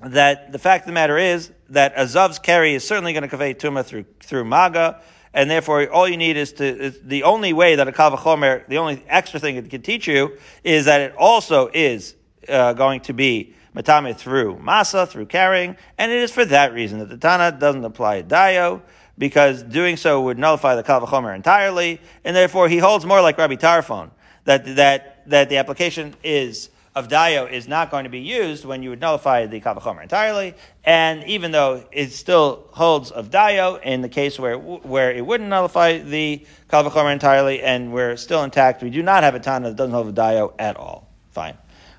that 0.01 0.51
the 0.51 0.59
fact 0.59 0.83
of 0.83 0.87
the 0.87 0.93
matter 0.93 1.17
is 1.17 1.51
that 1.69 1.95
Azav's 1.95 2.39
keri 2.39 2.75
is 2.75 2.87
certainly 2.87 3.13
going 3.13 3.23
to 3.23 3.29
convey 3.29 3.53
Tumah 3.53 3.83
through, 3.83 4.05
through 4.21 4.45
Maga, 4.45 5.01
and 5.33 5.49
therefore 5.49 5.89
all 5.89 6.07
you 6.07 6.17
need 6.17 6.37
is 6.37 6.53
to, 6.53 6.65
is 6.65 6.99
the 7.03 7.23
only 7.23 7.53
way 7.53 7.75
that 7.75 7.87
a 7.87 7.91
Kavachomer, 7.91 8.67
the 8.67 8.77
only 8.77 9.03
extra 9.07 9.39
thing 9.39 9.55
it 9.55 9.69
can 9.69 9.81
teach 9.81 10.07
you 10.07 10.37
is 10.63 10.85
that 10.85 11.01
it 11.01 11.15
also 11.17 11.69
is 11.73 12.15
uh, 12.47 12.73
going 12.73 13.01
to 13.01 13.13
be 13.13 13.53
Matame 13.75 14.15
through 14.15 14.57
Masa, 14.57 15.07
through 15.07 15.27
carrying, 15.27 15.75
and 15.97 16.11
it 16.11 16.19
is 16.19 16.31
for 16.31 16.45
that 16.45 16.73
reason 16.73 16.99
that 16.99 17.09
the 17.09 17.17
Tana 17.17 17.51
doesn't 17.51 17.83
apply 17.83 18.23
Dayo, 18.23 18.81
because 19.17 19.63
doing 19.63 19.97
so 19.97 20.21
would 20.21 20.37
nullify 20.37 20.75
the 20.75 20.83
Kavachomer 20.83 21.35
entirely, 21.35 21.99
and 22.23 22.35
therefore 22.35 22.69
he 22.69 22.77
holds 22.77 23.05
more 23.05 23.21
like 23.21 23.37
Rabbi 23.37 23.55
Tarfon, 23.55 24.11
that, 24.45 24.75
that, 24.77 25.23
that 25.27 25.49
the 25.49 25.57
application 25.57 26.15
is 26.23 26.69
of 26.97 27.07
dayo 27.07 27.49
is 27.49 27.65
not 27.67 27.91
going 27.91 28.05
to 28.05 28.09
be 28.09 28.21
used 28.21 28.65
when 28.65 28.81
you 28.81 28.89
would 28.89 28.99
nullify 28.99 29.45
the 29.45 29.61
kavachomer 29.61 30.01
entirely. 30.01 30.55
And 30.83 31.23
even 31.25 31.51
though 31.51 31.85
it 31.91 32.11
still 32.11 32.65
holds 32.71 33.11
of 33.11 33.29
dayo 33.29 33.79
in 33.83 34.01
the 34.01 34.09
case 34.09 34.39
where 34.39 34.57
where 34.57 35.11
it 35.11 35.23
wouldn't 35.23 35.47
nullify 35.47 35.99
the 35.99 36.43
kavachomer 36.69 37.13
entirely, 37.13 37.61
and 37.61 37.93
we're 37.93 38.17
still 38.17 38.43
intact, 38.43 38.81
we 38.81 38.89
do 38.89 39.03
not 39.03 39.21
have 39.21 39.35
a 39.35 39.39
tana 39.39 39.69
that 39.69 39.75
doesn't 39.75 39.93
hold 39.93 40.07
of 40.07 40.15
dayo 40.15 40.53
at 40.57 40.75
all. 40.75 41.07
Fine. 41.29 41.55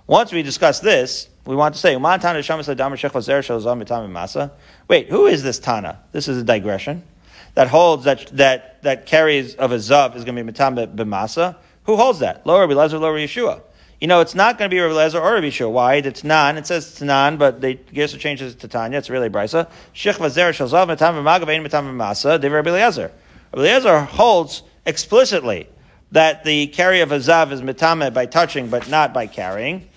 Once 0.08 0.32
we 0.32 0.42
discuss 0.42 0.80
this, 0.80 1.28
we 1.46 1.54
want 1.54 1.76
to 1.76 1.80
say, 1.80 1.94
Wait, 1.96 2.10
who 5.08 5.26
is 5.26 5.42
this 5.42 5.58
Tana? 5.58 5.98
This 6.12 6.28
is 6.28 6.38
a 6.38 6.44
digression 6.44 7.02
that 7.54 7.68
holds 7.68 8.04
that 8.04 8.26
that 8.36 8.82
that 8.82 9.06
carries 9.06 9.54
of 9.54 9.70
a 9.70 9.76
zav 9.76 10.16
is 10.16 10.24
going 10.24 10.34
to 10.34 10.44
be 10.44 10.52
mitam 10.52 10.96
b'masa. 10.96 11.54
Who 11.84 11.94
holds 11.96 12.18
that? 12.18 12.44
Lower 12.46 12.66
Lezer, 12.66 13.00
lower 13.00 13.18
Yeshua 13.18 13.62
you 14.00 14.06
know, 14.06 14.20
it's 14.20 14.34
not 14.34 14.58
going 14.58 14.70
to 14.70 14.74
be 14.74 14.78
Rabbi 14.80 14.94
Lezer 14.94 15.20
or 15.20 15.34
Rabbi 15.34 15.50
Shua. 15.50 15.68
Why? 15.68 15.94
It's 15.96 16.22
non. 16.22 16.56
It 16.56 16.66
says 16.66 16.88
it's 16.88 17.02
non, 17.02 17.36
but 17.36 17.60
they 17.60 17.74
guess 17.74 18.14
it 18.14 18.18
changes 18.18 18.54
to 18.56 18.68
Tanya. 18.68 18.98
It's 18.98 19.10
really 19.10 19.28
Brisa. 19.28 19.68
Shich 19.92 20.18
vazer 20.18 20.50
shalzav 20.50 20.86
metam 20.86 21.14
v'magav 21.14 21.46
metam 21.46 21.84
v'masa. 21.84 22.40
They 22.40 22.48
Rabbi 22.48 22.70
Lezer. 22.70 23.10
Rabbi 23.52 23.66
Lezer 23.66 24.06
holds 24.06 24.62
explicitly 24.86 25.68
that 26.12 26.44
the 26.44 26.68
keri 26.68 27.00
of 27.00 27.10
a 27.10 27.16
zav 27.16 27.50
is 27.50 27.60
metame 27.60 28.14
by 28.14 28.26
touching, 28.26 28.68
but 28.68 28.88
not 28.88 29.12
by 29.12 29.26
carrying. 29.26 29.88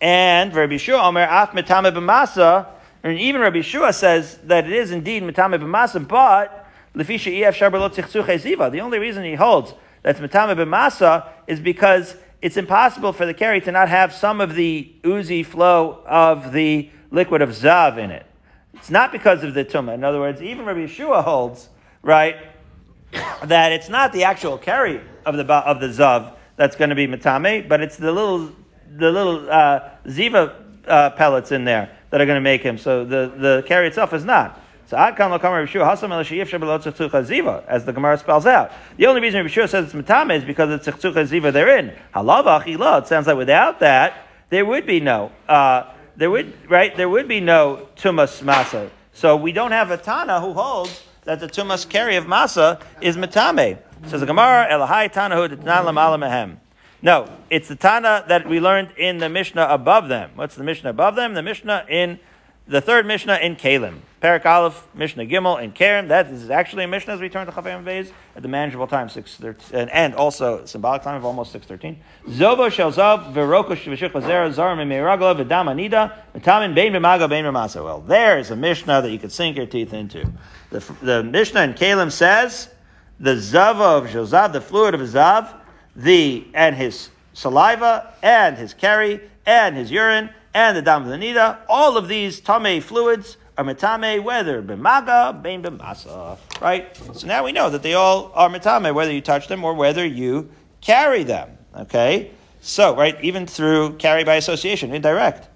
And 0.00 0.54
Rabbi 0.54 0.78
Shua 0.78 1.02
Omer 1.02 1.24
af 1.24 1.50
metame 1.50 1.92
b'masa. 1.94 2.66
And 3.02 3.18
even 3.18 3.42
Rabbi 3.42 3.60
Shua 3.60 3.92
says 3.92 4.38
that 4.44 4.64
it 4.64 4.72
is 4.72 4.90
indeed 4.90 5.22
metame 5.22 5.60
b'masa, 5.60 6.08
but 6.08 6.66
lefisha 6.94 7.42
ef 7.42 7.58
shabar 7.58 7.90
ziva. 7.90 8.72
The 8.72 8.80
only 8.80 8.98
reason 8.98 9.22
he 9.22 9.34
holds 9.34 9.74
that's 10.02 10.18
metame 10.18 10.56
b'masa 10.56 11.28
is 11.46 11.60
because 11.60 12.16
it's 12.42 12.56
impossible 12.56 13.12
for 13.12 13.26
the 13.26 13.34
keri 13.34 13.60
to 13.60 13.72
not 13.72 13.88
have 13.88 14.12
some 14.12 14.40
of 14.40 14.54
the 14.54 14.92
oozy 15.04 15.42
flow 15.42 16.02
of 16.06 16.52
the 16.52 16.90
liquid 17.10 17.42
of 17.42 17.50
zav 17.50 17.98
in 17.98 18.10
it. 18.10 18.26
It's 18.74 18.90
not 18.90 19.12
because 19.12 19.44
of 19.44 19.54
the 19.54 19.64
tumah. 19.64 19.94
In 19.94 20.04
other 20.04 20.20
words, 20.20 20.40
even 20.40 20.64
Rabbi 20.64 20.80
Yeshua 20.80 21.22
holds, 21.22 21.68
right, 22.02 22.36
that 23.44 23.72
it's 23.72 23.88
not 23.88 24.12
the 24.12 24.24
actual 24.24 24.56
keri 24.56 25.00
of 25.26 25.36
the 25.36 25.44
of 25.52 25.80
the 25.80 25.88
zav 25.88 26.34
that's 26.56 26.76
going 26.76 26.90
to 26.90 26.96
be 26.96 27.06
matame, 27.06 27.68
but 27.68 27.80
it's 27.80 27.96
the 27.96 28.12
little 28.12 28.50
the 28.96 29.10
little 29.10 29.50
uh, 29.50 29.80
ziva 30.06 30.54
uh, 30.86 31.10
pellets 31.10 31.52
in 31.52 31.64
there 31.64 31.96
that 32.10 32.20
are 32.20 32.26
going 32.26 32.36
to 32.36 32.40
make 32.40 32.62
him. 32.62 32.78
So 32.78 33.04
the, 33.04 33.32
the 33.36 33.64
carry 33.66 33.86
itself 33.86 34.12
is 34.12 34.24
not. 34.24 34.59
So 34.90 34.96
Rabbi 34.96 35.18
Hasam 35.18 36.10
El 36.10 36.24
Ziva, 36.24 37.64
as 37.68 37.84
the 37.84 37.92
Gemara 37.92 38.18
spells 38.18 38.44
out. 38.44 38.72
The 38.96 39.06
only 39.06 39.20
reason 39.20 39.38
Rabbi 39.38 39.66
says 39.66 39.84
it's 39.84 39.92
Matame 39.92 40.38
is 40.38 40.42
because 40.42 40.68
it's 40.68 40.84
Tzchucha 40.84 41.28
Ziva 41.28 41.52
they're 41.52 41.78
in. 41.78 41.92
Halava 42.12 42.64
Achila, 42.64 43.02
it 43.02 43.06
sounds 43.06 43.28
like 43.28 43.36
without 43.36 43.78
that, 43.78 44.26
there 44.48 44.64
would 44.64 44.86
be 44.86 44.98
no, 44.98 45.30
uh, 45.48 45.84
there 46.16 46.28
would, 46.28 46.52
right, 46.68 46.96
there 46.96 47.08
would 47.08 47.28
be 47.28 47.38
no 47.38 47.86
Tumas 47.94 48.42
Masa. 48.42 48.90
So 49.12 49.36
we 49.36 49.52
don't 49.52 49.70
have 49.70 49.92
a 49.92 49.96
Tana 49.96 50.40
who 50.40 50.54
holds 50.54 51.04
that 51.22 51.38
the 51.38 51.46
Tumas 51.46 51.88
keri 51.88 52.16
of 52.16 52.24
Masa 52.24 52.82
is 53.00 53.16
Matame. 53.16 53.78
Says 54.08 54.18
the 54.18 54.26
Gemara, 54.26 54.66
Elahai 54.72 55.12
Tana 55.12 55.36
Hu 55.36 55.56
Mehem. 55.56 56.56
No, 57.00 57.30
it's 57.48 57.68
the 57.68 57.76
Tana 57.76 58.24
that 58.26 58.48
we 58.48 58.58
learned 58.58 58.90
in 58.96 59.18
the 59.18 59.28
Mishnah 59.28 59.68
above 59.70 60.08
them. 60.08 60.32
What's 60.34 60.56
the 60.56 60.64
Mishnah 60.64 60.90
above 60.90 61.14
them? 61.14 61.34
The 61.34 61.44
Mishnah 61.44 61.86
in 61.88 62.18
the 62.66 62.80
third 62.80 63.06
Mishnah 63.06 63.36
in 63.36 63.54
Kalim. 63.54 64.00
Perak 64.20 64.44
Aleph, 64.44 64.86
Mishnah 64.94 65.24
Gimel 65.24 65.62
in 65.62 65.72
Karen. 65.72 66.08
That 66.08 66.26
is 66.26 66.50
actually 66.50 66.84
a 66.84 66.88
Mishnah 66.88 67.14
as 67.14 67.20
we 67.20 67.30
turn 67.30 67.46
to 67.46 67.52
Chafayim 67.52 67.84
Beis 67.84 68.12
at 68.36 68.42
the 68.42 68.48
manageable 68.48 68.86
time, 68.86 69.08
613, 69.08 69.88
and 69.88 70.14
also 70.14 70.66
symbolic 70.66 71.02
time 71.02 71.16
of 71.16 71.24
almost 71.24 71.52
613. 71.52 71.98
Zovo 72.34 72.70
shel 72.70 72.92
zav 72.92 73.32
v'rokosh 73.32 73.84
v'shich 73.84 74.10
v'zera 74.10 74.52
zar 74.52 74.76
me'meragla 74.76 75.42
v'dam 75.42 75.68
anida 75.68 76.12
v'tamin 76.34 76.74
bein 76.74 76.92
b'maga 76.92 77.30
bein. 77.30 77.50
Well, 77.50 78.02
there 78.02 78.38
is 78.38 78.50
a 78.50 78.56
Mishnah 78.56 79.00
that 79.00 79.10
you 79.10 79.18
could 79.18 79.32
sink 79.32 79.56
your 79.56 79.64
teeth 79.64 79.94
into. 79.94 80.30
The, 80.68 80.80
the 81.00 81.22
Mishnah 81.22 81.62
in 81.62 81.72
Kalim 81.72 82.12
says, 82.12 82.68
the 83.18 83.38
zava 83.38 83.82
of 83.82 84.08
Jozav, 84.08 84.52
the 84.52 84.60
fluid 84.60 84.94
of 84.94 85.00
Zav, 85.00 85.54
the, 85.96 86.46
and 86.52 86.76
his 86.76 87.08
saliva, 87.32 88.12
and 88.22 88.58
his 88.58 88.74
carry, 88.74 89.20
and 89.46 89.76
his 89.76 89.90
urine, 89.90 90.28
and 90.52 90.76
the 90.76 90.82
dam 90.82 91.04
of 91.04 91.08
the 91.08 91.16
nida, 91.16 91.58
all 91.68 91.96
of 91.96 92.08
these 92.08 92.40
tame 92.40 92.82
fluids 92.82 93.36
are 93.60 93.64
metame, 93.64 94.22
whether 94.22 94.62
b'maga, 94.62 95.42
bein 95.42 95.62
b'masa, 95.62 96.38
right? 96.60 96.96
So 97.14 97.26
now 97.26 97.44
we 97.44 97.52
know 97.52 97.68
that 97.68 97.82
they 97.82 97.94
all 97.94 98.32
are 98.34 98.48
metame, 98.48 98.94
whether 98.94 99.12
you 99.12 99.20
touch 99.20 99.48
them 99.48 99.64
or 99.64 99.74
whether 99.74 100.04
you 100.06 100.50
carry 100.80 101.24
them, 101.24 101.58
okay? 101.76 102.30
So, 102.62 102.96
right, 102.96 103.22
even 103.22 103.46
through 103.46 103.96
carry 103.96 104.24
by 104.24 104.36
association, 104.36 104.94
indirect. 104.94 105.48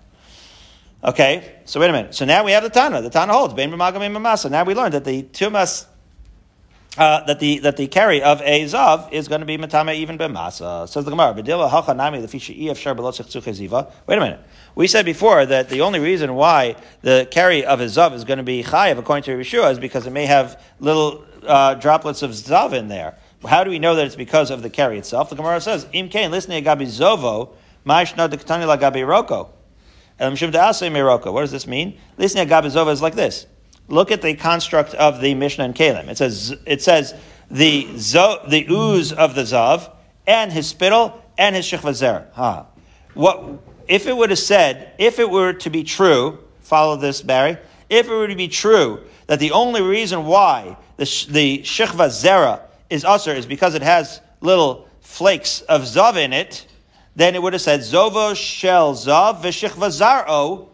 Okay, 1.02 1.54
so 1.64 1.80
wait 1.80 1.90
a 1.90 1.92
minute. 1.92 2.14
So 2.14 2.24
now 2.24 2.44
we 2.44 2.52
have 2.52 2.62
the 2.62 2.70
Tana. 2.70 3.02
The 3.02 3.10
Tana 3.10 3.32
holds, 3.32 3.54
bein 3.54 3.70
b'maga, 3.70 3.98
bein 3.98 4.12
b'masa. 4.12 4.50
Now 4.50 4.64
we 4.64 4.74
learned 4.74 4.94
that 4.94 5.04
the 5.04 5.22
tumas 5.22 5.86
uh, 6.96 7.24
that 7.24 7.40
the 7.40 7.58
that 7.58 7.76
the 7.76 7.86
keri 7.88 8.22
of 8.22 8.40
a 8.42 8.64
zav 8.64 9.12
is 9.12 9.26
going 9.26 9.40
to 9.40 9.46
be 9.46 9.58
matame 9.58 9.96
even 9.96 10.16
b'masa. 10.16 10.88
Says 10.88 11.04
the 11.04 11.10
Gemara. 11.10 11.32
Wait 14.06 14.18
a 14.18 14.20
minute. 14.20 14.40
We 14.74 14.86
said 14.86 15.04
before 15.04 15.46
that 15.46 15.68
the 15.68 15.80
only 15.80 15.98
reason 15.98 16.34
why 16.34 16.76
the 17.02 17.26
keri 17.30 17.64
of 17.64 17.80
a 17.80 17.86
zav 17.86 18.12
is 18.12 18.24
going 18.24 18.38
to 18.38 18.44
be 18.44 18.62
chayiv 18.62 18.98
according 18.98 19.24
to 19.24 19.32
Yeshua 19.32 19.72
is 19.72 19.78
because 19.78 20.06
it 20.06 20.12
may 20.12 20.26
have 20.26 20.62
little 20.78 21.24
uh, 21.44 21.74
droplets 21.74 22.22
of 22.22 22.30
zav 22.30 22.72
in 22.72 22.88
there. 22.88 23.18
How 23.44 23.64
do 23.64 23.70
we 23.70 23.78
know 23.78 23.96
that 23.96 24.06
it's 24.06 24.16
because 24.16 24.50
of 24.50 24.62
the 24.62 24.70
keri 24.70 24.96
itself? 24.98 25.30
The 25.30 25.36
Gemara 25.36 25.60
says, 25.60 25.86
"Im 25.92 26.08
kain 26.08 26.30
listening 26.30 26.62
agabi 26.64 26.86
zovo, 26.86 27.54
ma'ishna 27.84 28.28
dekatani 28.28 28.66
roko." 29.04 29.50
What 31.32 31.40
does 31.40 31.50
this 31.50 31.66
mean? 31.66 31.98
Listening 32.16 32.46
agabi 32.46 32.66
zovo 32.66 32.92
is 32.92 33.02
like 33.02 33.16
this. 33.16 33.46
Look 33.88 34.10
at 34.10 34.22
the 34.22 34.34
construct 34.34 34.94
of 34.94 35.20
the 35.20 35.34
Mishnah 35.34 35.64
and 35.64 35.74
Kalim. 35.74 36.08
It 36.08 36.16
says 36.16 36.56
it 36.66 36.82
says 36.82 37.14
the 37.50 37.98
zo, 37.98 38.40
the 38.48 38.66
ooze 38.70 39.12
of 39.12 39.34
the 39.34 39.42
zav 39.42 39.90
and 40.26 40.52
his 40.52 40.68
spittle 40.68 41.22
and 41.36 41.54
his 41.54 41.66
shechvazer. 41.66 42.26
Huh. 42.32 42.64
What 43.12 43.44
if 43.86 44.06
it 44.06 44.16
would 44.16 44.30
have 44.30 44.38
said 44.38 44.92
if 44.98 45.18
it 45.18 45.30
were 45.30 45.52
to 45.52 45.70
be 45.70 45.84
true? 45.84 46.38
Follow 46.60 46.96
this, 46.96 47.20
Barry. 47.20 47.58
If 47.90 48.06
it 48.06 48.10
were 48.10 48.28
to 48.28 48.36
be 48.36 48.48
true 48.48 49.02
that 49.26 49.38
the 49.38 49.52
only 49.52 49.82
reason 49.82 50.24
why 50.24 50.76
the 50.96 51.04
the 51.28 51.58
shechvazera 51.58 52.62
is 52.88 53.04
usher 53.04 53.32
is 53.32 53.46
because 53.46 53.74
it 53.74 53.82
has 53.82 54.20
little 54.40 54.88
flakes 55.00 55.60
of 55.62 55.82
zav 55.82 56.16
in 56.16 56.32
it, 56.32 56.66
then 57.16 57.34
it 57.34 57.42
would 57.42 57.52
have 57.52 57.62
said 57.62 57.80
zovo 57.80 58.34
shel 58.34 58.94
zav 58.94 59.42
v'shechvazaro 59.42 60.68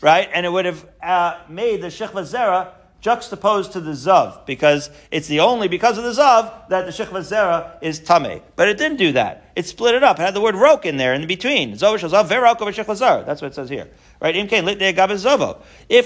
right? 0.00 0.28
And 0.32 0.46
it 0.46 0.50
would 0.50 0.64
have 0.64 0.86
uh, 1.02 1.40
made 1.48 1.82
the 1.82 1.88
Shechva 1.88 2.22
Zera 2.22 2.72
juxtaposed 3.00 3.72
to 3.72 3.80
the 3.80 3.92
Zav, 3.92 4.44
because 4.46 4.90
it's 5.10 5.28
the 5.28 5.40
only 5.40 5.68
because 5.68 5.96
of 5.96 6.04
the 6.04 6.10
Zav 6.10 6.68
that 6.70 6.86
the 6.86 6.90
Shechva 6.90 7.20
Zera 7.20 7.76
is 7.80 8.00
Tame. 8.00 8.42
But 8.56 8.68
it 8.68 8.78
didn't 8.78 8.96
do 8.96 9.12
that. 9.12 9.52
It 9.54 9.66
split 9.66 9.94
it 9.94 10.02
up. 10.02 10.18
It 10.18 10.22
had 10.22 10.34
the 10.34 10.40
word 10.40 10.56
Rok 10.56 10.86
in 10.86 10.96
there 10.96 11.14
in 11.14 11.26
between. 11.26 11.74
Zav 11.74 11.98
Zav 11.98 12.26
Verok 12.28 12.58
Shechva 12.58 12.96
Zera. 12.96 13.24
That's 13.24 13.40
what 13.40 13.48
it 13.48 13.54
says 13.54 13.68
here. 13.68 13.88
Right? 14.20 14.34
If 14.34 14.50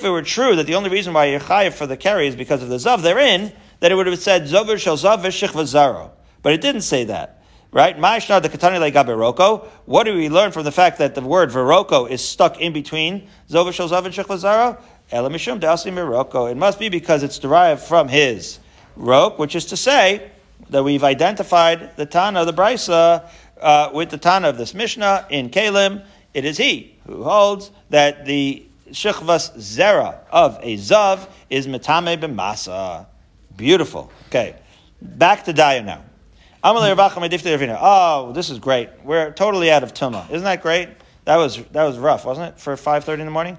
it 0.04 0.10
were 0.10 0.22
true 0.22 0.56
that 0.56 0.66
the 0.66 0.74
only 0.74 0.90
reason 0.90 1.14
why 1.14 1.26
you're 1.26 1.40
chayiv 1.40 1.72
for 1.72 1.86
the 1.86 1.96
keri 1.96 2.26
is 2.26 2.36
because 2.36 2.62
of 2.62 2.68
the 2.68 2.76
Zav 2.76 3.02
therein, 3.02 3.52
then 3.78 3.92
it 3.92 3.94
would 3.94 4.06
have 4.06 4.18
said 4.18 4.42
Zover 4.42 4.78
Shel 4.78 4.96
Zav 4.96 5.22
Veshechva 5.22 5.64
Zara. 5.64 6.10
But 6.42 6.52
it 6.52 6.60
didn't 6.60 6.82
say 6.82 7.04
that. 7.04 7.39
Right? 7.72 7.96
Ma'ishna 7.96 8.42
the 8.42 8.48
katani 8.48 8.90
legabe 8.90 9.68
What 9.84 10.04
do 10.04 10.16
we 10.16 10.28
learn 10.28 10.50
from 10.50 10.64
the 10.64 10.72
fact 10.72 10.98
that 10.98 11.14
the 11.14 11.20
word 11.20 11.50
veroko 11.50 12.10
is 12.10 12.26
stuck 12.26 12.60
in 12.60 12.72
between 12.72 13.28
zova 13.48 13.72
shel 13.72 13.88
zav 13.88 14.04
and 14.04 14.14
shechlazara? 14.14 14.80
Elamishum 15.12 15.60
dasi 15.60 15.92
miroko. 15.92 16.50
It 16.50 16.56
must 16.56 16.80
be 16.80 16.88
because 16.88 17.22
it's 17.22 17.38
derived 17.38 17.82
from 17.82 18.08
his 18.08 18.58
rok, 18.96 19.38
which 19.38 19.54
is 19.54 19.66
to 19.66 19.76
say 19.76 20.30
that 20.70 20.82
we've 20.82 21.04
identified 21.04 21.96
the 21.96 22.06
Tana, 22.06 22.40
of 22.40 22.46
the 22.46 22.52
Brisa, 22.52 23.28
uh, 23.60 23.90
with 23.94 24.10
the 24.10 24.18
Tana 24.18 24.48
of 24.48 24.58
this 24.58 24.74
Mishnah 24.74 25.26
in 25.30 25.50
Kalim. 25.50 26.04
It 26.34 26.44
is 26.44 26.56
he 26.56 26.96
who 27.06 27.22
holds 27.22 27.70
that 27.90 28.26
the 28.26 28.66
shechvas 28.90 29.56
zera 29.58 30.18
of 30.30 30.58
a 30.60 30.76
zav 30.76 31.28
is 31.48 31.68
metame 31.68 32.20
b'masa. 32.20 33.06
Beautiful. 33.56 34.10
Okay, 34.28 34.56
back 35.00 35.44
to 35.44 35.52
Dayo 35.52 35.84
now. 35.84 36.02
Oh, 36.62 38.32
this 38.34 38.50
is 38.50 38.58
great. 38.58 38.90
We're 39.02 39.32
totally 39.32 39.70
out 39.70 39.82
of 39.82 39.94
tuma. 39.94 40.30
Isn't 40.30 40.44
that 40.44 40.60
great? 40.60 40.90
That 41.24 41.36
was 41.36 41.56
that 41.72 41.84
was 41.84 41.96
rough, 41.98 42.24
wasn't 42.26 42.54
it? 42.54 42.60
For 42.60 42.76
five 42.76 43.04
thirty 43.04 43.22
in 43.22 43.26
the 43.26 43.32
morning. 43.32 43.56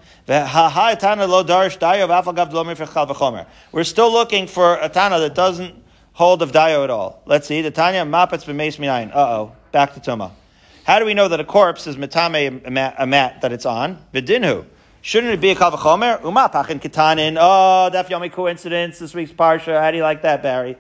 We're 3.72 3.84
still 3.84 4.12
looking 4.12 4.48
for 4.48 4.76
a 4.76 4.90
tana 4.90 5.20
that 5.20 5.34
doesn't 5.34 5.76
hold 6.14 6.42
of 6.42 6.52
dayo 6.52 6.84
at 6.84 6.90
all. 6.90 7.24
Let's 7.26 7.48
see. 7.48 7.62
The 7.62 7.72
tanya 7.72 8.06
mapets 8.06 8.46
b'meis 8.46 8.78
minayin. 8.78 9.10
Uh 9.16 9.40
oh, 9.40 9.56
back 9.72 9.94
to 9.96 10.00
tuma. 10.00 10.32
How 10.84 11.00
do 11.00 11.06
we 11.06 11.14
know 11.14 11.28
that 11.28 11.40
a 11.40 11.46
corpse 11.46 11.88
is 11.88 11.96
metame 11.96 12.66
a 12.66 13.08
mat, 13.08 13.42
that 13.42 13.52
it's 13.52 13.66
on? 13.66 13.98
Vidinhu. 14.14 14.66
Shouldn't 15.02 15.34
it 15.34 15.42
be 15.42 15.50
a 15.50 15.56
kavachomer? 15.56 16.22
Umapachin 16.22 16.80
kitanin. 16.80 17.38
Oh, 17.40 17.90
daf 17.92 18.10
yomi 18.10 18.32
coincidence. 18.32 19.00
This 19.00 19.16
week's 19.16 19.32
parsha. 19.32 19.82
How 19.82 19.90
do 19.90 19.98
you 19.98 20.04
like 20.04 20.22
that, 20.24 20.44
Barry? 20.44 20.78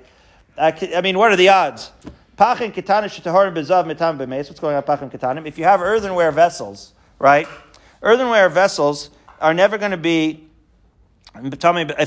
I 0.61 1.01
mean, 1.01 1.17
what 1.17 1.31
are 1.31 1.35
the 1.35 1.49
odds? 1.49 1.91
Pachin 2.37 2.71
ketanim 2.71 3.05
shetaharim 3.05 3.55
bezav 3.55 3.85
mitam 3.91 4.19
b'meis. 4.19 4.47
What's 4.47 4.59
going 4.59 4.75
on, 4.75 4.83
pachin 4.83 5.11
ketanim? 5.11 5.47
If 5.47 5.57
you 5.57 5.63
have 5.63 5.81
earthenware 5.81 6.31
vessels, 6.31 6.93
right? 7.17 7.47
Earthenware 8.03 8.47
vessels 8.47 9.09
are 9.39 9.55
never 9.55 9.79
going 9.79 9.89
to 9.89 9.97
be. 9.97 10.47
If 11.33 11.53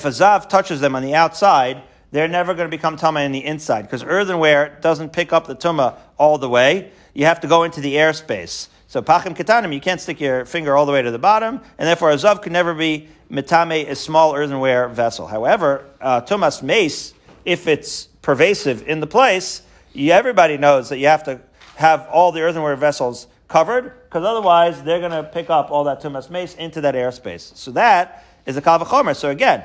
a 0.05 0.11
zav 0.11 0.49
touches 0.49 0.81
them 0.81 0.95
on 0.95 1.03
the 1.03 1.17
outside, 1.17 1.83
they're 2.13 2.29
never 2.29 2.55
going 2.55 2.71
to 2.71 2.77
become 2.77 2.97
tama 2.97 3.23
in 3.23 3.33
the 3.33 3.45
inside 3.45 3.83
because 3.83 4.05
earthenware 4.05 4.79
doesn't 4.81 5.13
pick 5.13 5.33
up 5.33 5.49
the 5.49 5.57
tuma 5.57 5.97
all 6.17 6.39
the 6.39 6.49
way. 6.49 6.93
You 7.13 7.25
have 7.25 7.41
to 7.41 7.49
go 7.49 7.65
into 7.65 7.81
the 7.81 7.95
airspace. 7.95 8.69
So 8.87 9.03
pachim 9.03 9.37
ketanim, 9.37 9.75
you 9.75 9.81
can't 9.81 10.01
stick 10.01 10.21
your 10.21 10.45
finger 10.45 10.77
all 10.77 10.87
the 10.87 10.93
way 10.93 11.03
to 11.03 11.11
the 11.11 11.19
bottom, 11.19 11.61
and 11.77 11.89
therefore 11.89 12.13
a 12.13 12.15
zav 12.15 12.41
can 12.41 12.53
never 12.53 12.73
be 12.73 13.09
mitame, 13.33 13.89
a 13.89 13.97
small 13.97 14.37
earthenware 14.37 14.89
vessel. 14.89 15.27
However, 15.27 15.87
uh, 16.01 16.21
tumas 16.21 16.63
mace, 16.63 17.15
if 17.45 17.67
it's 17.67 18.09
pervasive 18.25 18.89
in 18.89 18.99
the 19.01 19.07
place, 19.07 19.63
everybody 19.95 20.57
knows 20.57 20.89
that 20.89 20.99
you 20.99 21.07
have 21.07 21.23
to 21.25 21.41
have 21.77 22.09
all 22.11 22.33
the 22.33 22.41
earthenware 22.41 22.75
vessels 22.75 23.29
covered, 23.49 23.93
because 24.05 24.25
otherwise 24.25 24.83
they're 24.83 24.99
going 24.99 25.13
to 25.13 25.23
pick 25.23 25.51
up 25.51 25.71
all 25.71 25.85
that 25.85 26.03
tumas 26.03 26.31
mace 26.31 26.55
into 26.55 26.81
that 26.81 26.95
airspace. 26.95 27.55
So 27.57 27.71
that 27.73 28.25
is 28.47 28.57
a 28.57 28.63
kavachomer. 28.63 29.15
So 29.15 29.31
again, 29.31 29.63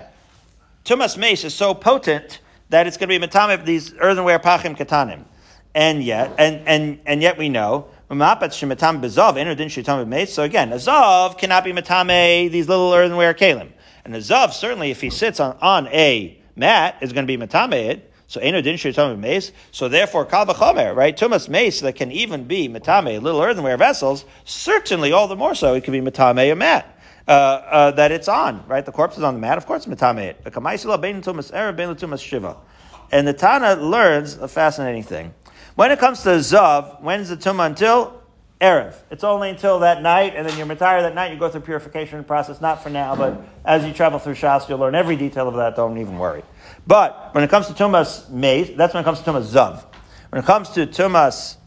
tumas 0.86 1.18
mace 1.18 1.45
is 1.45 1.55
so 1.55 1.74
potent 1.74 2.41
that 2.70 2.86
it's 2.86 2.97
going 2.97 3.10
to 3.10 3.20
be 3.20 3.26
matame 3.26 3.66
these 3.66 3.93
earthenware 3.95 4.39
pachim 4.39 4.78
katanim. 4.78 5.24
And 5.74 6.03
yet, 6.03 6.34
and, 6.38 6.68
and, 6.68 6.99
and 7.05 7.22
yet 7.22 7.38
we 7.38 7.47
know, 7.47 7.88
so 8.10 8.16
again, 8.16 8.28
a 10.74 10.76
zav 10.76 11.38
cannot 11.38 11.64
be 11.64 11.72
matame 11.72 12.51
these 12.51 12.68
little 12.68 12.91
earthenware 12.93 13.34
kalim. 13.36 13.70
And 14.03 14.16
a 14.16 14.20
zav, 14.20 14.51
certainly 14.51 14.91
if 14.91 14.99
he 14.99 15.10
sits 15.12 15.39
on, 15.39 15.55
on 15.62 15.88
a 15.88 16.38
mat, 16.55 16.97
is 17.01 17.14
going 17.14 17.28
to 17.28 17.38
be 17.38 17.43
matame 17.43 17.89
it. 17.91 18.09
So 18.30 18.39
Eno 18.41 18.61
din 18.61 18.77
shir 18.77 19.17
mace. 19.17 19.51
So 19.71 19.89
therefore, 19.89 20.23
kal 20.23 20.45
v'chomer, 20.45 20.95
right? 20.95 21.17
Tumas 21.17 21.49
mace 21.49 21.82
that 21.82 21.95
can 21.95 22.11
even 22.11 22.43
be 22.43 22.69
matame, 22.69 23.19
little 23.19 23.41
earthenware 23.41 23.75
vessels. 23.75 24.23
Certainly, 24.45 25.11
all 25.11 25.27
the 25.27 25.36
more 25.36 25.55
so, 25.55 25.73
it 25.73 25.84
could 25.84 25.93
be 25.93 25.99
matame 25.99 26.51
a 26.51 26.55
mat. 26.55 26.95
Uh, 27.27 27.32
uh, 27.32 27.91
that 27.91 28.11
it's 28.11 28.27
on, 28.27 28.63
right? 28.67 28.86
The 28.86 28.91
corpse 28.91 29.17
is 29.17 29.23
on 29.23 29.34
the 29.34 29.39
mat, 29.39 29.57
of 29.57 29.65
course, 29.65 29.88
matame 29.88 30.19
it. 30.19 32.19
shiva. 32.19 32.57
And 33.11 33.27
the 33.27 33.34
Tana 33.34 33.75
learns 33.75 34.38
a 34.38 34.47
fascinating 34.47 35.03
thing. 35.03 35.34
When 35.73 35.91
it 35.91 35.97
comes 35.97 36.21
to 36.23 36.30
Zav, 36.30 37.01
when's 37.01 37.30
the 37.30 37.38
Tumah 37.38 37.65
until? 37.65 38.19
Erev. 38.61 38.93
It's 39.09 39.23
only 39.23 39.49
until 39.49 39.80
that 39.80 40.01
night, 40.01 40.34
and 40.36 40.47
then 40.47 40.57
you're 40.57 40.67
retired 40.67 41.03
that 41.03 41.15
night, 41.15 41.32
you 41.32 41.39
go 41.39 41.49
through 41.49 41.61
purification 41.61 42.23
process, 42.25 42.59
not 42.59 42.84
for 42.84 42.89
now, 42.89 43.15
but 43.15 43.41
as 43.63 43.86
you 43.86 43.93
travel 43.93 44.19
through 44.19 44.36
Shas, 44.36 44.67
you'll 44.67 44.80
learn 44.80 44.95
every 44.95 45.15
detail 45.15 45.47
of 45.47 45.55
that, 45.55 45.77
don't 45.77 45.97
even 45.97 46.17
worry. 46.17 46.43
But 46.89 47.35
when 47.35 47.43
it 47.43 47.51
comes 47.51 47.67
to 47.67 47.73
Tumas 47.73 48.27
Mace, 48.31 48.71
that's 48.75 48.95
when 48.95 49.01
it 49.01 49.03
comes 49.03 49.21
to 49.21 49.31
Tumas 49.31 49.45
Zav. 49.53 49.85
When 50.31 50.41
it 50.41 50.45
comes 50.47 50.69
to 50.69 50.87
Tumas, 50.87 51.57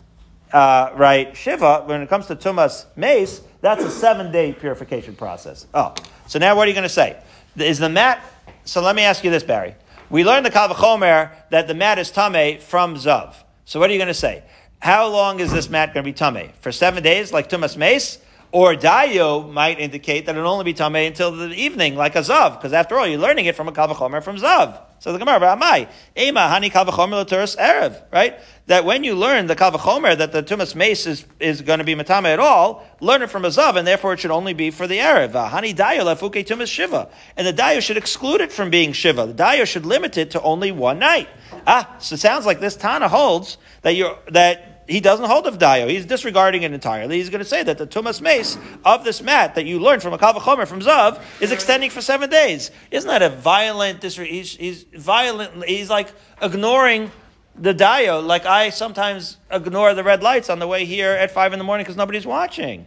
uh, 0.52 0.90
right, 0.96 1.36
Shiva, 1.36 1.84
when 1.86 2.02
it 2.02 2.08
comes 2.08 2.26
to 2.26 2.34
Tumas 2.34 2.86
Mace, 2.96 3.40
that's 3.60 3.84
a 3.84 3.90
seven 3.90 4.32
day 4.32 4.52
purification 4.52 5.14
process. 5.14 5.68
Oh, 5.74 5.94
so 6.26 6.40
now 6.40 6.56
what 6.56 6.66
are 6.66 6.70
you 6.70 6.74
going 6.74 6.82
to 6.82 6.88
say? 6.88 7.22
Is 7.56 7.78
the 7.78 7.88
mat, 7.88 8.20
so 8.64 8.82
let 8.82 8.96
me 8.96 9.02
ask 9.02 9.22
you 9.22 9.30
this, 9.30 9.44
Barry. 9.44 9.76
We 10.10 10.24
learned 10.24 10.44
the 10.44 10.50
Kavachomer 10.50 11.30
that 11.50 11.68
the 11.68 11.74
mat 11.74 12.00
is 12.00 12.10
Tame 12.10 12.58
from 12.58 12.96
Zav. 12.96 13.36
So 13.64 13.78
what 13.78 13.90
are 13.90 13.92
you 13.92 14.00
going 14.00 14.08
to 14.08 14.14
say? 14.14 14.42
How 14.80 15.06
long 15.06 15.38
is 15.38 15.52
this 15.52 15.70
mat 15.70 15.94
going 15.94 16.02
to 16.04 16.10
be 16.10 16.12
tame? 16.12 16.50
For 16.62 16.72
seven 16.72 17.00
days, 17.00 17.32
like 17.32 17.48
Tumas 17.48 17.76
Mace? 17.76 18.18
Or 18.50 18.74
Dayo 18.74 19.48
might 19.48 19.78
indicate 19.78 20.26
that 20.26 20.36
it'll 20.36 20.50
only 20.50 20.64
be 20.64 20.74
tame 20.74 20.96
until 20.96 21.30
the 21.30 21.54
evening, 21.54 21.94
like 21.94 22.16
a 22.16 22.22
Zav, 22.22 22.56
because 22.56 22.72
after 22.72 22.98
all, 22.98 23.06
you're 23.06 23.20
learning 23.20 23.46
it 23.46 23.54
from 23.54 23.68
a 23.68 23.72
Kavachomer 23.72 24.20
from 24.20 24.36
Zav. 24.36 24.80
So 25.02 25.12
the 25.12 25.18
Gemara, 25.18 25.40
Amai, 25.40 25.88
Ema 26.16 26.42
Hani 26.42 26.70
Kavachomer 26.70 27.26
Laturas 27.26 27.56
Erev, 27.56 28.00
right? 28.12 28.38
That 28.68 28.84
when 28.84 29.02
you 29.02 29.16
learn 29.16 29.48
the 29.48 29.56
Kavachomer 29.56 30.16
that 30.16 30.30
the 30.30 30.44
Tumas 30.44 30.76
Mace 30.76 31.08
is, 31.08 31.26
is 31.40 31.60
going 31.60 31.80
to 31.80 31.84
be 31.84 31.96
Matame 31.96 32.26
at 32.26 32.38
all, 32.38 32.84
learn 33.00 33.20
it 33.20 33.28
from 33.28 33.44
a 33.44 33.48
Zav, 33.48 33.74
and 33.74 33.84
therefore 33.84 34.12
it 34.12 34.20
should 34.20 34.30
only 34.30 34.52
be 34.52 34.70
for 34.70 34.86
the 34.86 34.98
Erev. 34.98 35.32
Hani 35.32 35.74
Dayo 35.74 36.02
Lefuke 36.02 36.46
Tumas 36.46 36.68
Shiva. 36.68 37.08
And 37.36 37.44
the 37.44 37.52
Dayo 37.52 37.82
should 37.82 37.96
exclude 37.96 38.42
it 38.42 38.52
from 38.52 38.70
being 38.70 38.92
Shiva. 38.92 39.26
The 39.26 39.34
Dayo 39.34 39.66
should 39.66 39.86
limit 39.86 40.16
it 40.18 40.30
to 40.30 40.42
only 40.42 40.70
one 40.70 41.00
night. 41.00 41.28
Ah, 41.66 41.96
so 41.98 42.14
it 42.14 42.18
sounds 42.18 42.46
like 42.46 42.60
this 42.60 42.76
Tana 42.76 43.08
holds 43.08 43.58
that 43.80 43.96
you're, 43.96 44.16
that 44.30 44.71
he 44.92 45.00
doesn't 45.00 45.24
hold 45.24 45.46
of 45.46 45.58
dayo. 45.58 45.88
He's 45.88 46.04
disregarding 46.04 46.62
it 46.62 46.72
entirely. 46.72 47.16
He's 47.16 47.30
going 47.30 47.40
to 47.40 47.48
say 47.48 47.62
that 47.62 47.78
the 47.78 47.86
tumas 47.86 48.20
mace 48.20 48.58
of 48.84 49.04
this 49.04 49.22
mat 49.22 49.54
that 49.54 49.64
you 49.64 49.80
learned 49.80 50.02
from 50.02 50.12
a 50.12 50.18
kavachomer 50.18 50.66
from 50.68 50.80
zav 50.80 51.22
is 51.40 51.50
extending 51.50 51.88
for 51.90 52.02
seven 52.02 52.28
days. 52.28 52.70
Isn't 52.90 53.08
that 53.08 53.22
a 53.22 53.30
violent? 53.30 54.02
Disre- 54.02 54.26
he's, 54.26 54.54
he's 54.54 54.82
violent. 54.82 55.64
He's 55.64 55.88
like 55.88 56.12
ignoring 56.40 57.10
the 57.56 57.74
dayo, 57.74 58.24
like 58.24 58.46
I 58.46 58.70
sometimes 58.70 59.36
ignore 59.50 59.94
the 59.94 60.04
red 60.04 60.22
lights 60.22 60.48
on 60.50 60.58
the 60.58 60.66
way 60.66 60.84
here 60.84 61.12
at 61.12 61.30
five 61.30 61.52
in 61.52 61.58
the 61.58 61.64
morning 61.64 61.84
because 61.84 61.96
nobody's 61.96 62.26
watching. 62.26 62.86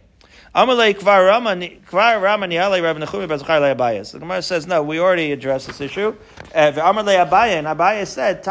The 0.54 0.64
Gemara 4.18 4.42
says 4.42 4.66
no. 4.66 4.82
We 4.82 4.98
already 4.98 5.32
addressed 5.32 5.66
this 5.66 5.80
issue. 5.80 6.16
Uh, 6.54 6.72
Abaya 6.72 7.58
and 7.58 7.66
Abaya 7.66 8.06
said 8.06 8.42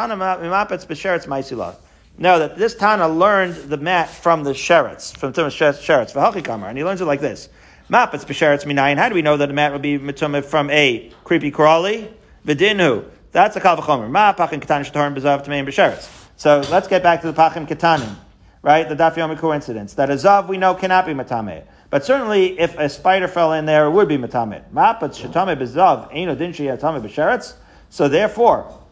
No, 2.17 2.39
that 2.39 2.57
this 2.57 2.75
Tana 2.75 3.09
learned 3.09 3.55
the 3.55 3.77
mat 3.77 4.09
from 4.09 4.43
the 4.43 4.51
sherets, 4.51 5.15
from 5.17 5.33
Tumas 5.33 5.51
sherets, 5.57 6.13
v'hachikamar, 6.13 6.69
and 6.69 6.77
he 6.77 6.83
learns 6.85 7.01
it 7.01 7.05
like 7.05 7.19
this. 7.19 7.49
Mapetz 7.89 8.25
b'sheretz 8.25 8.63
minayin. 8.65 8.97
How 8.97 9.09
do 9.09 9.15
we 9.15 9.21
know 9.21 9.35
that 9.35 9.47
the 9.47 9.53
mat 9.53 9.73
would 9.73 9.81
be 9.81 9.99
mitumah 9.99 10.45
from 10.45 10.69
a 10.69 11.11
creepy 11.25 11.51
crawly? 11.51 12.09
V'dinu. 12.45 13.05
That's 13.33 13.57
a 13.57 13.59
kalvachomer. 13.59 14.09
Ma 14.09 14.33
pachin 14.33 14.61
ketanim 14.61 14.89
shetorim 14.89 15.13
b'zav 15.13 15.45
tameim 15.45 15.67
b'sheretz. 15.67 16.09
So 16.37 16.63
let's 16.71 16.87
get 16.87 17.03
back 17.03 17.21
to 17.21 17.31
the 17.31 17.33
pachim 17.33 17.67
ketanim, 17.67 18.15
right? 18.61 18.87
The 18.87 18.95
daf 18.95 19.15
yomi 19.15 19.37
coincidence. 19.37 19.93
That 19.95 20.09
a 20.09 20.13
zav 20.13 20.47
we 20.47 20.57
know 20.57 20.73
cannot 20.73 21.05
be 21.05 21.13
matame. 21.13 21.65
But 21.89 22.05
certainly, 22.05 22.57
if 22.57 22.77
a 22.79 22.87
spider 22.87 23.27
fell 23.27 23.51
in 23.53 23.65
there, 23.65 23.85
it 23.85 23.91
would 23.91 24.07
be 24.07 24.17
matame. 24.17 24.63
Mapatz 24.73 25.21
shetame 25.21 25.57
b'zav 25.57 26.13
eino 26.13 26.37
din 26.37 26.53
sheyatame 26.53 27.01
b'sheretz. 27.01 27.55
So 27.89 28.07
therefore, 28.07 28.84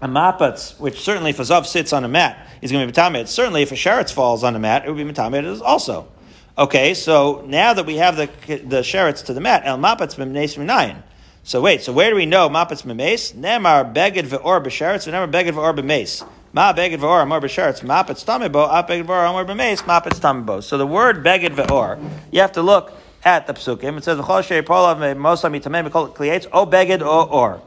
a 0.00 0.08
mapatz, 0.08 0.78
which 0.78 1.00
certainly 1.00 1.30
if 1.30 1.38
a 1.38 1.42
zav 1.42 1.66
sits 1.66 1.92
on 1.92 2.04
a 2.04 2.08
mat, 2.08 2.48
is 2.60 2.70
going 2.70 2.86
to 2.86 2.92
be 2.92 2.98
matame. 2.98 3.26
Certainly, 3.26 3.62
if 3.62 3.72
a 3.72 3.76
sheretz 3.76 4.12
falls 4.12 4.44
on 4.44 4.54
a 4.54 4.58
mat, 4.58 4.84
it 4.84 4.90
would 4.90 4.96
be 4.96 5.10
matame 5.10 5.60
also. 5.62 6.08
Okay, 6.58 6.94
so 6.94 7.44
now 7.46 7.74
that 7.74 7.86
we 7.86 7.96
have 7.96 8.16
the 8.16 8.26
the 8.46 8.80
sheretz 8.80 9.24
to 9.26 9.34
the 9.34 9.40
mat, 9.40 9.62
el 9.64 9.78
mapatz 9.78 10.16
b'mneis 10.16 10.56
minayin. 10.56 11.02
So 11.42 11.60
wait, 11.60 11.82
so 11.82 11.92
where 11.92 12.10
do 12.10 12.16
we 12.16 12.26
know 12.26 12.48
mapatz 12.48 12.82
b'meis? 12.82 13.34
Nemar 13.34 13.94
beged 13.94 14.24
ve'or 14.24 14.64
b'sheretz, 14.64 15.06
nemar 15.06 15.30
beged 15.30 15.52
ve'or 15.52 15.78
b'meis. 15.78 16.26
Ma 16.52 16.72
beged 16.72 16.98
ve'or 16.98 17.22
amor 17.22 17.40
b'sheretz, 17.40 17.82
mapatz 17.82 18.24
tamibo, 18.24 18.72
ap 18.72 18.88
beged 18.88 19.04
ve'or 19.04 19.28
amor 19.28 19.44
b'meis, 19.44 19.82
mapatz 19.82 20.18
tamibo. 20.18 20.62
So 20.62 20.76
the 20.78 20.86
word 20.86 21.22
beged 21.24 21.54
ve'or, 21.54 22.02
you 22.32 22.40
have 22.40 22.52
to 22.52 22.62
look 22.62 22.92
at 23.24 23.46
the 23.46 23.52
psukim. 23.52 23.98
It 23.98 24.04
says 24.04 24.18
v'chol 24.18 24.42
shei 24.42 24.62
polav 24.62 24.98
me'mosa 24.98 25.48
mitamei 25.48 25.88
mekol 25.88 26.14
klietz, 26.14 26.46
o 26.52 26.66
beged 26.66 27.02
o 27.02 27.24
or. 27.24 27.62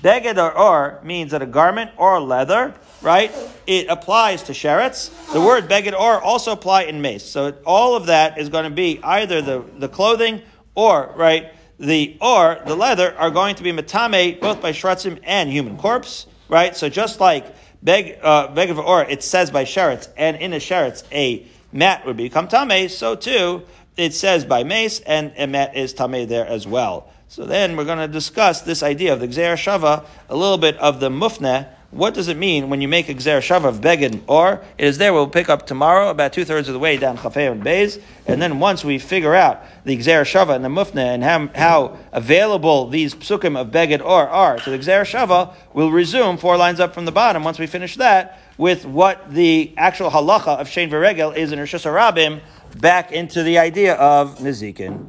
Beged 0.00 0.38
or 0.38 0.56
or 0.56 1.00
means 1.02 1.32
that 1.32 1.42
a 1.42 1.46
garment 1.46 1.90
or 1.96 2.20
leather, 2.20 2.74
right? 3.02 3.32
It 3.66 3.88
applies 3.88 4.42
to 4.44 4.52
sheretz. 4.52 5.10
The 5.32 5.40
word 5.40 5.68
beged 5.68 5.92
or 5.92 6.20
also 6.20 6.52
apply 6.52 6.84
in 6.84 7.02
mace. 7.02 7.24
So 7.24 7.54
all 7.66 7.96
of 7.96 8.06
that 8.06 8.38
is 8.38 8.48
going 8.48 8.64
to 8.64 8.70
be 8.70 9.00
either 9.02 9.42
the, 9.42 9.64
the 9.78 9.88
clothing 9.88 10.42
or, 10.74 11.12
right, 11.16 11.52
the 11.78 12.16
or 12.20 12.60
the 12.66 12.76
leather 12.76 13.16
are 13.16 13.30
going 13.30 13.56
to 13.56 13.62
be 13.62 13.72
matame 13.72 14.38
both 14.38 14.60
by 14.60 14.72
shratzim 14.72 15.18
and 15.24 15.50
human 15.50 15.76
corpse, 15.78 16.26
right? 16.48 16.76
So 16.76 16.88
just 16.88 17.20
like 17.20 17.54
beg 17.82 18.18
uh, 18.22 18.48
beged 18.48 18.76
or 18.76 19.02
it 19.04 19.22
says 19.22 19.50
by 19.50 19.64
sheretz 19.64 20.08
and 20.16 20.36
in 20.36 20.52
a 20.52 20.58
sheretz 20.58 21.04
a 21.10 21.46
mat 21.72 22.04
would 22.04 22.18
become 22.18 22.48
tame, 22.48 22.88
so 22.88 23.14
too 23.14 23.62
it 23.96 24.12
says 24.12 24.44
by 24.44 24.62
mace 24.62 25.00
and 25.00 25.32
a 25.38 25.46
mat 25.46 25.74
is 25.74 25.94
tame 25.94 26.28
there 26.28 26.46
as 26.46 26.66
well. 26.66 27.10
So 27.30 27.44
then 27.44 27.76
we're 27.76 27.84
going 27.84 27.98
to 27.98 28.08
discuss 28.08 28.62
this 28.62 28.82
idea 28.82 29.12
of 29.12 29.20
the 29.20 29.28
Gzer 29.28 29.54
Shava, 29.54 30.04
a 30.28 30.34
little 30.34 30.58
bit 30.58 30.76
of 30.78 30.98
the 30.98 31.10
Mufne. 31.10 31.68
What 31.92 32.12
does 32.12 32.26
it 32.26 32.36
mean 32.36 32.70
when 32.70 32.80
you 32.80 32.88
make 32.88 33.08
a 33.08 33.14
Gzer 33.14 33.38
Shava 33.38 33.66
of 33.66 33.80
Beged? 33.80 34.22
Or 34.26 34.64
it 34.76 34.84
is 34.84 34.98
there, 34.98 35.12
we'll 35.12 35.28
pick 35.28 35.48
up 35.48 35.64
tomorrow, 35.64 36.10
about 36.10 36.32
two 36.32 36.44
thirds 36.44 36.66
of 36.66 36.72
the 36.72 36.80
way 36.80 36.96
down 36.96 37.16
Chafei 37.16 37.48
and 37.48 37.62
Beis. 37.62 38.02
And 38.26 38.42
then 38.42 38.58
once 38.58 38.84
we 38.84 38.98
figure 38.98 39.32
out 39.32 39.62
the 39.84 39.96
Gzer 39.96 40.22
Shava 40.22 40.56
and 40.56 40.64
the 40.64 40.68
Mufne 40.68 40.96
and 40.96 41.22
how, 41.22 41.46
how 41.54 41.98
available 42.10 42.88
these 42.88 43.14
psukim 43.14 43.56
of 43.56 43.68
Beged 43.68 44.00
or 44.00 44.28
are 44.28 44.58
to 44.58 44.70
the 44.70 44.78
Gzer 44.78 45.02
Shava, 45.02 45.54
we'll 45.72 45.92
resume 45.92 46.36
four 46.36 46.56
lines 46.56 46.80
up 46.80 46.94
from 46.94 47.04
the 47.04 47.12
bottom 47.12 47.44
once 47.44 47.60
we 47.60 47.68
finish 47.68 47.94
that 47.94 48.40
with 48.58 48.84
what 48.84 49.30
the 49.30 49.72
actual 49.76 50.10
halacha 50.10 50.58
of 50.58 50.66
Shein 50.66 50.90
V'Regel 50.90 51.36
is 51.36 51.52
in 51.52 51.60
Rosh 51.60 51.76
Hashanah 51.76 52.40
back 52.80 53.12
into 53.12 53.44
the 53.44 53.58
idea 53.58 53.94
of 53.94 54.38
Nizikin. 54.38 55.06